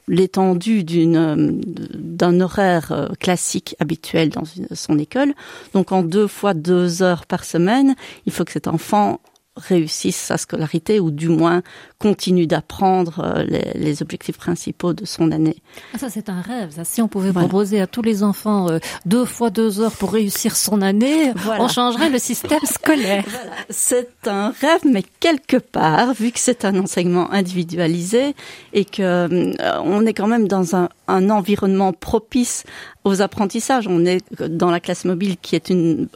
l'étendue 0.09 0.85
d'une 0.85 1.61
d'un 1.95 2.41
horaire 2.41 2.93
euh, 2.93 3.09
classique 3.19 3.77
habituel 3.79 4.31
dans 4.31 4.45
son 4.73 4.99
école. 4.99 5.35
Donc 5.73 5.93
en 5.93 6.03
deux 6.03 6.27
fois 6.27 6.55
deux 6.55 7.03
heures 7.03 7.27
par 7.27 7.45
semaine, 7.45 7.95
il 8.27 8.33
faut 8.33 8.45
que 8.45 8.53
cet 8.53 8.69
enfant 8.69 9.21
réussisse 9.57 10.17
sa 10.17 10.37
scolarité 10.37 10.99
ou 10.99 11.11
du 11.11 11.29
moins 11.29 11.63
continue 11.99 12.47
d'apprendre 12.47 13.21
euh, 13.21 13.45
les, 13.45 13.71
les, 13.75 14.03
objectifs 14.03 14.37
principaux 14.37 14.93
de 14.93 15.05
son 15.05 15.31
année. 15.31 15.57
Ah, 15.95 15.99
ça 15.99 16.11
c'est 16.11 16.29
un 16.29 16.41
rêve. 16.41 16.73
Ça. 16.73 16.85
Si 16.85 17.01
on 17.01 17.09
pouvait 17.09 17.31
voilà. 17.31 17.49
proposer 17.49 17.81
à 17.81 17.87
tous 17.87 18.03
les 18.03 18.23
enfants 18.23 18.69
euh, 18.69 18.79
deux 19.07 19.25
fois 19.25 19.51
deux 19.51 19.81
heures 19.81 19.93
pour 19.93 20.13
réussir 20.13 20.57
son 20.57 20.83
année, 20.83 21.33
voilà. 21.37 21.63
on 21.63 21.69
changerait 21.69 22.11
le 22.11 22.19
système 22.19 22.61
scolaire. 22.65 23.25
Voilà. 23.29 23.53
C'est 23.71 24.27
un 24.27 24.51
rêve, 24.51 24.81
mais 24.85 25.05
quelque 25.21 25.57
part, 25.57 26.15
vu 26.15 26.33
que 26.33 26.41
c'est 26.41 26.65
un 26.65 26.77
enseignement 26.79 27.31
individualisé 27.33 28.35
et 28.73 28.85
que 28.85 29.03
euh, 29.03 29.81
on 29.85 30.05
est 30.05 30.15
quand 30.15 30.27
même 30.27 30.49
dans 30.49 30.75
un, 30.75 30.89
un 31.07 31.31
environnement 31.31 31.93
propice 31.93 32.65
aux 33.05 33.21
apprentissages. 33.21 33.87
On 33.87 34.05
est 34.05 34.25
dans 34.41 34.71
la 34.71 34.81
classe 34.81 35.05
mobile 35.05 35.37
qui 35.41 35.55
est 35.55 35.69
une, 35.69 36.09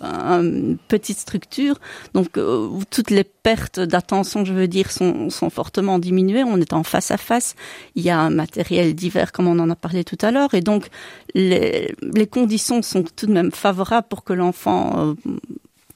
petite 0.88 1.18
structure, 1.18 1.78
donc 2.14 2.38
euh, 2.38 2.68
toutes 2.90 3.10
les 3.10 3.24
pertes 3.24 3.78
d'attention, 3.78 4.44
je 4.44 4.52
veux 4.52 4.68
dire, 4.68 4.90
sont, 4.90 5.28
fortement 5.50 5.98
diminuées. 5.98 6.44
On 6.44 6.58
est 6.58 6.72
en 6.72 6.82
face 6.82 7.10
à 7.10 7.16
face. 7.16 7.54
Il 7.94 8.02
y 8.02 8.10
a 8.10 8.18
un 8.18 8.30
matériel 8.30 8.94
divers, 8.94 9.32
comme 9.32 9.46
on 9.46 9.58
en 9.58 9.70
a 9.70 9.76
parlé 9.76 10.04
tout 10.04 10.18
à 10.22 10.30
l'heure, 10.30 10.54
et 10.54 10.60
donc 10.60 10.88
les, 11.34 11.94
conditions 12.30 12.82
sont 12.82 13.02
tout 13.02 13.26
de 13.26 13.32
même 13.32 13.52
favorables 13.52 14.08
pour 14.08 14.24
que 14.24 14.32
l'enfant 14.32 14.92
euh, 14.98 15.14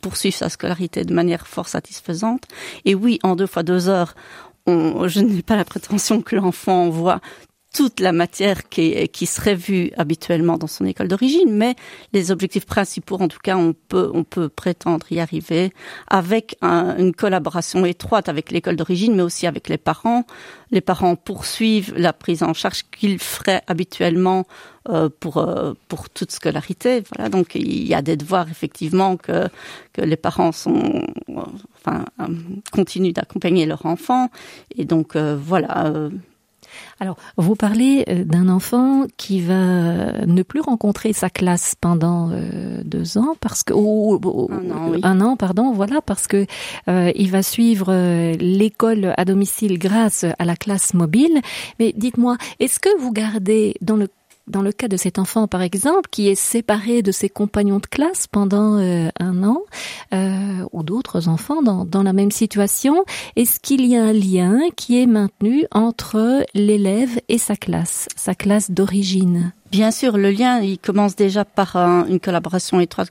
poursuive 0.00 0.34
sa 0.34 0.48
scolarité 0.48 1.04
de 1.04 1.14
manière 1.14 1.46
fort 1.46 1.68
satisfaisante. 1.68 2.44
Et 2.84 2.94
oui, 2.94 3.18
en 3.22 3.36
deux 3.36 3.46
fois 3.46 3.62
deux 3.62 3.88
heures, 3.88 4.14
je 4.66 5.20
n'ai 5.20 5.42
pas 5.42 5.56
la 5.56 5.64
prétention 5.64 6.22
que 6.22 6.36
l'enfant 6.36 6.88
voit 6.88 7.20
toute 7.72 8.00
la 8.00 8.12
matière 8.12 8.68
qui, 8.68 9.08
qui 9.08 9.26
serait 9.26 9.54
vue 9.54 9.90
habituellement 9.96 10.58
dans 10.58 10.66
son 10.66 10.84
école 10.84 11.08
d'origine, 11.08 11.50
mais 11.50 11.74
les 12.12 12.30
objectifs 12.30 12.66
principaux, 12.66 13.16
en 13.16 13.28
tout 13.28 13.38
cas, 13.42 13.56
on 13.56 13.72
peut, 13.72 14.10
on 14.12 14.24
peut 14.24 14.48
prétendre 14.48 15.06
y 15.10 15.20
arriver 15.20 15.72
avec 16.08 16.56
un, 16.60 16.96
une 16.98 17.14
collaboration 17.14 17.86
étroite 17.86 18.28
avec 18.28 18.50
l'école 18.50 18.76
d'origine, 18.76 19.14
mais 19.14 19.22
aussi 19.22 19.46
avec 19.46 19.68
les 19.68 19.78
parents. 19.78 20.24
Les 20.70 20.80
parents 20.80 21.16
poursuivent 21.16 21.94
la 21.96 22.12
prise 22.12 22.42
en 22.42 22.54
charge 22.54 22.82
qu'ils 22.90 23.18
feraient 23.18 23.62
habituellement 23.66 24.46
euh, 24.88 25.08
pour 25.20 25.36
euh, 25.36 25.74
pour 25.88 26.10
toute 26.10 26.32
scolarité. 26.32 27.02
Voilà, 27.14 27.28
donc 27.28 27.54
il 27.54 27.86
y 27.86 27.94
a 27.94 28.02
des 28.02 28.16
devoirs 28.16 28.48
effectivement 28.50 29.16
que 29.16 29.48
que 29.92 30.02
les 30.02 30.16
parents 30.16 30.50
sont 30.50 31.06
enfin 31.76 32.04
euh, 32.20 32.26
continuent 32.72 33.12
d'accompagner 33.12 33.64
leur 33.64 33.86
enfant 33.86 34.28
et 34.76 34.84
donc 34.84 35.14
euh, 35.14 35.38
voilà. 35.40 36.10
Euh, 36.72 37.02
alors, 37.02 37.16
vous 37.36 37.56
parlez 37.56 38.04
euh, 38.08 38.24
d'un 38.24 38.48
enfant 38.48 39.04
qui 39.16 39.40
va 39.40 40.24
ne 40.26 40.42
plus 40.42 40.60
rencontrer 40.60 41.12
sa 41.12 41.30
classe 41.30 41.74
pendant 41.80 42.30
euh, 42.30 42.82
deux 42.84 43.18
ans 43.18 43.34
parce 43.40 43.62
que 43.62 43.72
ou, 43.72 44.20
ou, 44.22 44.48
un, 44.52 44.70
an, 44.70 44.90
oui. 44.90 45.00
un 45.02 45.20
an, 45.20 45.36
pardon, 45.36 45.72
voilà, 45.72 46.00
parce 46.00 46.26
que 46.26 46.46
euh, 46.88 47.12
il 47.16 47.30
va 47.30 47.42
suivre 47.42 47.86
euh, 47.90 48.34
l'école 48.38 49.14
à 49.16 49.24
domicile 49.24 49.78
grâce 49.78 50.24
à 50.38 50.44
la 50.44 50.56
classe 50.56 50.94
mobile. 50.94 51.40
Mais 51.78 51.92
dites-moi, 51.96 52.36
est-ce 52.60 52.78
que 52.78 52.88
vous 53.00 53.12
gardez 53.12 53.74
dans 53.80 53.96
le 53.96 54.08
dans 54.46 54.62
le 54.62 54.72
cas 54.72 54.88
de 54.88 54.96
cet 54.96 55.18
enfant, 55.18 55.46
par 55.46 55.62
exemple, 55.62 56.08
qui 56.10 56.28
est 56.28 56.34
séparé 56.34 57.02
de 57.02 57.12
ses 57.12 57.28
compagnons 57.28 57.78
de 57.78 57.86
classe 57.86 58.26
pendant 58.26 58.78
euh, 58.78 59.08
un 59.20 59.44
an, 59.44 59.62
euh, 60.12 60.66
ou 60.72 60.82
d'autres 60.82 61.28
enfants 61.28 61.62
dans, 61.62 61.84
dans 61.84 62.02
la 62.02 62.12
même 62.12 62.30
situation, 62.30 63.04
est-ce 63.36 63.60
qu'il 63.60 63.86
y 63.86 63.96
a 63.96 64.02
un 64.02 64.12
lien 64.12 64.60
qui 64.76 65.00
est 65.00 65.06
maintenu 65.06 65.66
entre 65.70 66.44
l'élève 66.54 67.20
et 67.28 67.38
sa 67.38 67.56
classe, 67.56 68.08
sa 68.16 68.34
classe 68.34 68.70
d'origine? 68.70 69.52
Bien 69.72 69.90
sûr, 69.90 70.18
le 70.18 70.30
lien, 70.30 70.60
il 70.60 70.78
commence 70.78 71.16
déjà 71.16 71.46
par 71.46 71.76
un, 71.76 72.04
une 72.06 72.20
collaboration 72.20 72.78
étroite 72.78 73.10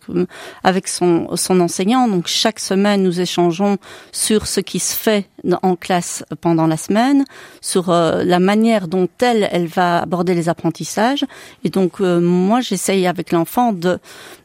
avec 0.63 0.87
son, 0.87 1.35
son 1.35 1.59
enseignant. 1.59 2.07
Donc 2.07 2.27
chaque 2.27 2.59
semaine, 2.59 3.01
nous 3.01 3.19
échangeons 3.19 3.77
sur 4.11 4.45
ce 4.45 4.59
qui 4.59 4.77
se 4.77 4.95
fait 4.95 5.27
en 5.63 5.75
classe 5.75 6.23
pendant 6.39 6.67
la 6.67 6.77
semaine, 6.77 7.25
sur 7.61 7.89
euh, 7.89 8.23
la 8.23 8.37
manière 8.37 8.87
dont 8.87 9.09
elle, 9.21 9.49
elle 9.51 9.65
va 9.65 10.03
aborder 10.03 10.35
les 10.35 10.49
apprentissages. 10.49 11.25
Et 11.63 11.71
donc 11.71 11.99
euh, 11.99 12.21
moi, 12.21 12.61
j'essaye 12.61 13.07
avec 13.07 13.31
l'enfant 13.31 13.73
de 13.73 13.97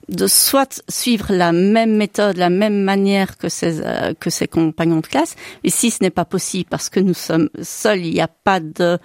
de 0.09 0.26
soit 0.26 0.82
suivre 0.88 1.32
la 1.32 1.52
même 1.52 1.96
méthode, 1.96 2.36
la 2.36 2.50
même 2.50 2.82
manière 2.82 3.36
que 3.36 3.48
ses 3.48 3.80
euh, 3.80 4.14
que 4.18 4.30
ses 4.30 4.46
compagnons 4.46 5.00
de 5.00 5.07
classe, 5.07 5.34
et 5.64 5.70
si 5.70 5.90
ce 5.90 6.02
n'est 6.02 6.11
pas 6.11 6.24
possible 6.24 6.68
parce 6.70 6.88
que 6.88 7.00
nous 7.00 7.14
sommes 7.14 7.48
seuls, 7.62 8.04
il 8.04 8.14
n'y 8.14 8.20
a 8.20 8.28
pas 8.28 8.61
de 8.61 8.98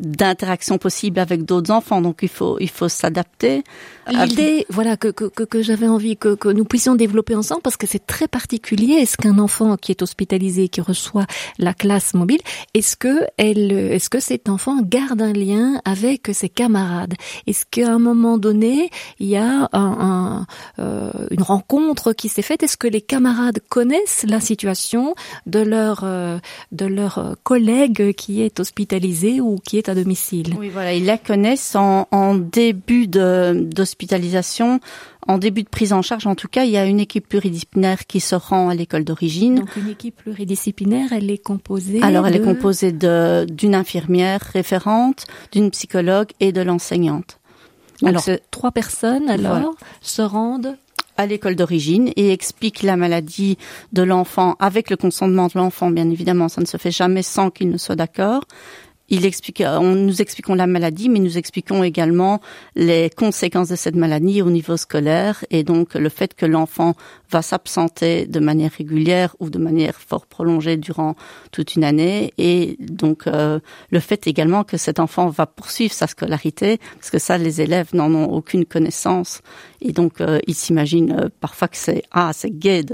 d'interaction 0.00 0.78
possible 0.78 1.20
avec 1.20 1.44
d'autres 1.44 1.70
enfants, 1.72 2.00
donc 2.00 2.20
il 2.22 2.28
faut 2.28 2.58
il 2.60 2.70
faut 2.70 2.88
s'adapter. 2.88 3.62
L'idée, 4.10 4.64
voilà, 4.70 4.96
que, 4.96 5.08
que, 5.08 5.26
que, 5.26 5.60
j'avais 5.60 5.86
envie 5.86 6.16
que, 6.16 6.34
que 6.34 6.48
nous 6.48 6.64
puissions 6.64 6.94
développer 6.94 7.34
ensemble, 7.34 7.60
parce 7.60 7.76
que 7.76 7.86
c'est 7.86 8.06
très 8.06 8.26
particulier. 8.26 8.94
Est-ce 8.94 9.18
qu'un 9.18 9.38
enfant 9.38 9.76
qui 9.76 9.92
est 9.92 10.00
hospitalisé, 10.00 10.68
qui 10.68 10.80
reçoit 10.80 11.26
la 11.58 11.74
classe 11.74 12.14
mobile, 12.14 12.40
est-ce 12.72 12.96
que 12.96 13.26
elle, 13.36 13.70
est-ce 13.70 14.08
que 14.08 14.20
cet 14.20 14.48
enfant 14.48 14.80
garde 14.82 15.20
un 15.20 15.32
lien 15.34 15.80
avec 15.84 16.30
ses 16.32 16.48
camarades? 16.48 17.14
Est-ce 17.46 17.64
qu'à 17.70 17.92
un 17.92 17.98
moment 17.98 18.38
donné, 18.38 18.90
il 19.18 19.26
y 19.26 19.36
a 19.36 19.68
un, 19.72 19.96
un, 20.00 20.46
euh, 20.78 21.10
une 21.30 21.42
rencontre 21.42 22.12
qui 22.12 22.28
s'est 22.28 22.42
faite 22.42 22.62
Est-ce 22.62 22.76
que 22.76 22.88
les 22.88 23.00
camarades 23.00 23.60
connaissent 23.68 24.24
la 24.28 24.40
situation 24.40 25.14
de 25.46 25.60
leur 25.60 26.00
euh, 26.04 26.38
de 26.72 26.86
leur 26.86 27.36
collègue 27.42 28.14
qui 28.14 28.42
est 28.42 28.60
hospitalisé 28.60 29.40
ou 29.40 29.56
qui 29.56 29.78
est 29.78 29.88
à 29.88 29.94
domicile? 29.94 30.54
Oui, 30.58 30.68
voilà, 30.68 30.94
ils 30.94 31.04
la 31.04 31.18
connaissent 31.18 31.74
en, 31.76 32.08
en 32.10 32.34
début 32.34 33.06
de 33.06 33.68
hospitalisation. 33.78 34.80
En 35.28 35.36
début 35.36 35.62
de 35.62 35.68
prise 35.68 35.92
en 35.92 36.00
charge, 36.00 36.26
en 36.26 36.34
tout 36.34 36.48
cas, 36.48 36.64
il 36.64 36.70
y 36.70 36.78
a 36.78 36.86
une 36.86 37.00
équipe 37.00 37.28
pluridisciplinaire 37.28 38.06
qui 38.06 38.18
se 38.18 38.34
rend 38.34 38.70
à 38.70 38.74
l'école 38.74 39.04
d'origine. 39.04 39.56
Donc 39.56 39.76
une 39.76 39.90
équipe 39.90 40.16
pluridisciplinaire, 40.16 41.12
elle 41.12 41.30
est 41.30 41.42
composée. 41.42 42.00
Alors 42.02 42.26
elle 42.26 42.36
est 42.36 42.40
composée 42.40 42.92
d'une 42.92 43.74
infirmière 43.74 44.40
référente, 44.40 45.26
d'une 45.52 45.70
psychologue 45.70 46.28
et 46.40 46.50
de 46.50 46.62
l'enseignante. 46.62 47.37
Alors 48.04 48.24
trois 48.50 48.70
personnes 48.70 49.28
alors 49.28 49.74
se 50.00 50.22
rendent 50.22 50.76
à 51.16 51.26
l'école 51.26 51.56
d'origine 51.56 52.12
et 52.16 52.32
expliquent 52.32 52.84
la 52.84 52.96
maladie 52.96 53.58
de 53.92 54.02
l'enfant 54.02 54.54
avec 54.60 54.88
le 54.88 54.96
consentement 54.96 55.48
de 55.48 55.52
l'enfant. 55.56 55.90
Bien 55.90 56.08
évidemment, 56.08 56.48
ça 56.48 56.60
ne 56.60 56.66
se 56.66 56.76
fait 56.76 56.92
jamais 56.92 57.22
sans 57.22 57.50
qu'il 57.50 57.70
ne 57.70 57.76
soit 57.76 57.96
d'accord 57.96 58.44
il 59.08 59.24
explique, 59.24 59.62
on, 59.64 59.94
nous 59.94 60.20
expliquons 60.20 60.54
la 60.54 60.66
maladie, 60.66 61.08
mais 61.08 61.18
nous 61.18 61.38
expliquons 61.38 61.82
également 61.82 62.40
les 62.76 63.10
conséquences 63.10 63.68
de 63.68 63.76
cette 63.76 63.96
maladie 63.96 64.42
au 64.42 64.50
niveau 64.50 64.76
scolaire 64.76 65.44
et 65.50 65.62
donc 65.64 65.94
le 65.94 66.08
fait 66.08 66.34
que 66.34 66.44
l'enfant 66.44 66.94
va 67.30 67.42
s'absenter 67.42 68.26
de 68.26 68.40
manière 68.40 68.72
régulière 68.72 69.34
ou 69.40 69.50
de 69.50 69.58
manière 69.58 69.94
fort 69.94 70.26
prolongée 70.26 70.76
durant 70.76 71.14
toute 71.52 71.74
une 71.74 71.84
année. 71.84 72.32
Et 72.38 72.76
donc 72.80 73.26
euh, 73.26 73.60
le 73.90 74.00
fait 74.00 74.26
également 74.26 74.64
que 74.64 74.76
cet 74.76 75.00
enfant 75.00 75.28
va 75.28 75.46
poursuivre 75.46 75.92
sa 75.92 76.06
scolarité 76.06 76.78
parce 76.94 77.10
que 77.10 77.18
ça 77.18 77.38
les 77.38 77.60
élèves 77.60 77.88
n'en 77.94 78.14
ont 78.14 78.30
aucune 78.32 78.64
connaissance. 78.64 79.40
Et 79.80 79.92
donc 79.92 80.20
euh, 80.20 80.38
ils 80.46 80.54
s'imaginent 80.54 81.16
euh, 81.18 81.28
parfois 81.40 81.68
que 81.68 81.76
c'est 81.76 82.02
ah 82.10 82.32
c'est 82.34 82.50
gai 82.50 82.84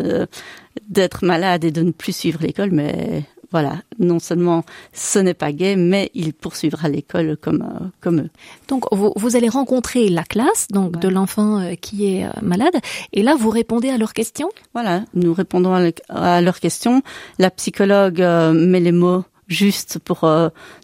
d'être 0.89 1.25
malade 1.25 1.65
et 1.65 1.71
de 1.71 1.83
ne 1.83 1.93
plus 1.93 2.15
suivre 2.15 2.41
l'école 2.43 2.71
mais 2.73 3.25
voilà, 3.55 3.77
non 4.01 4.19
seulement 4.19 4.65
ce 4.93 5.21
n'est 5.21 5.33
pas 5.33 5.53
gay, 5.53 5.77
mais 5.77 6.11
il 6.13 6.35
poursuivra 6.35 6.89
l'école 6.89 7.37
comme 7.41 7.63
euh, 7.63 7.87
comme 8.01 8.19
eux. 8.23 8.31
Donc 8.67 8.83
vous, 8.91 9.13
vous, 9.15 9.37
allez 9.37 9.49
rencontrer 9.49 10.09
la 10.09 10.25
classe 10.25 10.67
donc 10.71 10.99
de 10.99 11.07
l'enfant 11.07 11.61
euh, 11.61 11.75
qui 11.77 12.17
est 12.17 12.25
euh, 12.25 12.31
malade 12.43 12.75
et 13.13 13.23
là 13.23 13.37
vous 13.37 13.51
répondez 13.51 13.91
à 13.91 13.97
leurs 13.97 14.13
questions? 14.13 14.49
Voilà, 14.73 15.05
nous 15.15 15.33
répondons 15.33 15.73
à, 16.09 16.41
leurs 16.41 16.59
questions. 16.59 17.01
La 17.39 17.53
psychologue 17.53 18.19
met 18.19 18.81
les 18.81 18.91
mots 18.91 19.23
juste 19.47 20.01
pour 20.01 20.25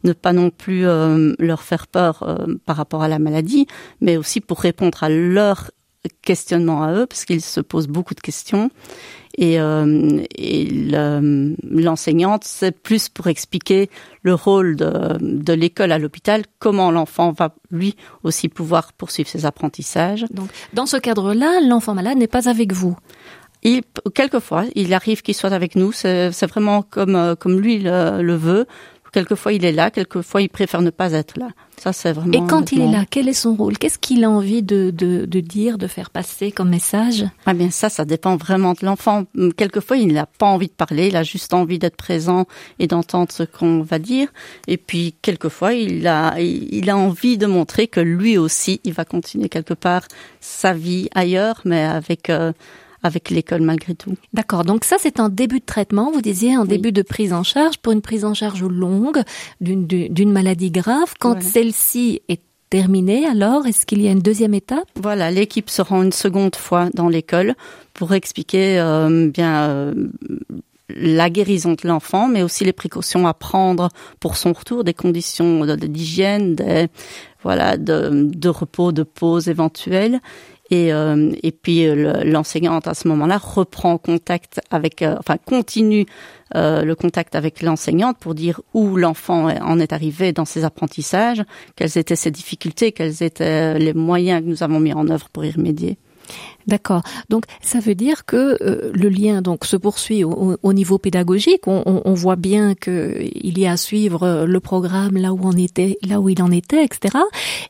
ne 0.05 0.13
pas 0.13 0.33
non 0.33 0.51
plus 0.51 0.85
leur 0.85 1.63
faire 1.63 1.89
peur 1.89 2.47
par 2.67 2.77
rapport 2.77 3.03
à 3.03 3.09
la 3.09 3.19
maladie, 3.19 3.67
mais 4.01 4.17
aussi 4.17 4.41
pour 4.41 4.61
répondre 4.61 5.03
à 5.03 5.09
leurs 5.09 5.73
questionnements 6.23 6.83
à 6.83 6.93
eux, 6.93 7.07
parce 7.07 7.25
qu'ils 7.25 7.43
se 7.43 7.61
posent 7.61 7.89
beaucoup 7.89 8.15
de 8.15 8.21
questions. 8.21 8.71
Et, 9.39 9.61
euh, 9.61 10.23
et 10.37 10.67
l'enseignante, 11.63 12.45
c'est 12.45 12.73
plus 12.73 13.09
pour 13.09 13.29
expliquer 13.29 13.89
le 14.23 14.35
rôle 14.35 14.77
de, 14.77 15.19
de 15.21 15.53
l'école 15.53 15.93
à 15.93 15.99
l'hôpital, 15.99 16.43
comment 16.59 16.91
l'enfant 16.91 17.33
va 17.33 17.55
lui 17.71 17.97
aussi 18.25 18.49
pouvoir 18.49 18.93
poursuivre 18.93 19.29
ses 19.29 19.47
apprentissages. 19.47 20.27
Donc, 20.31 20.49
dans 20.73 20.87
ce 20.87 20.97
cadre-là, 20.97 21.61
l'enfant 21.61 21.95
malade 21.95 22.19
n'est 22.19 22.27
pas 22.27 22.49
avec 22.49 22.73
vous. 22.73 22.97
Il, 23.63 23.83
quelquefois, 24.15 24.65
il 24.75 24.93
arrive 24.95 25.23
qu'il 25.23 25.35
soit 25.35 25.53
avec 25.53 25.77
nous. 25.77 25.93
C'est 25.93 26.47
vraiment 26.47 26.83
comme 26.83 27.15
euh, 27.15 27.35
comme 27.35 27.61
lui 27.61 27.79
le, 27.79 28.23
le 28.23 28.35
veut. 28.35 28.67
Quelquefois 29.13 29.53
il 29.53 29.65
est 29.65 29.73
là, 29.73 29.91
quelquefois 29.91 30.43
il 30.43 30.49
préfère 30.49 30.83
ne 30.83 30.91
pas 30.91 31.13
être 31.13 31.39
là. 31.39 31.49
Ça 31.77 31.93
c'est 31.93 32.13
vraiment. 32.13 32.33
Et 32.33 32.47
quand 32.49 32.73
il 32.73 32.83
est 32.83 32.91
là, 32.91 33.05
quel 33.09 33.29
est 33.29 33.33
son 33.33 33.55
rôle? 33.55 33.79
Qu'est-ce 33.79 33.99
qu'il 33.99 34.25
a 34.25 34.31
envie 34.31 34.63
de, 34.63 34.91
de, 34.91 35.25
de, 35.25 35.41
dire, 35.41 35.79
de 35.79 35.87
faire 35.87 36.11
passer 36.11 36.53
comme 36.53 36.69
message? 36.69 37.25
Ah 37.47 37.55
bien 37.55 37.71
ça, 37.71 37.89
ça 37.89 38.05
dépend 38.05 38.37
vraiment 38.37 38.73
de 38.73 38.85
l'enfant. 38.85 39.25
Quelquefois 39.57 39.97
il 39.97 40.13
n'a 40.13 40.27
pas 40.27 40.47
envie 40.47 40.69
de 40.69 40.73
parler, 40.73 41.09
il 41.09 41.17
a 41.17 41.23
juste 41.23 41.55
envie 41.55 41.79
d'être 41.79 41.97
présent 41.97 42.47
et 42.79 42.87
d'entendre 42.87 43.33
ce 43.33 43.43
qu'on 43.43 43.81
va 43.83 43.99
dire. 43.99 44.29
Et 44.67 44.77
puis 44.77 45.15
quelquefois 45.23 45.73
il 45.75 46.07
a 46.07 46.39
il 46.39 46.89
a 46.91 46.97
envie 46.97 47.39
de 47.39 47.47
montrer 47.47 47.87
que 47.89 48.01
lui 48.01 48.39
aussi 48.39 48.81
il 48.85 48.93
va 48.93 49.05
continuer 49.05 49.49
quelque 49.49 49.75
part 49.75 50.03
sa 50.41 50.73
vie 50.73 51.09
ailleurs, 51.15 51.61
mais 51.65 51.83
avec 51.83 52.31
euh, 52.31 52.53
avec 53.03 53.31
l'école 53.31 53.63
malgré 53.63 53.95
tout. 53.95 54.15
D'accord. 54.33 54.65
Donc 54.65 54.85
ça, 54.85 54.97
c'est 54.99 55.21
un 55.21 55.29
début 55.29 55.61
de 55.61 55.65
traitement. 55.65 56.11
Vous 56.11 56.23
disiez 56.23 56.55
un 56.55 56.65
début 56.65 56.93
de 56.93 57.03
prise 57.03 57.33
en 57.33 57.43
charge 57.43 57.79
pour 57.79 57.93
une 57.93 58.03
prise 58.03 58.25
en 58.25 58.35
charge 58.35 58.63
longue 58.63 59.23
d'une 59.61 60.33
maladie 60.33 60.71
grave. 60.71 61.15
Quand 61.19 61.43
celle-ci 61.43 62.23
est 62.29 62.41
terminée, 62.69 63.27
alors 63.27 63.67
est-ce 63.67 63.85
qu'il 63.85 64.01
y 64.01 64.09
a 64.09 64.13
une 64.13 64.21
deuxième 64.21 64.55
étape? 64.55 64.87
Voilà, 64.95 65.31
l'équipe 65.31 65.69
se 65.69 65.83
rend 65.83 66.03
une 66.03 66.13
seconde 66.13 66.55
fois 66.55 66.89
dans 66.95 67.09
l'école 67.09 67.55
pour 67.95 68.15
expliquer 68.15 68.79
euh, 68.79 69.29
bien 69.29 69.69
euh, 69.69 70.09
la 70.89 71.31
guérison 71.31 71.73
de 71.73 71.89
l'enfant, 71.89 72.29
mais 72.29 72.43
aussi 72.43 72.65
les 72.65 72.73
précautions 72.73 73.27
à 73.27 73.35
prendre 73.35 73.89
pour 74.21 74.37
son 74.37 74.53
retour, 74.53 74.85
des 74.85 74.95
conditions 74.95 75.67
d'hygiène, 75.77 76.55
des 76.55 76.87
voilà, 77.43 77.77
de, 77.77 78.29
de 78.35 78.49
repos, 78.49 78.93
de 78.93 79.03
pause 79.03 79.49
éventuelle. 79.49 80.21
Et, 80.71 80.93
euh, 80.93 81.33
et 81.43 81.51
puis 81.51 81.87
euh, 81.87 82.23
l'enseignante 82.25 82.87
à 82.87 82.95
ce 82.95 83.09
moment-là 83.09 83.39
reprend 83.39 83.99
contact 83.99 84.61
avec, 84.71 85.03
euh, 85.03 85.17
enfin 85.19 85.37
continue 85.37 86.07
le 86.53 86.95
contact 86.95 87.37
avec 87.37 87.63
l'enseignante 87.63 88.19
pour 88.19 88.35
dire 88.35 88.61
où 88.75 88.97
l'enfant 88.97 89.45
en 89.45 89.79
est 89.79 89.93
arrivé 89.93 90.33
dans 90.33 90.45
ses 90.45 90.65
apprentissages, 90.65 91.45
quelles 91.77 91.97
étaient 91.97 92.17
ses 92.17 92.33
difficultés, 92.33 92.91
quels 92.91 93.23
étaient 93.23 93.79
les 93.79 93.95
moyens 93.95 94.43
que 94.43 94.49
nous 94.49 94.65
avons 94.65 94.81
mis 94.81 94.93
en 94.93 95.09
œuvre 95.11 95.29
pour 95.29 95.45
y 95.45 95.53
remédier. 95.53 95.97
D'accord. 96.67 97.03
Donc 97.29 97.45
ça 97.63 97.81
veut 97.81 97.95
dire 97.95 98.25
que 98.25 98.59
euh, 98.61 98.91
le 98.95 99.09
lien 99.09 99.43
donc 99.43 99.65
se 99.65 99.77
poursuit 99.77 100.25
au, 100.25 100.73
niveau 100.73 100.99
pédagogique. 100.99 101.67
On, 101.67 102.03
on, 102.05 102.15
voit 102.15 102.37
bien 102.37 102.75
que 102.75 103.17
il 103.35 103.59
y 103.59 103.67
a 103.67 103.73
à 103.73 103.77
suivre 103.77 104.45
le 104.47 104.61
programme 104.61 105.17
là 105.17 105.33
où 105.33 105.41
on 105.43 105.53
était, 105.53 105.99
là 106.07 106.21
où 106.21 106.29
il 106.29 106.43
en 106.43 106.51
était, 106.51 106.85
etc. 106.85 107.19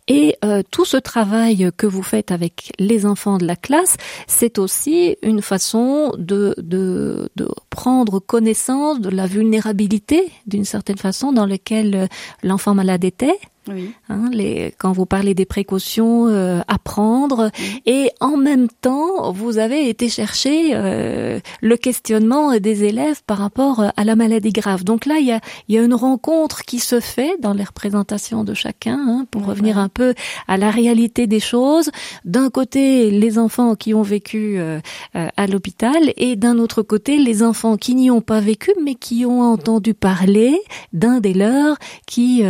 Et 0.09 0.37
euh, 0.45 0.63
tout 0.71 0.85
ce 0.85 0.97
travail 0.97 1.71
que 1.77 1.87
vous 1.87 2.03
faites 2.03 2.31
avec 2.31 2.73
les 2.79 3.07
enfants 3.07 3.39
de 3.39 3.47
la 3.47 3.57
classe, 3.57 3.97
c'est 4.27 4.59
aussi 4.59 5.17
une 5.23 5.43
façon 5.43 6.13
de, 6.19 6.55
de, 6.59 7.31
de 7.37 7.49
prendre 7.71 8.19
connaissance 8.19 9.01
de 9.01 9.09
la 9.09 9.27
vulnérabilité 9.27 10.31
d'une 10.47 10.65
certaine 10.65 10.99
façon 10.99 11.33
dans 11.33 11.47
laquelle 11.47 12.09
l'enfant 12.43 12.75
malade 12.75 13.05
était 13.05 13.39
oui. 13.69 13.93
Hein, 14.09 14.31
les, 14.33 14.75
quand 14.79 14.93
vous 14.93 15.07
parlez 15.07 15.35
des 15.35 15.45
précautions 15.45 16.27
euh, 16.29 16.61
à 16.67 16.79
prendre, 16.79 17.51
et 17.87 18.11
en 18.21 18.37
même 18.37 18.69
vous 18.87 19.59
avez 19.59 19.89
été 19.89 20.09
chercher 20.09 20.71
euh, 20.75 21.41
le 21.61 21.77
questionnement 21.77 22.57
des 22.59 22.85
élèves 22.85 23.23
par 23.27 23.39
rapport 23.39 23.85
à 23.97 24.05
la 24.05 24.17
maladie 24.17 24.53
grave. 24.53 24.85
Donc 24.85 25.07
là, 25.07 25.19
il 25.19 25.27
y 25.27 25.33
a, 25.33 25.41
y 25.69 25.79
a 25.79 25.83
une 25.83 25.95
rencontre 25.95 26.63
qui 26.63 26.79
se 26.79 27.01
fait 27.01 27.37
dans 27.41 27.53
les 27.53 27.65
représentations 27.65 28.45
de 28.45 28.55
chacun, 28.55 28.99
hein, 28.99 29.27
pour 29.31 29.45
revenir 29.47 29.79
un 29.79 29.89
peu 29.89 30.15
à 30.49 30.57
la 30.57 30.71
réalité 30.71 31.27
des 31.27 31.41
choses. 31.41 31.91
D'un 32.25 32.51
côté, 32.51 33.11
les 33.11 33.39
enfants 33.39 33.75
qui 33.75 33.95
ont 33.95 34.03
vécu 34.03 34.59
euh, 34.59 34.81
à 35.15 35.47
l'hôpital, 35.47 36.13
et 36.17 36.37
d'un 36.37 36.59
autre 36.59 36.83
côté, 36.83 37.19
les 37.19 37.43
enfants 37.43 37.77
qui 37.77 37.95
n'y 37.95 38.11
ont 38.11 38.21
pas 38.23 38.41
vécu, 38.41 38.73
mais 38.83 38.95
qui 38.95 39.27
ont 39.27 39.43
entendu 39.43 39.95
parler 39.95 40.59
d'un 40.93 41.21
des 41.21 41.35
leurs 41.35 41.77
qui, 42.07 42.43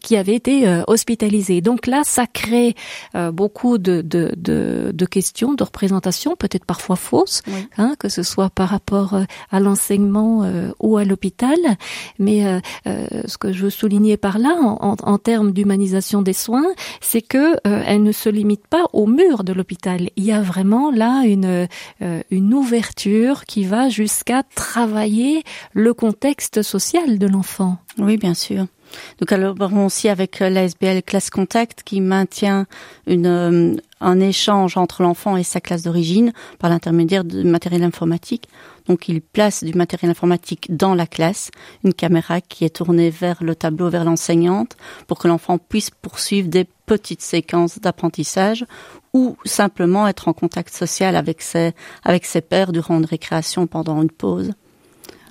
qui 0.00 0.16
avait 0.16 0.34
été 0.34 0.66
euh, 0.66 0.82
hospitalisé. 0.86 1.60
Donc 1.60 1.86
là, 1.86 2.02
ça 2.04 2.26
crée 2.26 2.74
euh, 3.14 3.30
beaucoup 3.32 3.78
de, 3.78 4.02
de, 4.02 4.32
de, 4.36 4.90
de 4.92 5.06
questions 5.06 5.31
de 5.40 5.64
représentations, 5.64 6.36
peut-être 6.36 6.64
parfois 6.64 6.96
fausses, 6.96 7.42
hein, 7.78 7.94
que 7.98 8.08
ce 8.08 8.22
soit 8.22 8.50
par 8.50 8.68
rapport 8.68 9.14
euh, 9.14 9.24
à 9.50 9.60
l'enseignement 9.60 10.42
euh, 10.44 10.70
ou 10.80 10.96
à 10.96 11.04
l'hôpital. 11.04 11.58
Mais 12.18 12.46
euh, 12.46 12.60
ce 13.26 13.38
que 13.38 13.52
je 13.52 13.64
veux 13.64 13.70
souligner 13.70 14.16
par 14.16 14.38
là, 14.38 14.56
en, 14.60 14.96
en 15.02 15.18
termes 15.18 15.52
d'humanisation 15.52 16.22
des 16.22 16.32
soins, 16.32 16.66
c'est 17.00 17.22
que 17.22 17.56
elle 17.64 18.02
ne 18.02 18.12
se 18.12 18.28
limite 18.28 18.66
pas 18.66 18.84
au 18.92 19.06
mur 19.06 19.44
de 19.44 19.52
l'hôpital. 19.52 20.10
Il 20.16 20.24
y 20.24 20.32
a 20.32 20.42
vraiment 20.42 20.90
là 20.90 21.22
une 21.24 21.68
une 22.30 22.54
ouverture 22.54 23.44
qui 23.44 23.64
va 23.64 23.88
jusqu'à 23.88 24.42
travailler 24.42 25.42
le 25.72 25.94
contexte 25.94 26.62
social 26.62 27.18
de 27.18 27.26
l'enfant. 27.26 27.78
Oui, 27.98 28.16
bien 28.16 28.34
sûr. 28.34 28.66
Nous 29.20 29.26
collaborons 29.26 29.86
aussi 29.86 30.08
avec 30.08 30.40
l'ASBL 30.40 31.02
Classe 31.02 31.30
Contact 31.30 31.82
qui 31.82 32.00
maintient 32.00 32.66
une, 33.06 33.80
un 34.02 34.20
échange 34.20 34.76
entre 34.76 35.02
l'enfant 35.02 35.36
et 35.36 35.42
sa 35.42 35.60
classe 35.60 35.82
d'origine 35.82 36.32
par 36.58 36.70
l'intermédiaire 36.70 37.24
de 37.24 37.42
matériel 37.42 37.82
informatique. 37.82 38.48
Donc 38.86 39.08
il 39.08 39.20
place 39.20 39.64
du 39.64 39.74
matériel 39.74 40.10
informatique 40.10 40.76
dans 40.76 40.94
la 40.94 41.06
classe, 41.06 41.50
une 41.84 41.94
caméra 41.94 42.40
qui 42.40 42.64
est 42.64 42.76
tournée 42.76 43.10
vers 43.10 43.42
le 43.42 43.54
tableau, 43.54 43.88
vers 43.88 44.04
l'enseignante, 44.04 44.76
pour 45.06 45.18
que 45.18 45.28
l'enfant 45.28 45.58
puisse 45.58 45.90
poursuivre 45.90 46.48
des 46.48 46.66
petites 46.86 47.22
séquences 47.22 47.78
d'apprentissage 47.78 48.64
ou 49.12 49.36
simplement 49.44 50.08
être 50.08 50.28
en 50.28 50.32
contact 50.32 50.74
social 50.74 51.16
avec 51.16 51.42
ses, 51.42 51.72
avec 52.02 52.24
ses 52.24 52.40
pairs 52.40 52.72
durant 52.72 52.98
une 52.98 53.04
récréation 53.04 53.66
pendant 53.66 54.02
une 54.02 54.10
pause 54.10 54.52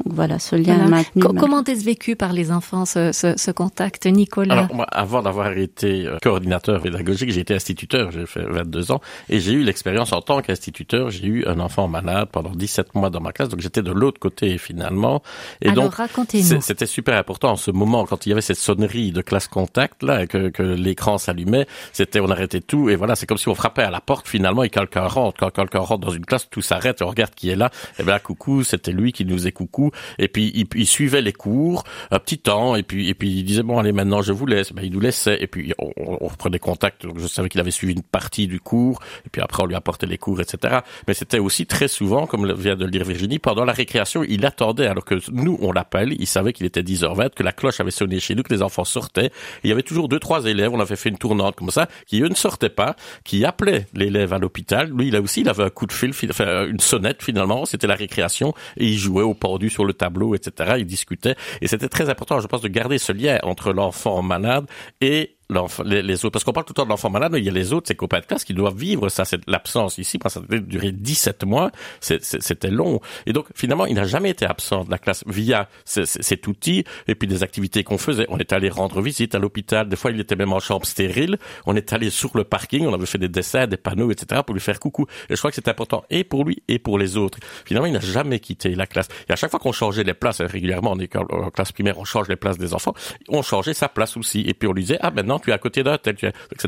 voilà, 0.05 0.39
ce 0.39 0.55
lien 0.55 0.87
maintenu. 0.87 1.23
comment 1.23 1.63
est-ce 1.63 1.83
vécu 1.83 2.15
par 2.15 2.33
les 2.33 2.51
enfants, 2.51 2.85
ce, 2.85 3.11
ce, 3.11 3.35
ce 3.37 3.51
contact, 3.51 4.05
Nicolas 4.05 4.53
Alors, 4.53 4.75
moi, 4.75 4.85
avant 4.91 5.21
d'avoir 5.21 5.57
été 5.57 6.07
euh, 6.07 6.17
coordinateur 6.21 6.81
pédagogique, 6.81 7.31
j'ai 7.31 7.41
été 7.41 7.53
instituteur, 7.53 8.11
j'ai 8.11 8.25
fait 8.25 8.43
22 8.43 8.91
ans, 8.91 9.01
et 9.29 9.39
j'ai 9.39 9.53
eu 9.53 9.63
l'expérience 9.63 10.13
en 10.13 10.21
tant 10.21 10.41
qu'instituteur, 10.41 11.09
j'ai 11.09 11.25
eu 11.25 11.45
un 11.45 11.59
enfant 11.59 11.87
malade 11.87 12.29
pendant 12.31 12.51
17 12.51 12.95
mois 12.95 13.09
dans 13.09 13.21
ma 13.21 13.31
classe, 13.31 13.49
donc 13.49 13.61
j'étais 13.61 13.81
de 13.81 13.91
l'autre 13.91 14.19
côté 14.19 14.57
finalement. 14.57 15.21
Et 15.61 15.69
Alors, 15.69 15.85
donc, 15.85 15.95
racontez-nous. 15.95 16.61
C'était 16.61 16.85
super 16.85 17.17
important 17.17 17.51
en 17.51 17.55
ce 17.55 17.71
moment, 17.71 18.05
quand 18.05 18.25
il 18.25 18.29
y 18.29 18.31
avait 18.31 18.41
cette 18.41 18.57
sonnerie 18.57 19.11
de 19.11 19.21
classe 19.21 19.47
contact, 19.47 20.03
là, 20.03 20.27
que, 20.27 20.49
que 20.49 20.63
l'écran 20.63 21.17
s'allumait, 21.17 21.67
c'était, 21.93 22.19
on 22.19 22.29
arrêtait 22.29 22.61
tout, 22.61 22.89
et 22.89 22.95
voilà, 22.95 23.15
c'est 23.15 23.25
comme 23.25 23.37
si 23.37 23.49
on 23.49 23.55
frappait 23.55 23.83
à 23.83 23.91
la 23.91 24.01
porte 24.01 24.27
finalement, 24.27 24.63
et 24.63 24.69
quelqu'un 24.69 25.07
rentre. 25.07 25.39
Quand 25.39 25.49
quelqu'un 25.51 25.79
rentre 25.79 26.05
dans 26.05 26.11
une 26.11 26.25
classe, 26.25 26.49
tout 26.49 26.61
s'arrête, 26.61 27.01
on 27.01 27.07
regarde 27.07 27.33
qui 27.35 27.49
est 27.49 27.55
là, 27.55 27.71
et 27.99 28.03
bien 28.03 28.13
là, 28.13 28.19
coucou, 28.19 28.63
c'était 28.63 28.91
lui 28.91 29.11
qui 29.11 29.25
nous 29.25 29.47
est 29.47 29.51
coucou, 29.51 29.90
et 30.19 30.27
puis 30.27 30.51
il, 30.55 30.67
il, 30.75 30.87
suivait 30.87 31.21
les 31.21 31.33
cours 31.33 31.83
un 32.11 32.19
petit 32.19 32.37
temps, 32.37 32.75
et 32.75 32.83
puis 32.83 33.09
et 33.09 33.13
puis 33.13 33.29
il 33.29 33.43
disait 33.43 33.63
bon 33.63 33.79
allez 33.79 33.91
maintenant 33.91 34.21
je 34.21 34.33
vous 34.33 34.45
laisse, 34.45 34.73
ben, 34.73 34.83
il 34.83 34.91
nous 34.91 34.99
laissait, 34.99 35.37
et 35.41 35.47
puis 35.47 35.73
on, 35.77 35.91
on 35.97 36.27
reprenait 36.27 36.59
contact. 36.59 37.05
Donc 37.05 37.19
je 37.19 37.27
savais 37.27 37.49
qu'il 37.49 37.61
avait 37.61 37.71
suivi 37.71 37.93
une 37.93 38.03
partie 38.03 38.47
du 38.47 38.59
cours, 38.59 38.99
et 39.25 39.29
puis 39.29 39.41
après 39.41 39.63
on 39.63 39.65
lui 39.65 39.75
apportait 39.75 40.07
les 40.07 40.17
cours, 40.17 40.41
etc. 40.41 40.79
Mais 41.07 41.13
c'était 41.13 41.39
aussi 41.39 41.65
très 41.65 41.87
souvent, 41.87 42.27
comme 42.27 42.51
vient 42.53 42.75
de 42.75 42.85
le 42.85 42.91
dire 42.91 43.03
Virginie, 43.03 43.39
pendant 43.39 43.65
la 43.65 43.73
récréation, 43.73 44.23
il 44.23 44.45
attendait. 44.45 44.87
Alors 44.87 45.05
que 45.05 45.15
nous 45.31 45.57
on 45.61 45.71
l'appelle, 45.71 46.13
il 46.19 46.27
savait 46.27 46.53
qu'il 46.53 46.65
était 46.65 46.81
10h20, 46.81 47.31
que 47.31 47.43
la 47.43 47.51
cloche 47.51 47.79
avait 47.79 47.91
sonné 47.91 48.19
chez 48.19 48.35
nous, 48.35 48.43
que 48.43 48.53
les 48.53 48.61
enfants 48.61 48.85
sortaient. 48.85 49.31
il 49.63 49.69
y 49.69 49.73
avait 49.73 49.83
toujours 49.83 50.07
deux 50.07 50.19
trois 50.19 50.45
élèves, 50.45 50.71
on 50.73 50.79
avait 50.79 50.95
fait 50.95 51.09
une 51.09 51.17
tournante 51.17 51.55
comme 51.55 51.71
ça, 51.71 51.87
qui 52.07 52.21
eux 52.21 52.29
ne 52.29 52.35
sortaient 52.35 52.69
pas, 52.69 52.95
qui 53.23 53.45
appelaient 53.45 53.87
l'élève 53.93 54.33
à 54.33 54.39
l'hôpital. 54.39 54.89
Lui 54.89 55.15
a 55.15 55.21
aussi, 55.21 55.41
il 55.41 55.49
avait 55.49 55.63
un 55.63 55.69
coup 55.69 55.85
de 55.85 55.93
fil, 55.93 56.11
enfin 56.29 56.65
une 56.65 56.79
sonnette 56.79 57.23
finalement, 57.23 57.65
c'était 57.65 57.87
la 57.87 57.95
récréation, 57.95 58.53
et 58.77 58.85
il 58.85 58.97
jouait 58.97 59.23
au 59.23 59.33
pendu 59.33 59.69
sur 59.69 59.80
le 59.85 59.93
tableau 59.93 60.35
etc. 60.35 60.75
Ils 60.77 60.85
discutaient 60.85 61.35
et 61.61 61.67
c'était 61.67 61.89
très 61.89 62.09
important, 62.09 62.39
je 62.39 62.47
pense, 62.47 62.61
de 62.61 62.67
garder 62.67 62.97
ce 62.97 63.11
lien 63.11 63.39
entre 63.43 63.73
l'enfant 63.73 64.21
malade 64.21 64.65
et 65.01 65.37
les, 65.85 66.01
les, 66.01 66.25
autres, 66.25 66.31
parce 66.31 66.43
qu'on 66.43 66.53
parle 66.53 66.65
tout 66.65 66.73
le 66.73 66.75
temps 66.75 66.85
de 66.85 66.89
l'enfant 66.89 67.09
malade, 67.09 67.31
mais 67.33 67.39
il 67.39 67.45
y 67.45 67.49
a 67.49 67.51
les 67.51 67.73
autres, 67.73 67.87
ses 67.87 67.95
copains 67.95 68.19
de 68.19 68.25
classe 68.25 68.43
qui 68.43 68.53
doivent 68.53 68.77
vivre 68.77 69.09
ça, 69.09 69.25
c'est 69.25 69.39
l'absence 69.47 69.97
ici, 69.97 70.17
parce 70.17 70.35
que 70.35 70.41
ça 70.41 70.55
a 70.55 70.59
duré 70.59 70.91
17 70.91 71.43
mois, 71.45 71.71
c'était 71.99 72.71
long. 72.71 72.99
Et 73.25 73.33
donc, 73.33 73.47
finalement, 73.55 73.85
il 73.85 73.95
n'a 73.95 74.05
jamais 74.05 74.29
été 74.29 74.45
absent 74.45 74.85
de 74.85 74.91
la 74.91 74.97
classe 74.97 75.23
via 75.27 75.67
cet 75.85 76.47
outil, 76.47 76.83
et 77.07 77.15
puis 77.15 77.27
des 77.27 77.43
activités 77.43 77.83
qu'on 77.83 77.97
faisait. 77.97 78.25
On 78.29 78.37
est 78.37 78.53
allé 78.53 78.69
rendre 78.69 79.01
visite 79.01 79.35
à 79.35 79.39
l'hôpital, 79.39 79.89
des 79.89 79.95
fois 79.95 80.11
il 80.11 80.19
était 80.19 80.35
même 80.35 80.53
en 80.53 80.59
chambre 80.59 80.85
stérile, 80.85 81.37
on 81.65 81.75
est 81.75 81.93
allé 81.93 82.09
sur 82.09 82.31
le 82.35 82.43
parking, 82.43 82.85
on 82.85 82.93
avait 82.93 83.05
fait 83.05 83.17
des 83.17 83.29
dessins, 83.29 83.67
des 83.67 83.77
panneaux, 83.77 84.11
etc., 84.11 84.41
pour 84.45 84.53
lui 84.53 84.61
faire 84.61 84.79
coucou. 84.79 85.05
Et 85.29 85.35
je 85.35 85.37
crois 85.37 85.51
que 85.51 85.55
c'est 85.55 85.67
important, 85.67 86.03
et 86.09 86.23
pour 86.23 86.45
lui, 86.45 86.63
et 86.67 86.79
pour 86.79 86.97
les 86.97 87.17
autres. 87.17 87.39
Finalement, 87.65 87.87
il 87.87 87.93
n'a 87.93 87.99
jamais 87.99 88.39
quitté 88.39 88.75
la 88.75 88.87
classe. 88.87 89.07
Et 89.29 89.33
à 89.33 89.35
chaque 89.35 89.51
fois 89.51 89.59
qu'on 89.59 89.71
changeait 89.71 90.03
les 90.03 90.13
places, 90.13 90.41
régulièrement 90.41 90.91
en, 90.91 90.99
école, 90.99 91.25
classe 91.53 91.71
primaire, 91.71 91.97
on 91.97 92.05
change 92.05 92.27
les 92.29 92.35
places 92.35 92.57
des 92.57 92.73
enfants, 92.73 92.93
on 93.29 93.41
changeait 93.41 93.73
sa 93.73 93.89
place 93.89 94.17
aussi. 94.17 94.41
Et 94.47 94.53
puis 94.53 94.67
on 94.67 94.73
lui 94.73 94.83
disait, 94.83 94.99
ah 95.01 95.11
maintenant, 95.11 95.39
es 95.49 95.53
à 95.53 95.57
côté 95.57 95.83
d'un 95.83 95.97
tel. 95.97 96.15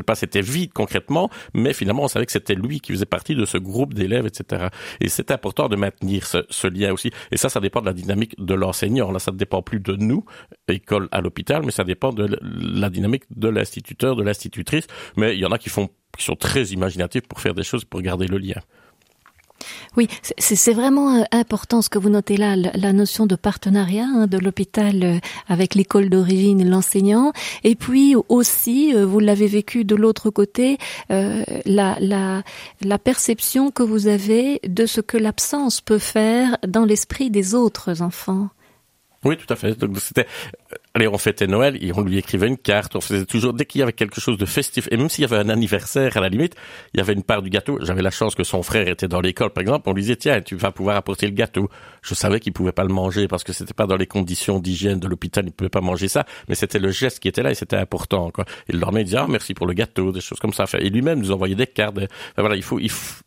Place 0.06 0.24
était 0.24 0.42
vide 0.42 0.74
concrètement, 0.74 1.30
mais 1.54 1.74
finalement, 1.74 2.04
on 2.04 2.08
savait 2.08 2.26
que 2.26 2.32
c'était 2.32 2.56
lui 2.56 2.82
qui 2.82 2.92
faisait 2.92 3.06
partie 3.06 3.36
de 3.36 3.46
ce 3.46 3.58
groupe 3.58 3.94
d'élèves, 3.94 4.26
etc. 4.26 4.68
Et 5.00 5.08
c'est 5.08 5.32
important 5.32 5.70
de 5.70 5.76
maintenir 5.76 6.26
ce, 6.26 6.40
ce, 6.50 6.68
lien 6.68 6.92
aussi. 6.92 7.12
Et 7.32 7.38
ça, 7.38 7.50
ça 7.50 7.60
dépend 7.60 7.82
de 7.82 7.86
la 7.86 7.94
dynamique 7.94 8.36
de 8.38 8.54
l'enseignant. 8.54 9.12
Là, 9.12 9.20
ça 9.20 9.32
ne 9.32 9.38
dépend 9.38 9.62
plus 9.62 9.80
de 9.80 9.96
nous, 9.96 10.26
école 10.68 11.08
à 11.12 11.22
l'hôpital, 11.22 11.62
mais 11.64 11.72
ça 11.72 11.84
dépend 11.84 12.12
de 12.12 12.38
la 12.42 12.90
dynamique 12.90 13.24
de 13.36 13.48
l'instituteur, 13.48 14.16
de 14.16 14.24
l'institutrice. 14.24 14.88
Mais 15.16 15.36
il 15.36 15.40
y 15.40 15.46
en 15.46 15.52
a 15.52 15.58
qui 15.58 15.70
font 15.70 15.90
qui 16.18 16.24
sont 16.24 16.36
très 16.36 16.66
imaginatifs 16.66 17.28
pour 17.28 17.42
faire 17.42 17.54
des 17.54 17.64
choses 17.64 17.86
pour 17.86 18.02
garder 18.02 18.28
le 18.28 18.38
lien. 18.38 18.62
Oui, 19.98 20.08
c'est 20.38 20.74
vraiment 20.74 21.16
euh, 21.16 21.24
important 21.32 21.82
ce 21.82 21.90
que 21.90 22.00
vous 22.00 22.10
notez 22.10 22.38
là, 22.38 22.56
la 22.56 22.94
notion 22.94 23.26
de 23.26 23.36
partenariat 23.36 24.06
hein, 24.06 24.28
de 24.28 24.38
l'hôpital 24.38 25.04
euh, 25.04 25.20
avec 25.48 25.76
l'école 25.76 26.10
d'origine, 26.10 26.68
l'enseignant, 26.70 27.32
et 27.64 27.76
puis 27.76 28.16
aussi, 28.30 28.94
euh, 28.96 29.06
vous 29.06 29.20
l'avez 29.20 29.48
vécu 29.48 29.84
de 29.86 29.96
l'autre 29.96 30.30
côté, 30.30 30.78
la, 31.10 31.98
la, 32.00 32.44
la 32.82 33.00
perception 33.00 33.72
que 33.72 33.84
vous 33.84 34.08
avez 34.08 34.60
de 34.68 34.86
ce 34.86 35.02
que 35.02 35.18
l'absence 35.18 35.82
peut 35.82 36.00
faire 36.00 36.58
dans 36.68 36.86
l'esprit 36.86 37.30
des 37.30 37.56
autres 37.56 38.02
enfants. 38.02 38.50
Oui, 39.26 39.38
tout 39.38 39.52
à 39.52 39.56
fait. 39.56 39.78
Donc 39.78 39.98
c'était, 40.00 40.28
allez, 40.94 41.08
on 41.08 41.18
fêtait 41.18 41.48
Noël 41.48 41.78
et 41.82 41.92
on 41.94 42.02
lui 42.02 42.18
écrivait 42.18 42.48
une 42.48 42.58
carte. 42.58 42.96
On 42.96 43.02
faisait 43.02 43.26
toujours 43.26 43.54
dès 43.54 43.66
qu'il 43.66 43.80
y 43.80 43.82
avait 43.82 43.94
quelque 43.94 44.20
chose 44.20 44.38
de 44.38 44.46
festif 44.46 44.88
et 44.92 44.98
même 44.98 45.10
s'il 45.10 45.22
y 45.22 45.26
avait 45.26 45.38
un 45.38 45.50
anniversaire 45.50 46.18
à 46.18 46.20
la 46.20 46.30
limite, 46.30 46.56
il 46.94 46.98
y 46.98 47.02
avait 47.02 47.14
une 47.14 47.24
part 47.24 47.42
du 47.42 47.50
gâteau. 47.50 47.80
J'avais 47.82 48.02
la 48.02 48.12
chance 48.12 48.36
que 48.36 48.44
son 48.44 48.64
frère 48.64 48.88
était 48.88 49.08
dans 49.08 49.22
l'école, 49.22 49.52
par 49.52 49.62
exemple. 49.62 49.90
On 49.90 49.94
lui 49.94 50.02
disait 50.02 50.16
tiens, 50.16 50.42
tu 50.42 50.56
vas 50.56 50.72
pouvoir 50.72 50.98
apporter 50.98 51.26
le 51.26 51.34
gâteau. 51.34 51.70
Je 52.02 52.14
savais 52.16 52.40
qu'il 52.40 52.54
pouvait 52.54 52.72
pas 52.72 52.84
le 52.84 52.94
manger 52.94 53.28
parce 53.28 53.44
que 53.44 53.54
c'était 53.54 53.74
pas 53.74 53.88
dans 53.88 53.98
les 53.98 54.08
conditions 54.08 54.60
d'hygiène 54.60 55.00
de 55.00 55.08
l'hôpital, 55.08 55.46
il 55.46 55.52
pouvait 55.52 55.70
pas 55.70 55.82
manger 55.82 56.08
ça. 56.08 56.26
Mais 56.50 56.56
c'était 56.56 56.80
le 56.80 56.92
geste 56.92 57.20
qui 57.20 57.28
était 57.28 57.44
là 57.44 57.52
et 57.52 57.56
c'était 57.56 57.78
important. 57.78 58.32
Quoi. 58.32 58.46
Le 58.68 58.80
lendemain, 58.80 59.00
il 59.00 59.06
disait 59.06 59.18
ah 59.18 59.28
merci 59.30 59.54
pour 59.54 59.68
le 59.68 59.74
gâteau, 59.74 60.12
des 60.12 60.22
choses 60.22 60.40
comme 60.40 60.54
ça. 60.54 60.66
Et 60.80 60.90
lui-même 60.90 61.20
nous 61.20 61.32
envoyait 61.32 61.56
des 61.56 61.68
cartes. 61.68 61.98
voilà, 62.38 62.56
il 62.56 62.64
faut, 62.64 62.80
il 62.80 62.90
faut 62.90 63.24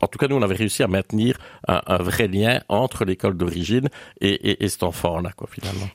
en 0.00 0.06
tout 0.06 0.18
cas, 0.18 0.28
nous, 0.28 0.36
on 0.36 0.42
avait 0.42 0.54
réussi 0.54 0.82
à 0.82 0.88
maintenir 0.88 1.36
un, 1.68 1.80
un 1.86 1.98
vrai 1.98 2.28
lien 2.28 2.60
entre 2.68 3.04
l'école 3.04 3.36
d'origine 3.36 3.88
et, 4.20 4.28
et, 4.28 4.64
et, 4.64 4.68
cet 4.68 4.82
enfant-là, 4.82 5.30
quoi, 5.36 5.48
finalement. 5.50 5.88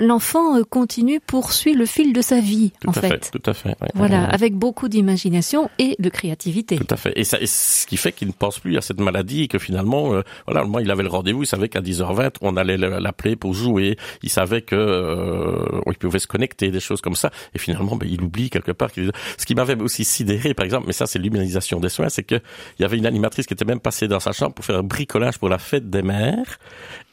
L'enfant 0.00 0.58
euh, 0.58 0.64
continue, 0.64 1.20
poursuit 1.20 1.74
le 1.74 1.86
fil 1.86 2.12
de 2.12 2.20
sa 2.20 2.40
vie, 2.40 2.72
tout 2.80 2.88
en 2.88 2.92
à 2.92 3.00
fait. 3.00 3.30
Tout 3.30 3.50
à 3.50 3.54
fait. 3.54 3.76
Voilà, 3.94 4.24
avec 4.24 4.54
beaucoup 4.54 4.88
d'imagination 4.88 5.70
et 5.78 5.96
de 5.98 6.08
créativité. 6.10 6.76
Tout 6.76 6.86
à 6.90 6.96
fait. 6.96 7.12
Et, 7.16 7.24
ça, 7.24 7.40
et 7.40 7.46
ce 7.46 7.86
qui 7.86 7.96
fait 7.96 8.12
qu'il 8.12 8.28
ne 8.28 8.32
pense 8.32 8.58
plus 8.58 8.76
à 8.76 8.80
cette 8.80 9.00
maladie 9.00 9.44
et 9.44 9.48
que 9.48 9.58
finalement, 9.58 10.12
euh, 10.14 10.22
voilà, 10.46 10.64
moi, 10.64 10.82
il 10.82 10.90
avait 10.90 11.02
le 11.02 11.08
rendez-vous, 11.08 11.42
il 11.42 11.46
savait 11.46 11.68
qu'à 11.68 11.80
10h20, 11.80 12.36
on 12.42 12.56
allait 12.56 12.76
l'appeler 12.76 13.36
pour 13.36 13.54
jouer. 13.54 13.96
Il 14.22 14.30
savait 14.30 14.62
que 14.62 14.76
euh, 14.76 15.80
il 15.86 15.96
pouvait 15.96 16.18
se 16.18 16.26
connecter, 16.26 16.70
des 16.70 16.80
choses 16.80 17.00
comme 17.00 17.16
ça. 17.16 17.30
Et 17.54 17.58
finalement, 17.58 17.96
ben, 17.96 18.08
il 18.10 18.20
oublie 18.22 18.50
quelque 18.50 18.72
part. 18.72 18.90
Ce 18.90 19.46
qui 19.46 19.54
m'avait 19.54 19.80
aussi 19.80 20.04
sidéré, 20.04 20.52
par 20.52 20.64
exemple, 20.64 20.84
mais 20.86 20.92
ça, 20.92 21.06
c'est 21.06 21.18
l'humanisation 21.18 21.80
des 21.80 21.88
soins, 21.88 22.08
c'est 22.08 22.24
qu'il 22.24 22.42
y 22.78 22.84
avait 22.84 22.98
une 22.98 23.06
animation 23.06 23.29
qui 23.34 23.54
était 23.54 23.64
même 23.64 23.80
passée 23.80 24.08
dans 24.08 24.20
sa 24.20 24.32
chambre 24.32 24.54
pour 24.54 24.64
faire 24.64 24.78
un 24.78 24.82
bricolage 24.82 25.38
pour 25.38 25.48
la 25.48 25.58
fête 25.58 25.90
des 25.90 26.02
mères. 26.02 26.58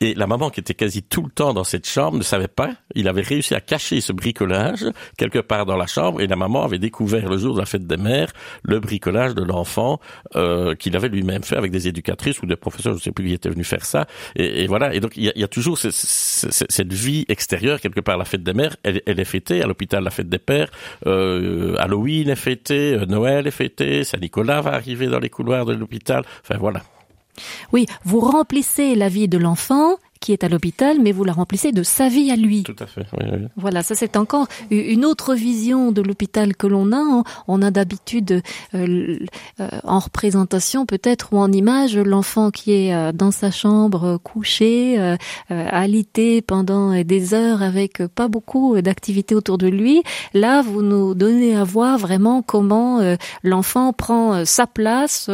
Et 0.01 0.13
la 0.13 0.27
maman 0.27 0.49
qui 0.49 0.59
était 0.59 0.73
quasi 0.73 1.03
tout 1.03 1.23
le 1.23 1.31
temps 1.31 1.53
dans 1.53 1.63
cette 1.63 1.87
chambre 1.87 2.17
ne 2.17 2.23
savait 2.23 2.47
pas. 2.47 2.71
Il 2.95 3.07
avait 3.07 3.21
réussi 3.21 3.55
à 3.55 3.61
cacher 3.61 4.01
ce 4.01 4.13
bricolage 4.13 4.85
quelque 5.17 5.39
part 5.39 5.65
dans 5.65 5.77
la 5.77 5.87
chambre 5.87 6.21
et 6.21 6.27
la 6.27 6.35
maman 6.35 6.63
avait 6.63 6.79
découvert 6.79 7.29
le 7.29 7.37
jour 7.37 7.55
de 7.55 7.59
la 7.59 7.65
fête 7.65 7.87
des 7.87 7.97
mères 7.97 8.31
le 8.63 8.79
bricolage 8.79 9.35
de 9.35 9.43
l'enfant 9.43 9.99
euh, 10.35 10.75
qu'il 10.75 10.95
avait 10.95 11.09
lui-même 11.09 11.43
fait 11.43 11.55
avec 11.55 11.71
des 11.71 11.87
éducatrices 11.87 12.41
ou 12.41 12.45
des 12.45 12.55
professeurs, 12.55 12.93
je 12.93 12.97
ne 12.97 13.01
sais 13.01 13.11
plus 13.11 13.27
qui 13.27 13.33
était 13.33 13.49
venu 13.49 13.63
faire 13.63 13.85
ça. 13.85 14.07
Et, 14.35 14.67
voilà. 14.67 14.93
Et 14.93 14.99
donc 14.99 15.17
il 15.17 15.31
y 15.35 15.43
a, 15.43 15.47
toujours 15.47 15.77
ce, 15.77 15.89
ce, 15.91 16.47
cette 16.49 16.93
vie 16.93 17.25
extérieure 17.27 17.79
quelque 17.79 18.01
part. 18.01 18.17
La 18.17 18.25
fête 18.25 18.43
des 18.43 18.53
mères, 18.53 18.75
elle, 18.83 19.01
est 19.05 19.25
fêtée 19.25 19.61
à 19.61 19.67
l'hôpital. 19.67 20.03
La 20.03 20.11
fête 20.11 20.29
des 20.29 20.39
pères, 20.39 20.69
euh, 21.05 21.75
Halloween 21.77 22.29
est 22.29 22.35
fêté, 22.35 22.93
euh, 22.93 23.05
Noël 23.05 23.47
est 23.47 23.51
fêté, 23.51 24.03
Saint 24.03 24.19
Nicolas 24.19 24.61
va 24.61 24.73
arriver 24.73 25.07
dans 25.07 25.19
les 25.19 25.29
couloirs 25.29 25.65
de 25.65 25.73
l'hôpital 25.73 26.06
Oui, 27.71 27.85
vous 28.03 28.19
remplissez 28.19 28.95
la 28.95 29.09
vie 29.09 29.27
de 29.27 29.37
l'enfant 29.37 29.97
qui 30.19 30.33
est 30.33 30.43
à 30.43 30.49
l'hôpital, 30.49 30.97
mais 31.01 31.11
vous 31.11 31.23
la 31.23 31.33
remplissez 31.33 31.71
de 31.71 31.83
sa 31.83 32.09
vie 32.09 32.31
à 32.31 32.35
lui. 32.35 32.63
Tout 32.63 32.75
à 32.79 32.85
fait. 32.85 33.05
Oui, 33.13 33.25
oui. 33.31 33.47
Voilà, 33.55 33.83
ça 33.83 33.95
c'est 33.95 34.17
encore 34.17 34.47
une 34.69 35.05
autre 35.05 35.35
vision 35.35 35.91
de 35.91 36.01
l'hôpital 36.01 36.55
que 36.55 36.67
l'on 36.67 36.91
a. 36.91 37.23
On 37.47 37.61
a 37.61 37.71
d'habitude 37.71 38.41
euh, 38.73 39.19
euh, 39.59 39.67
en 39.83 39.99
représentation 39.99 40.85
peut-être 40.85 41.29
ou 41.33 41.37
en 41.37 41.51
image 41.51 41.97
l'enfant 41.97 42.51
qui 42.51 42.71
est 42.73 42.93
euh, 42.93 43.11
dans 43.11 43.31
sa 43.31 43.51
chambre 43.51 44.17
couché, 44.23 44.99
euh, 44.99 45.17
alité 45.49 46.41
pendant 46.41 47.01
des 47.03 47.33
heures 47.33 47.61
avec 47.61 48.05
pas 48.07 48.27
beaucoup 48.27 48.79
d'activités 48.81 49.35
autour 49.35 49.57
de 49.57 49.67
lui. 49.67 50.03
Là, 50.33 50.61
vous 50.61 50.81
nous 50.81 51.13
donnez 51.15 51.55
à 51.55 51.63
voir 51.63 51.97
vraiment 51.97 52.41
comment 52.41 52.99
l'enfant 53.43 53.93
prend 53.93 54.45
sa 54.45 54.67
place, 54.67 55.29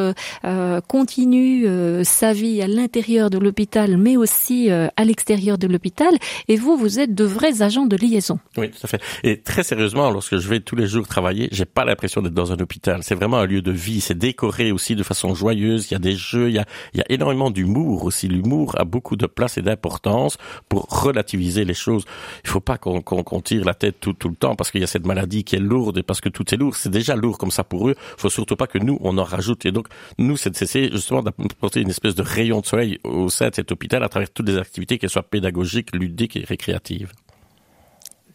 continue 0.88 1.66
sa 2.04 2.34
vie 2.34 2.62
à 2.62 2.68
l'intérieur 2.68 3.30
de 3.30 3.38
l'hôpital, 3.38 3.98
mais 3.98 4.18
aussi 4.18 4.70
à 4.96 5.04
l'extérieur 5.04 5.58
de 5.58 5.68
l'hôpital. 5.68 6.14
Et 6.48 6.56
vous, 6.56 6.78
vous 6.78 7.00
êtes 7.00 7.14
de 7.14 7.24
vrais 7.24 7.62
agents 7.62 7.86
de 7.86 7.96
liaison. 7.96 8.40
Oui, 8.58 8.70
tout 8.70 8.80
à 8.84 8.88
fait. 8.88 9.02
Et 9.24 9.40
très 9.42 9.64
sérieusement, 9.64 10.10
lorsque 10.12 10.38
je 10.38 10.48
vais 10.48 10.60
tous 10.60 10.76
les 10.76 10.88
jours 10.88 11.08
travailler, 11.08 11.48
j'ai 11.52 11.66
pas 11.66 11.86
l'impression 11.86 12.22
d'être 12.22 12.34
dans 12.34 12.52
un 12.52 12.60
hôpital. 12.60 13.02
C'est 13.04 13.16
vraiment 13.16 13.38
un 13.38 13.46
lieu 13.46 13.62
de 13.62 13.72
vie. 13.72 14.02
C'est 14.02 14.18
décoré 14.18 14.72
aussi 14.72 14.96
de 14.96 15.04
façon 15.04 15.34
joyeuse. 15.36 15.88
Il 15.90 15.94
y 15.94 15.96
a 15.96 16.00
des 16.00 16.16
jeux, 16.16 16.50
il 16.50 16.56
y 16.56 16.60
a, 16.60 16.66
il 16.94 17.00
y 17.00 17.02
a 17.02 17.06
énormément 17.10 17.52
d'humour 17.52 18.04
aussi. 18.04 18.28
L'humour 18.28 18.76
a 18.80 18.86
beaucoup 18.86 19.16
de 19.16 19.26
place 19.26 19.58
et 19.58 19.62
d'importance 19.62 20.38
pour 20.70 20.84
relativiser 20.90 21.66
les 21.66 21.74
choses. 21.74 22.06
Il 22.44 22.50
faut 22.50 22.60
pas 22.60 22.78
qu'on 22.78 23.42
tire 23.42 23.66
la 23.66 23.74
tête 23.74 24.00
tout, 24.00 24.14
tout 24.14 24.30
le 24.30 24.36
temps 24.36 24.56
parce 24.56 24.72
qu'il 24.72 24.82
y 24.82 24.84
a 24.84 24.88
cette 24.88 25.06
maladie 25.06 25.44
qui 25.44 25.56
est 25.56 25.60
lourde 25.60 25.98
et 25.98 26.04
parce 26.04 26.22
que 26.22 26.30
tout 26.30 26.54
est 26.54 26.58
lourd. 26.58 26.76
C'est 26.76 26.90
déjà 26.90 27.16
lourd 27.16 27.38
comme 27.38 27.52
ça 27.52 27.64
pour 27.64 27.90
eux. 27.90 27.96
Il 28.18 28.22
faut 28.22 28.30
surtout 28.30 28.56
pas 28.56 28.68
que 28.68 28.78
nous, 28.78 28.98
on 29.02 29.18
en 29.18 29.24
rajoute. 29.24 29.66
Et 29.66 29.72
donc, 29.72 29.88
nous, 30.18 30.38
c'est 30.38 30.52
d'essayer 30.52 30.92
justement 30.92 31.22
d'apporter 31.22 31.82
une 31.82 31.90
espèce 31.90 32.16
de 32.16 32.24
rayon 32.24 32.62
de 32.62 32.66
soleil 32.66 33.00
au 33.04 33.30
sein 33.30 33.50
de 33.50 33.56
cet 33.56 33.72
hôpital 33.72 34.04
à 34.04 34.10
travers 34.10 34.30
toutes 34.32 34.48
les 34.48 34.58
activités, 34.64 34.98
qu'elles 34.98 35.10
soient 35.10 35.24
pédagogiques, 35.24 35.96
ludiques 35.96 36.38
et 36.38 36.44
récréatives. 36.44 37.12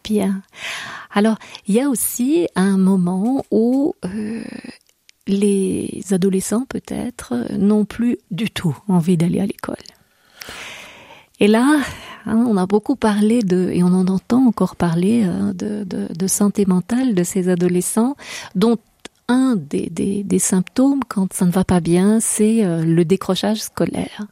Bien. 0.05 0.43
Alors, 1.11 1.37
il 1.67 1.75
y 1.75 1.81
a 1.81 1.89
aussi 1.89 2.47
un 2.55 2.79
moment 2.79 3.45
où 3.51 3.95
euh, 4.05 4.43
les 5.27 6.03
adolescents, 6.11 6.65
peut-être, 6.69 7.35
n'ont 7.57 7.85
plus 7.85 8.19
du 8.31 8.51
tout 8.51 8.77
envie 8.89 9.17
d'aller 9.17 9.41
à 9.41 9.47
l'école. 9.47 9.77
Et 11.41 11.47
là, 11.47 11.81
hein, 12.27 12.45
on 12.49 12.57
a 12.57 12.67
beaucoup 12.67 12.97
parlé 12.97 13.43
de, 13.43 13.71
et 13.73 13.83
on 13.83 13.89
en 13.89 14.09
entend 14.09 14.47
encore 14.47 14.77
parler 14.77 15.25
hein, 15.25 15.53
de, 15.55 16.27
santé 16.27 16.67
mentale 16.67 17.15
de 17.15 17.23
ces 17.23 17.49
adolescents, 17.49 18.17
dont 18.55 18.77
un 19.29 19.57
des, 19.57 19.91
des, 19.91 20.25
des 20.25 20.39
symptômes 20.39 21.01
quand 21.07 21.33
ça 21.33 21.45
ne 21.45 21.51
va 21.51 21.65
pas 21.65 21.81
bien, 21.81 22.19
c'est 22.19 22.65
euh, 22.65 22.83
le 22.83 23.05
décrochage 23.05 23.61
scolaire. 23.61 24.27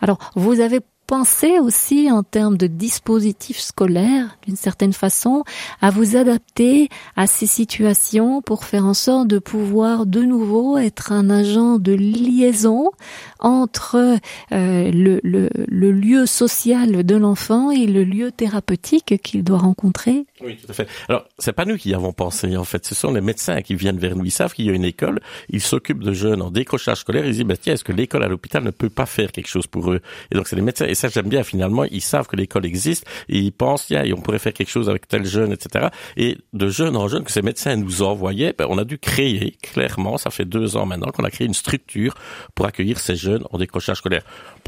Alors, 0.00 0.18
vous 0.34 0.60
avez 0.60 0.80
pensez 1.06 1.58
aussi 1.58 2.10
en 2.10 2.22
termes 2.22 2.56
de 2.56 2.66
dispositifs 2.66 3.60
scolaires, 3.60 4.38
d'une 4.46 4.56
certaine 4.56 4.92
façon, 4.92 5.44
à 5.80 5.90
vous 5.90 6.16
adapter 6.16 6.88
à 7.16 7.26
ces 7.26 7.46
situations 7.46 8.42
pour 8.42 8.64
faire 8.64 8.84
en 8.84 8.94
sorte 8.94 9.28
de 9.28 9.38
pouvoir 9.38 10.06
de 10.06 10.22
nouveau 10.22 10.78
être 10.78 11.12
un 11.12 11.30
agent 11.30 11.78
de 11.78 11.92
liaison 11.92 12.90
entre 13.38 14.18
euh, 14.52 14.90
le, 14.92 15.92
lieu 15.92 16.26
social 16.26 17.04
de 17.04 17.16
l'enfant 17.16 17.70
et 17.70 17.86
le 17.86 18.04
lieu 18.04 18.32
thérapeutique 18.32 19.20
qu'il 19.22 19.44
doit 19.44 19.58
rencontrer 19.58 20.26
Oui, 20.40 20.56
tout 20.56 20.70
à 20.70 20.74
fait. 20.74 20.88
Alors, 21.08 21.24
c'est 21.38 21.52
pas 21.52 21.64
nous 21.64 21.76
qui 21.76 21.94
avons 21.94 22.12
pensé, 22.12 22.56
en 22.56 22.64
fait. 22.64 22.84
Ce 22.86 22.94
sont 22.94 23.12
les 23.12 23.20
médecins 23.20 23.62
qui 23.62 23.74
viennent 23.74 23.98
vers 23.98 24.16
nous. 24.16 24.24
Ils 24.24 24.30
savent 24.30 24.52
qu'il 24.52 24.66
y 24.66 24.70
a 24.70 24.72
une 24.72 24.84
école. 24.84 25.20
Ils 25.50 25.60
s'occupent 25.60 26.02
de 26.02 26.12
jeunes 26.12 26.42
en 26.42 26.50
décrochage 26.50 26.98
scolaire. 26.98 27.26
Ils 27.26 27.32
disent, 27.32 27.44
bah, 27.44 27.56
tiens, 27.56 27.74
est-ce 27.74 27.84
que 27.84 27.92
l'école 27.92 28.24
à 28.24 28.28
l'hôpital 28.28 28.64
ne 28.64 28.70
peut 28.70 28.90
pas 28.90 29.06
faire 29.06 29.32
quelque 29.32 29.48
chose 29.48 29.66
pour 29.66 29.92
eux? 29.92 30.00
Et 30.30 30.34
donc, 30.34 30.48
c'est 30.48 30.56
les 30.56 30.62
médecins 30.62 30.86
ça 30.96 31.08
j'aime 31.08 31.28
bien 31.28 31.44
finalement, 31.44 31.84
ils 31.84 32.00
savent 32.00 32.26
que 32.26 32.36
l'école 32.36 32.66
existe 32.66 33.06
et 33.28 33.38
ils 33.38 33.52
pensent, 33.52 33.86
tiens, 33.86 34.04
on 34.16 34.20
pourrait 34.20 34.38
faire 34.38 34.52
quelque 34.52 34.70
chose 34.70 34.88
avec 34.88 35.06
tel 35.06 35.24
jeune, 35.24 35.52
etc. 35.52 35.88
Et 36.16 36.38
de 36.52 36.68
jeune 36.68 36.96
en 36.96 37.06
jeune 37.08 37.22
que 37.24 37.30
ces 37.30 37.42
médecins 37.42 37.76
nous 37.76 38.02
envoyaient, 38.02 38.54
ben, 38.56 38.66
on 38.68 38.78
a 38.78 38.84
dû 38.84 38.98
créer, 38.98 39.56
clairement, 39.62 40.18
ça 40.18 40.30
fait 40.30 40.44
deux 40.44 40.76
ans 40.76 40.86
maintenant 40.86 41.10
qu'on 41.12 41.24
a 41.24 41.30
créé 41.30 41.46
une 41.46 41.54
structure 41.54 42.14
pour 42.54 42.66
accueillir 42.66 42.98
ces 42.98 43.16
jeunes 43.16 43.44
en 43.50 43.58
décrochage 43.58 43.98
scolaire. 43.98 44.22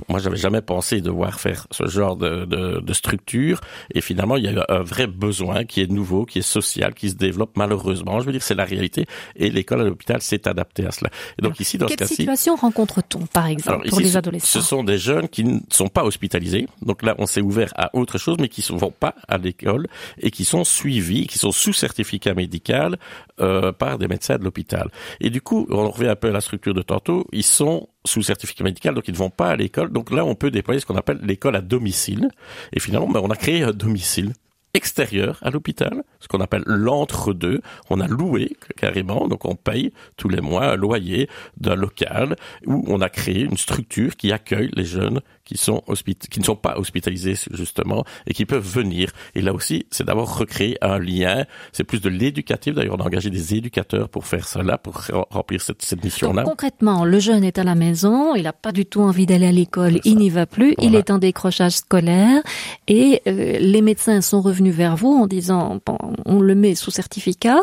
Moi, 0.08 0.20
j'avais 0.20 0.36
jamais 0.36 0.62
pensé 0.62 1.00
devoir 1.00 1.40
faire 1.40 1.66
ce 1.70 1.86
genre 1.86 2.16
de, 2.16 2.44
de, 2.44 2.80
de 2.80 2.92
structure 2.92 3.60
et 3.94 4.00
finalement, 4.00 4.36
il 4.36 4.44
y 4.44 4.48
a 4.48 4.52
eu 4.52 4.60
un 4.68 4.82
vrai 4.82 5.06
besoin 5.06 5.64
qui 5.64 5.80
est 5.80 5.90
nouveau, 5.90 6.24
qui 6.24 6.38
est 6.38 6.42
social, 6.42 6.94
qui 6.94 7.10
se 7.10 7.16
développe 7.16 7.56
malheureusement. 7.56 8.20
Je 8.20 8.26
veux 8.26 8.32
dire, 8.32 8.42
c'est 8.42 8.54
la 8.54 8.64
réalité 8.64 9.06
et 9.36 9.50
l'école 9.50 9.80
à 9.80 9.84
l'hôpital 9.84 10.20
s'est 10.22 10.46
adaptée 10.46 10.86
à 10.86 10.90
cela. 10.92 11.10
Et 11.38 11.42
donc 11.42 11.58
ici, 11.60 11.78
dans 11.78 11.86
Quelle 11.86 11.98
ce 11.98 12.02
cas-ci, 12.04 12.14
situation 12.16 12.56
rencontre-t-on, 12.56 13.26
par 13.26 13.46
exemple, 13.46 13.68
alors, 13.70 13.82
pour 13.82 14.00
ici, 14.00 14.10
les 14.10 14.16
adolescents? 14.16 14.60
Ce 14.60 14.60
sont 14.60 14.84
des 14.84 14.98
jeunes 14.98 15.28
qui 15.28 15.44
ne 15.44 15.60
sont 15.70 15.88
pas 15.88 16.04
hospitalisés. 16.18 16.66
Donc 16.82 17.02
là, 17.04 17.14
on 17.18 17.26
s'est 17.26 17.40
ouvert 17.40 17.72
à 17.76 17.94
autre 17.96 18.18
chose, 18.18 18.36
mais 18.40 18.48
qui 18.48 18.66
ne 18.72 18.78
vont 18.78 18.90
pas 18.90 19.14
à 19.28 19.38
l'école 19.38 19.86
et 20.20 20.30
qui 20.32 20.44
sont 20.44 20.64
suivis, 20.64 21.28
qui 21.28 21.38
sont 21.38 21.52
sous 21.52 21.72
certificat 21.72 22.34
médical 22.34 22.98
euh, 23.40 23.70
par 23.70 23.98
des 23.98 24.08
médecins 24.08 24.36
de 24.36 24.42
l'hôpital. 24.42 24.90
Et 25.20 25.30
du 25.30 25.40
coup, 25.40 25.66
on 25.70 25.90
revient 25.90 26.08
un 26.08 26.16
peu 26.16 26.28
à 26.28 26.32
la 26.32 26.40
structure 26.40 26.74
de 26.74 26.82
tantôt, 26.82 27.26
ils 27.32 27.44
sont 27.44 27.88
sous 28.04 28.22
certificat 28.22 28.64
médical, 28.64 28.94
donc 28.94 29.06
ils 29.06 29.12
ne 29.12 29.18
vont 29.18 29.30
pas 29.30 29.50
à 29.50 29.56
l'école. 29.56 29.92
Donc 29.92 30.10
là, 30.10 30.24
on 30.24 30.34
peut 30.34 30.50
déployer 30.50 30.80
ce 30.80 30.86
qu'on 30.86 30.96
appelle 30.96 31.20
l'école 31.22 31.54
à 31.54 31.60
domicile. 31.60 32.30
Et 32.72 32.80
finalement, 32.80 33.08
ben, 33.08 33.20
on 33.22 33.30
a 33.30 33.36
créé 33.36 33.62
un 33.62 33.72
domicile 33.72 34.32
extérieur 34.74 35.38
à 35.42 35.50
l'hôpital, 35.50 36.04
ce 36.20 36.28
qu'on 36.28 36.40
appelle 36.40 36.62
l'entre-deux. 36.66 37.60
On 37.90 38.00
a 38.00 38.06
loué 38.06 38.56
carrément, 38.76 39.26
donc 39.28 39.44
on 39.44 39.54
paye 39.54 39.92
tous 40.16 40.28
les 40.28 40.40
mois 40.40 40.72
un 40.72 40.76
loyer 40.76 41.28
d'un 41.56 41.74
local 41.74 42.36
où 42.66 42.84
on 42.86 43.00
a 43.00 43.08
créé 43.08 43.40
une 43.40 43.56
structure 43.56 44.16
qui 44.16 44.32
accueille 44.32 44.70
les 44.74 44.84
jeunes 44.84 45.20
qui 45.48 45.56
sont 45.56 45.82
qui 46.30 46.40
ne 46.40 46.44
sont 46.44 46.56
pas 46.56 46.76
hospitalisés 46.76 47.34
justement 47.52 48.04
et 48.26 48.34
qui 48.34 48.44
peuvent 48.44 48.66
venir. 48.66 49.10
Et 49.34 49.40
là 49.40 49.54
aussi, 49.54 49.86
c'est 49.90 50.04
d'abord 50.04 50.36
recréer 50.36 50.76
un 50.82 50.98
lien. 50.98 51.46
C'est 51.72 51.84
plus 51.84 52.00
de 52.00 52.10
l'éducatif. 52.10 52.74
D'ailleurs, 52.74 52.96
on 52.98 53.02
a 53.02 53.06
engagé 53.06 53.30
des 53.30 53.54
éducateurs 53.54 54.10
pour 54.10 54.26
faire 54.26 54.46
cela, 54.46 54.76
pour 54.76 55.00
remplir 55.30 55.62
cette, 55.62 55.82
cette 55.82 56.04
mission-là. 56.04 56.42
concrètement, 56.42 57.04
le 57.04 57.18
jeune 57.18 57.44
est 57.44 57.58
à 57.58 57.64
la 57.64 57.74
maison, 57.74 58.34
il 58.34 58.42
n'a 58.42 58.52
pas 58.52 58.72
du 58.72 58.84
tout 58.84 59.00
envie 59.00 59.24
d'aller 59.24 59.46
à 59.46 59.52
l'école, 59.52 60.00
il 60.04 60.16
n'y 60.16 60.28
va 60.28 60.44
plus, 60.44 60.74
voilà. 60.76 60.90
il 60.90 60.94
est 60.94 61.10
en 61.10 61.18
décrochage 61.18 61.78
scolaire 61.78 62.42
et 62.86 63.22
euh, 63.26 63.58
les 63.58 63.80
médecins 63.80 64.20
sont 64.20 64.42
revenus 64.42 64.74
vers 64.74 64.96
vous 64.96 65.12
en 65.12 65.26
disant 65.26 65.80
bon, 65.86 65.96
on 66.26 66.40
le 66.40 66.54
met 66.54 66.74
sous 66.74 66.90
certificat. 66.90 67.60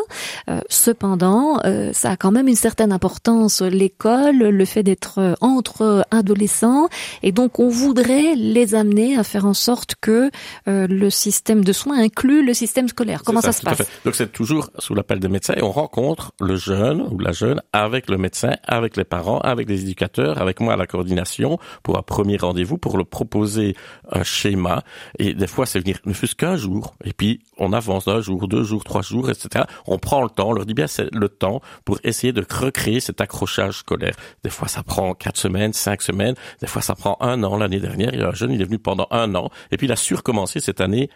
Euh, 0.50 0.60
cependant, 0.68 1.60
euh, 1.64 1.92
ça 1.92 2.10
a 2.10 2.16
quand 2.16 2.32
même 2.32 2.48
une 2.48 2.56
certaine 2.56 2.90
importance 2.90 3.62
l'école, 3.62 4.38
le 4.38 4.64
fait 4.64 4.82
d'être 4.82 5.36
entre 5.40 6.04
adolescents 6.10 6.88
et 7.22 7.30
donc 7.30 7.60
on 7.60 7.68
voudrait 7.76 8.34
les 8.34 8.74
amener 8.74 9.16
à 9.16 9.22
faire 9.22 9.44
en 9.44 9.54
sorte 9.54 9.94
que 10.00 10.30
euh, 10.66 10.86
le 10.86 11.10
système 11.10 11.62
de 11.62 11.72
soins 11.72 11.98
inclut 11.98 12.44
le 12.44 12.54
système 12.54 12.88
scolaire. 12.88 13.22
Comment 13.24 13.40
ça, 13.40 13.52
ça, 13.52 13.60
se 13.60 13.64
passe 13.64 13.88
Donc 14.04 14.14
c'est 14.14 14.32
toujours 14.32 14.70
sous 14.78 14.94
l'appel 14.94 15.20
des 15.20 15.28
médecins 15.28 15.54
et 15.56 15.62
on 15.62 15.70
rencontre 15.70 16.32
le 16.40 16.56
jeune 16.56 17.02
ou 17.10 17.18
la 17.18 17.32
jeune 17.32 17.60
avec 17.72 18.08
le 18.08 18.16
médecin, 18.16 18.56
avec 18.64 18.96
les 18.96 19.04
parents, 19.04 19.40
avec 19.40 19.68
les 19.68 19.82
éducateurs, 19.82 20.40
avec 20.40 20.60
moi 20.60 20.74
à 20.74 20.76
la 20.76 20.86
coordination 20.86 21.58
pour 21.82 21.98
un 21.98 22.02
premier 22.02 22.38
rendez-vous, 22.38 22.78
pour 22.78 22.96
le 22.96 23.04
proposer 23.04 23.76
un 24.10 24.22
schéma. 24.22 24.82
Et 25.18 25.34
des 25.34 25.46
fois 25.46 25.66
c'est 25.66 25.80
venir 25.80 25.98
ne 26.06 26.14
fût-ce 26.14 26.34
qu'un 26.34 26.56
jour 26.56 26.94
et 27.04 27.12
puis 27.12 27.40
on 27.58 27.72
avance 27.72 28.06
d'un 28.06 28.20
jour, 28.20 28.48
deux 28.48 28.64
jours, 28.64 28.84
trois 28.84 29.02
jours, 29.02 29.30
etc. 29.30 29.64
On 29.86 29.98
prend 29.98 30.22
le 30.22 30.30
temps, 30.30 30.48
on 30.48 30.52
leur 30.52 30.66
dit 30.66 30.74
bien 30.74 30.86
c'est 30.86 31.12
le 31.12 31.28
temps 31.28 31.60
pour 31.84 31.98
essayer 32.04 32.32
de 32.32 32.44
recréer 32.48 33.00
cet 33.00 33.20
accrochage 33.20 33.78
scolaire. 33.78 34.14
Des 34.44 34.50
fois 34.50 34.68
ça 34.68 34.82
prend 34.82 35.14
quatre 35.14 35.38
semaines, 35.38 35.72
cinq 35.72 36.00
semaines, 36.00 36.36
des 36.60 36.66
fois 36.66 36.80
ça 36.80 36.94
prend 36.94 37.18
un 37.20 37.42
an 37.42 37.56
l'année 37.68 37.80
dernière. 37.80 38.14
Il 38.14 38.22
un 38.22 38.32
jeune, 38.32 38.52
il 38.52 38.60
est 38.60 38.64
venu 38.64 38.78
pendant 38.78 39.06
un 39.10 39.34
an, 39.34 39.50
et 39.70 39.76
puis 39.76 39.86
il 39.86 39.92
a 39.92 39.96
surcommencé 39.96 40.60
cette 40.60 40.80
année 40.80 41.10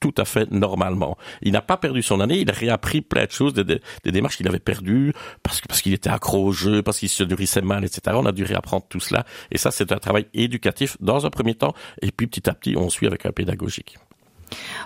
tout 0.00 0.14
à 0.18 0.24
fait 0.24 0.50
normalement. 0.50 1.16
Il 1.42 1.52
n'a 1.52 1.62
pas 1.62 1.76
perdu 1.76 2.02
son 2.02 2.20
année, 2.20 2.40
il 2.40 2.50
a 2.50 2.52
réappris 2.52 3.00
plein 3.00 3.24
de 3.24 3.30
choses, 3.30 3.54
des, 3.54 3.64
des, 3.64 4.12
démarches 4.12 4.36
qu'il 4.36 4.46
avait 4.46 4.58
perdues, 4.58 5.12
parce 5.42 5.60
parce 5.62 5.80
qu'il 5.80 5.94
était 5.94 6.10
accro 6.10 6.44
au 6.44 6.52
jeu, 6.52 6.82
parce 6.82 6.98
qu'il 6.98 7.08
se 7.08 7.24
nourrissait 7.24 7.62
mal, 7.62 7.84
etc. 7.84 8.16
On 8.20 8.26
a 8.26 8.32
dû 8.32 8.44
réapprendre 8.44 8.84
tout 8.88 9.00
cela. 9.00 9.24
Et 9.50 9.58
ça, 9.58 9.70
c'est 9.70 9.92
un 9.92 9.98
travail 9.98 10.26
éducatif 10.34 10.96
dans 11.00 11.24
un 11.26 11.30
premier 11.30 11.54
temps, 11.54 11.74
et 12.02 12.12
puis 12.12 12.26
petit 12.26 12.48
à 12.48 12.54
petit, 12.54 12.76
on 12.76 12.90
suit 12.90 13.06
avec 13.06 13.24
un 13.26 13.32
pédagogique. 13.32 13.96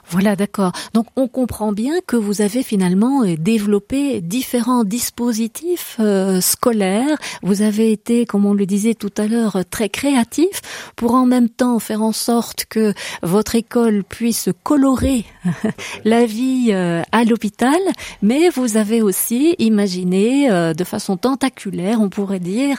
Voilà, 0.08 0.36
d'accord. 0.36 0.72
Donc 0.94 1.06
on 1.16 1.28
comprend 1.28 1.72
bien 1.72 1.94
que 2.06 2.16
vous 2.16 2.40
avez 2.40 2.62
finalement 2.62 3.22
développé 3.38 4.20
différents 4.20 4.84
dispositifs 4.84 5.96
euh, 6.00 6.40
scolaires. 6.40 7.16
Vous 7.42 7.62
avez 7.62 7.92
été, 7.92 8.26
comme 8.26 8.46
on 8.46 8.54
le 8.54 8.66
disait 8.66 8.94
tout 8.94 9.12
à 9.16 9.26
l'heure, 9.26 9.58
très 9.70 9.88
créatif 9.88 10.61
pour 10.96 11.14
en 11.14 11.26
même 11.26 11.48
temps 11.48 11.78
faire 11.78 12.02
en 12.02 12.12
sorte 12.12 12.64
que 12.68 12.92
votre 13.22 13.54
école 13.54 14.02
puisse 14.02 14.48
colorer 14.64 15.24
la 16.04 16.26
vie 16.26 16.68
euh, 16.70 17.02
à 17.12 17.24
l'hôpital, 17.24 17.78
mais 18.22 18.48
vous 18.48 18.76
avez 18.76 19.02
aussi 19.02 19.54
imaginé 19.58 20.50
euh, 20.50 20.74
de 20.74 20.84
façon 20.84 21.16
tentaculaire, 21.16 22.00
on 22.00 22.08
pourrait 22.08 22.40
dire, 22.40 22.78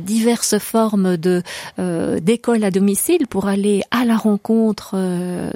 diverses 0.00 0.58
formes 0.58 1.16
d'école 1.16 2.64
à 2.64 2.70
domicile 2.70 3.26
pour 3.26 3.46
aller 3.48 3.82
à 3.90 4.04
la 4.04 4.16
rencontre 4.16 4.94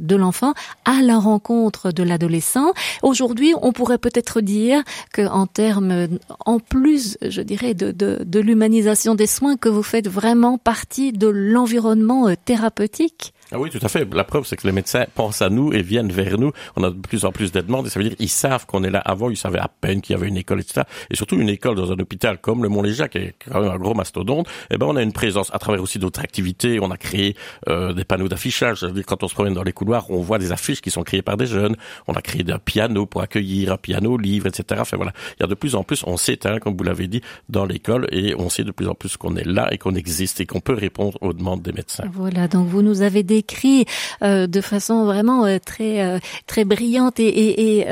de 0.01 0.17
l'enfant 0.17 0.40
à 0.85 1.03
la 1.03 1.19
rencontre 1.19 1.93
de 1.93 2.03
l'adolescent. 2.03 2.73
Aujourd'hui, 3.03 3.53
on 3.63 3.73
pourrait 3.73 3.99
peut-être 3.99 4.41
dire 4.41 4.83
que 5.13 5.27
en 5.27 5.47
termes, 5.47 6.09
en 6.47 6.59
plus, 6.59 7.19
je 7.23 7.43
dirais, 7.43 7.75
de, 7.75 7.91
de, 7.91 8.23
de 8.25 8.41
l'humanisation 8.41 9.15
des 9.15 9.27
soins, 9.27 9.57
que 9.57 9.69
vous 9.69 9.83
faites 9.83 10.09
vraiment 10.09 10.59
partie 10.59 11.13
de 11.13 11.29
l'environnement 11.29 12.29
thérapeutique 12.45 13.33
Ah 13.53 13.59
oui, 13.59 13.71
tout 13.71 13.81
à 13.83 13.89
fait. 13.89 14.07
La 14.15 14.25
preuve, 14.25 14.47
c'est 14.47 14.57
que 14.57 14.67
les 14.67 14.73
médecins 14.73 15.07
pensent 15.15 15.43
à 15.43 15.51
nous 15.51 15.73
et 15.73 15.83
viennent 15.83 16.13
vers 16.13 16.39
nous. 16.39 16.53
On 16.77 16.85
a 16.85 16.91
de 16.91 16.99
plus 16.99 17.25
en 17.25 17.33
plus 17.33 17.51
de 17.53 17.61
demandes 17.61 17.87
et 17.87 17.91
ça 17.91 17.99
veut 17.99 18.09
dire 18.09 18.17
qu'ils 18.17 18.29
savent 18.29 18.67
qu'on 18.67 18.85
est 18.85 18.91
là. 18.91 19.01
Avant, 19.01 19.29
ils 19.31 19.37
savaient 19.37 19.59
à 19.59 19.69
peine 19.69 20.01
qu'il 20.01 20.15
y 20.15 20.19
avait 20.19 20.29
une 20.29 20.37
école, 20.37 20.61
etc. 20.61 20.83
Et 21.11 21.17
surtout 21.17 21.37
une 21.37 21.49
école 21.49 21.75
dans 21.75 21.91
un 21.91 21.99
hôpital 21.99 22.39
comme 22.39 22.63
le 22.63 22.69
Mont-Léjac, 22.69 23.11
qui 23.11 23.19
est 23.19 23.35
quand 23.45 23.61
même 23.61 23.71
un 23.71 23.77
gros 23.77 23.95
mastodonte. 23.95 24.49
Eh 24.71 24.79
ben, 24.79 24.87
on 24.87 24.97
a 24.97 25.03
une 25.03 25.13
présence 25.13 25.53
à 25.53 25.59
travers 25.59 25.83
aussi 25.83 25.99
d'autres 25.99 26.21
activités. 26.21 26.79
On 26.81 26.91
a 26.91 26.97
créé 26.97 27.37
euh, 27.69 27.93
des 27.93 28.05
panneaux 28.05 28.29
d'affichage. 28.29 28.87
Quand 29.07 29.23
on 29.23 29.29
se 29.29 29.35
promène 29.35 29.55
dans 29.55 29.65
les 29.65 29.73
couloirs, 29.73 30.11
on 30.11 30.21
voit 30.21 30.39
des 30.39 30.53
affiches 30.53 30.81
qui 30.81 30.91
sont 30.91 31.03
créées 31.03 31.23
par 31.23 31.37
des 31.37 31.47
jeunes. 31.47 31.77
On 32.07 32.15
a 32.15 32.23
créé 32.23 32.45
un 32.49 32.59
piano 32.59 33.07
pour 33.07 33.23
accueillir, 33.23 33.73
un 33.73 33.77
piano, 33.77 34.17
livre, 34.17 34.47
etc. 34.47 34.81
Enfin 34.83 34.97
voilà, 34.97 35.13
il 35.39 35.43
y 35.43 35.45
a 35.45 35.47
de 35.47 35.55
plus 35.55 35.75
en 35.75 35.83
plus, 35.83 36.05
on 36.07 36.17
s'éteint, 36.17 36.59
comme 36.59 36.77
vous 36.77 36.85
l'avez 36.85 37.09
dit, 37.09 37.21
dans 37.49 37.65
l'école 37.65 38.07
et 38.13 38.35
on 38.39 38.49
sait 38.49 38.65
de 38.65 38.71
plus 38.71 38.89
en 38.89 38.95
plus 38.95 39.17
qu'on 39.17 39.37
est 39.37 39.47
là 39.47 39.73
et 39.73 39.79
qu'on 39.79 39.95
existe 39.95 40.41
et 40.41 40.47
qu'on 40.47 40.61
peut 40.61 40.75
répondre 40.75 41.19
aux 41.21 41.33
demandes 41.33 41.63
des 41.63 41.73
médecins. 41.73 42.05
Voilà, 42.13 42.49
donc 42.49 42.69
vous 42.69 42.83
nous 42.83 43.03
avez 43.03 43.23
décrit 43.41 43.87
euh, 44.23 44.47
de 44.47 44.61
façon 44.61 45.05
vraiment 45.05 45.47
euh, 45.47 45.57
très 45.65 46.03
euh, 46.03 46.19
très 46.47 46.65
brillante 46.65 47.19
et, 47.21 47.87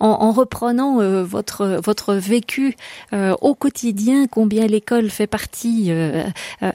en, 0.00 0.08
en, 0.08 0.32
reprenant 0.32 0.98
votre 1.22 1.80
votre 1.82 2.14
vécu 2.14 2.76
au 3.12 3.54
quotidien, 3.54 4.26
combien 4.26 4.66
l'école 4.66 5.08
fait 5.10 5.26
partie 5.26 5.90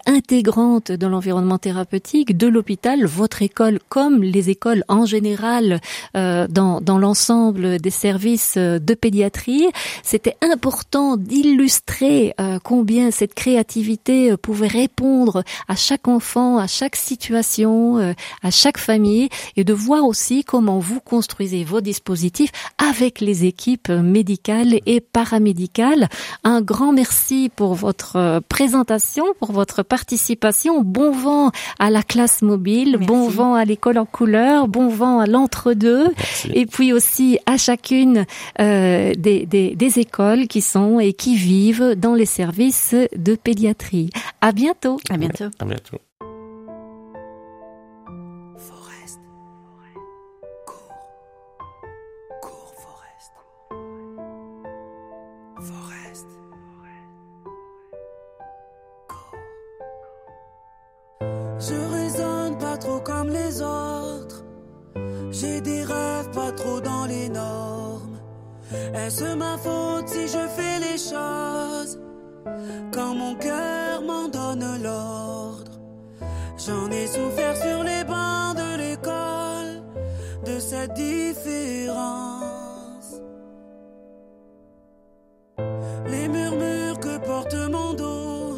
intégrante 0.05 0.91
de 0.91 1.07
l'environnement 1.07 1.57
thérapeutique 1.57 2.37
de 2.37 2.47
l'hôpital, 2.47 3.05
votre 3.05 3.41
école 3.41 3.79
comme 3.89 4.23
les 4.23 4.49
écoles 4.49 4.83
en 4.87 5.05
général 5.05 5.79
dans 6.13 6.81
dans 6.81 6.97
l'ensemble 6.97 7.79
des 7.79 7.89
services 7.89 8.57
de 8.57 8.93
pédiatrie. 8.93 9.67
C'était 10.03 10.37
important 10.41 11.17
d'illustrer 11.17 12.33
combien 12.63 13.11
cette 13.11 13.33
créativité 13.33 14.35
pouvait 14.37 14.67
répondre 14.67 15.43
à 15.67 15.75
chaque 15.75 16.07
enfant, 16.07 16.57
à 16.57 16.67
chaque 16.67 16.95
situation, 16.95 17.58
euh, 17.67 18.13
à 18.41 18.51
chaque 18.51 18.77
famille, 18.77 19.29
et 19.55 19.63
de 19.63 19.73
voir 19.73 20.05
aussi 20.05 20.43
comment 20.43 20.79
vous 20.79 20.99
construisez 20.99 21.63
vos 21.63 21.81
dispositifs 21.81 22.51
avec 22.77 23.19
les 23.19 23.45
équipes 23.45 23.89
médicales 23.89 24.79
et 24.85 25.01
paramédicales. 25.01 26.07
Un 26.43 26.61
grand 26.61 26.93
merci 26.93 27.49
pour 27.55 27.73
votre 27.75 28.15
euh, 28.15 28.39
présentation, 28.47 29.25
pour 29.39 29.51
votre 29.51 29.83
participation. 29.83 30.81
Bon 30.81 31.11
vent 31.11 31.51
à 31.79 31.89
la 31.89 32.03
classe 32.03 32.41
mobile, 32.41 32.97
bon 32.97 33.27
vent 33.27 33.55
à 33.55 33.65
l'école 33.65 33.97
en 33.97 34.05
couleur, 34.05 34.67
bon 34.67 34.87
vent 34.87 35.19
à 35.19 35.25
l'entre-deux, 35.25 36.07
et 36.53 36.65
puis 36.65 36.93
aussi 36.93 37.39
à 37.45 37.57
chacune 37.57 38.25
euh, 38.59 39.13
des, 39.17 39.45
des, 39.45 39.75
des 39.75 39.99
écoles 39.99 40.47
qui 40.47 40.61
sont 40.61 40.99
et 40.99 41.13
qui 41.13 41.35
vivent 41.35 41.95
dans 41.95 42.13
les 42.13 42.25
services 42.25 42.95
de 43.15 43.35
pédiatrie. 43.35 44.09
À 44.41 44.51
bientôt. 44.51 44.99
À 45.09 45.17
bientôt. 45.17 45.45
À 45.59 45.65
bientôt. 45.65 45.97
Pas 62.59 62.77
trop 62.77 62.99
comme 62.99 63.29
les 63.29 63.61
autres. 63.61 64.43
J'ai 65.31 65.61
des 65.61 65.83
rêves 65.83 66.29
pas 66.33 66.51
trop 66.51 66.79
dans 66.81 67.05
les 67.05 67.29
normes. 67.29 68.19
Est-ce 68.93 69.35
ma 69.35 69.57
faute 69.57 70.07
si 70.07 70.27
je 70.27 70.47
fais 70.55 70.79
les 70.79 70.97
choses? 70.97 71.99
Quand 72.93 73.15
mon 73.15 73.35
cœur 73.35 74.01
m'en 74.01 74.27
donne 74.27 74.83
l'ordre? 74.83 75.71
J'en 76.57 76.89
ai 76.91 77.07
souffert 77.07 77.55
sur 77.55 77.83
les 77.83 78.03
bancs 78.03 78.55
de 78.63 78.77
l'école 78.77 79.81
de 80.45 80.59
cette 80.59 80.93
différence. 80.93 82.01
Les 86.07 86.27
murmures 86.27 86.99
que 86.99 87.17
porte 87.25 87.55
mon 87.71 87.93
dos 87.93 88.57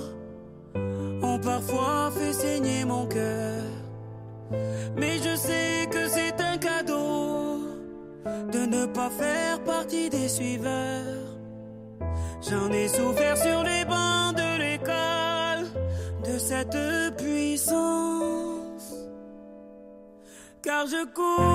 ont 1.22 1.40
parfois 1.40 2.12
fait 2.12 2.34
saigner 2.34 2.86
mon 2.86 3.06
cœur. 3.06 3.71
Mais 4.96 5.18
je 5.18 5.36
sais 5.36 5.88
que 5.92 6.08
c'est 6.08 6.42
un 6.42 6.58
cadeau 6.58 7.60
de 8.52 8.66
ne 8.66 8.86
pas 8.86 9.10
faire 9.10 9.64
partie 9.64 10.10
des 10.10 10.28
suiveurs. 10.28 11.22
J'en 12.50 12.72
ai 12.72 12.88
souffert 12.88 13.38
sur 13.38 13.64
les 13.64 13.86
bancs 13.86 14.36
de 14.36 14.58
l'école 14.60 15.68
de 16.26 16.38
cette 16.38 16.78
puissance. 17.18 18.94
Car 20.62 20.86
je 20.88 21.06
cours 21.14 21.52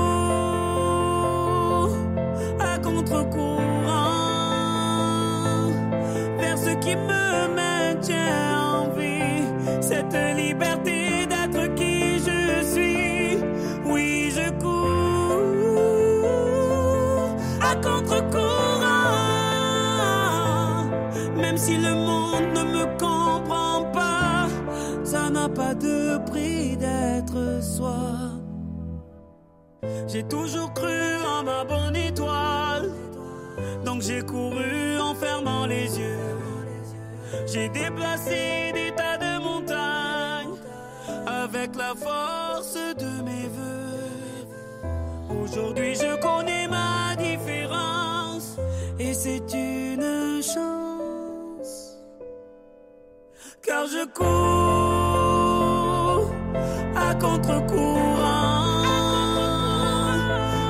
à 2.61 2.79
contre-courant 2.79 3.67
vers 6.39 6.59
ce 6.59 6.71
qui 6.85 6.97
me 6.97 7.26
J'ai 30.09 30.23
toujours 30.23 30.73
cru 30.73 31.17
en 31.27 31.43
ma 31.43 31.65
bonne 31.65 31.97
étoile. 31.97 32.91
Donc 33.85 34.03
j'ai 34.03 34.23
couru 34.23 34.99
en 34.99 35.15
fermant 35.15 35.67
les 35.67 35.99
yeux. 35.99 36.37
J'ai 37.47 37.69
déplacé 37.69 38.73
des 38.73 38.93
tas 38.97 39.19
de 39.19 39.43
montagnes 39.43 40.57
avec 41.27 41.77
la 41.77 41.95
force 41.95 42.75
de 42.75 43.23
mes 43.23 43.49
voeux. 43.57 45.43
Aujourd'hui 45.43 45.95
je 45.95 46.19
connais 46.21 46.69
ma 46.69 47.15
différence 47.17 48.57
et 48.99 49.13
c'est 49.13 49.53
une 49.53 50.43
chance. 50.43 51.99
Car 53.63 53.87
je 53.87 54.07
cours 54.07 54.66
contre-courant 57.19 58.75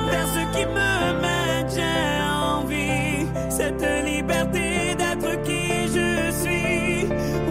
vers 0.09 0.27
ce 0.35 0.41
qui 0.53 0.65
me 0.65 1.21
mène. 1.21 1.69
J'ai 1.69 2.21
envie 2.55 3.27
cette 3.49 3.85
liberté 4.05 4.95
d'être 4.95 5.41
qui 5.43 5.87
je 5.87 6.31
suis. 6.31 7.07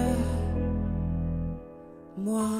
moi. 2.18 2.50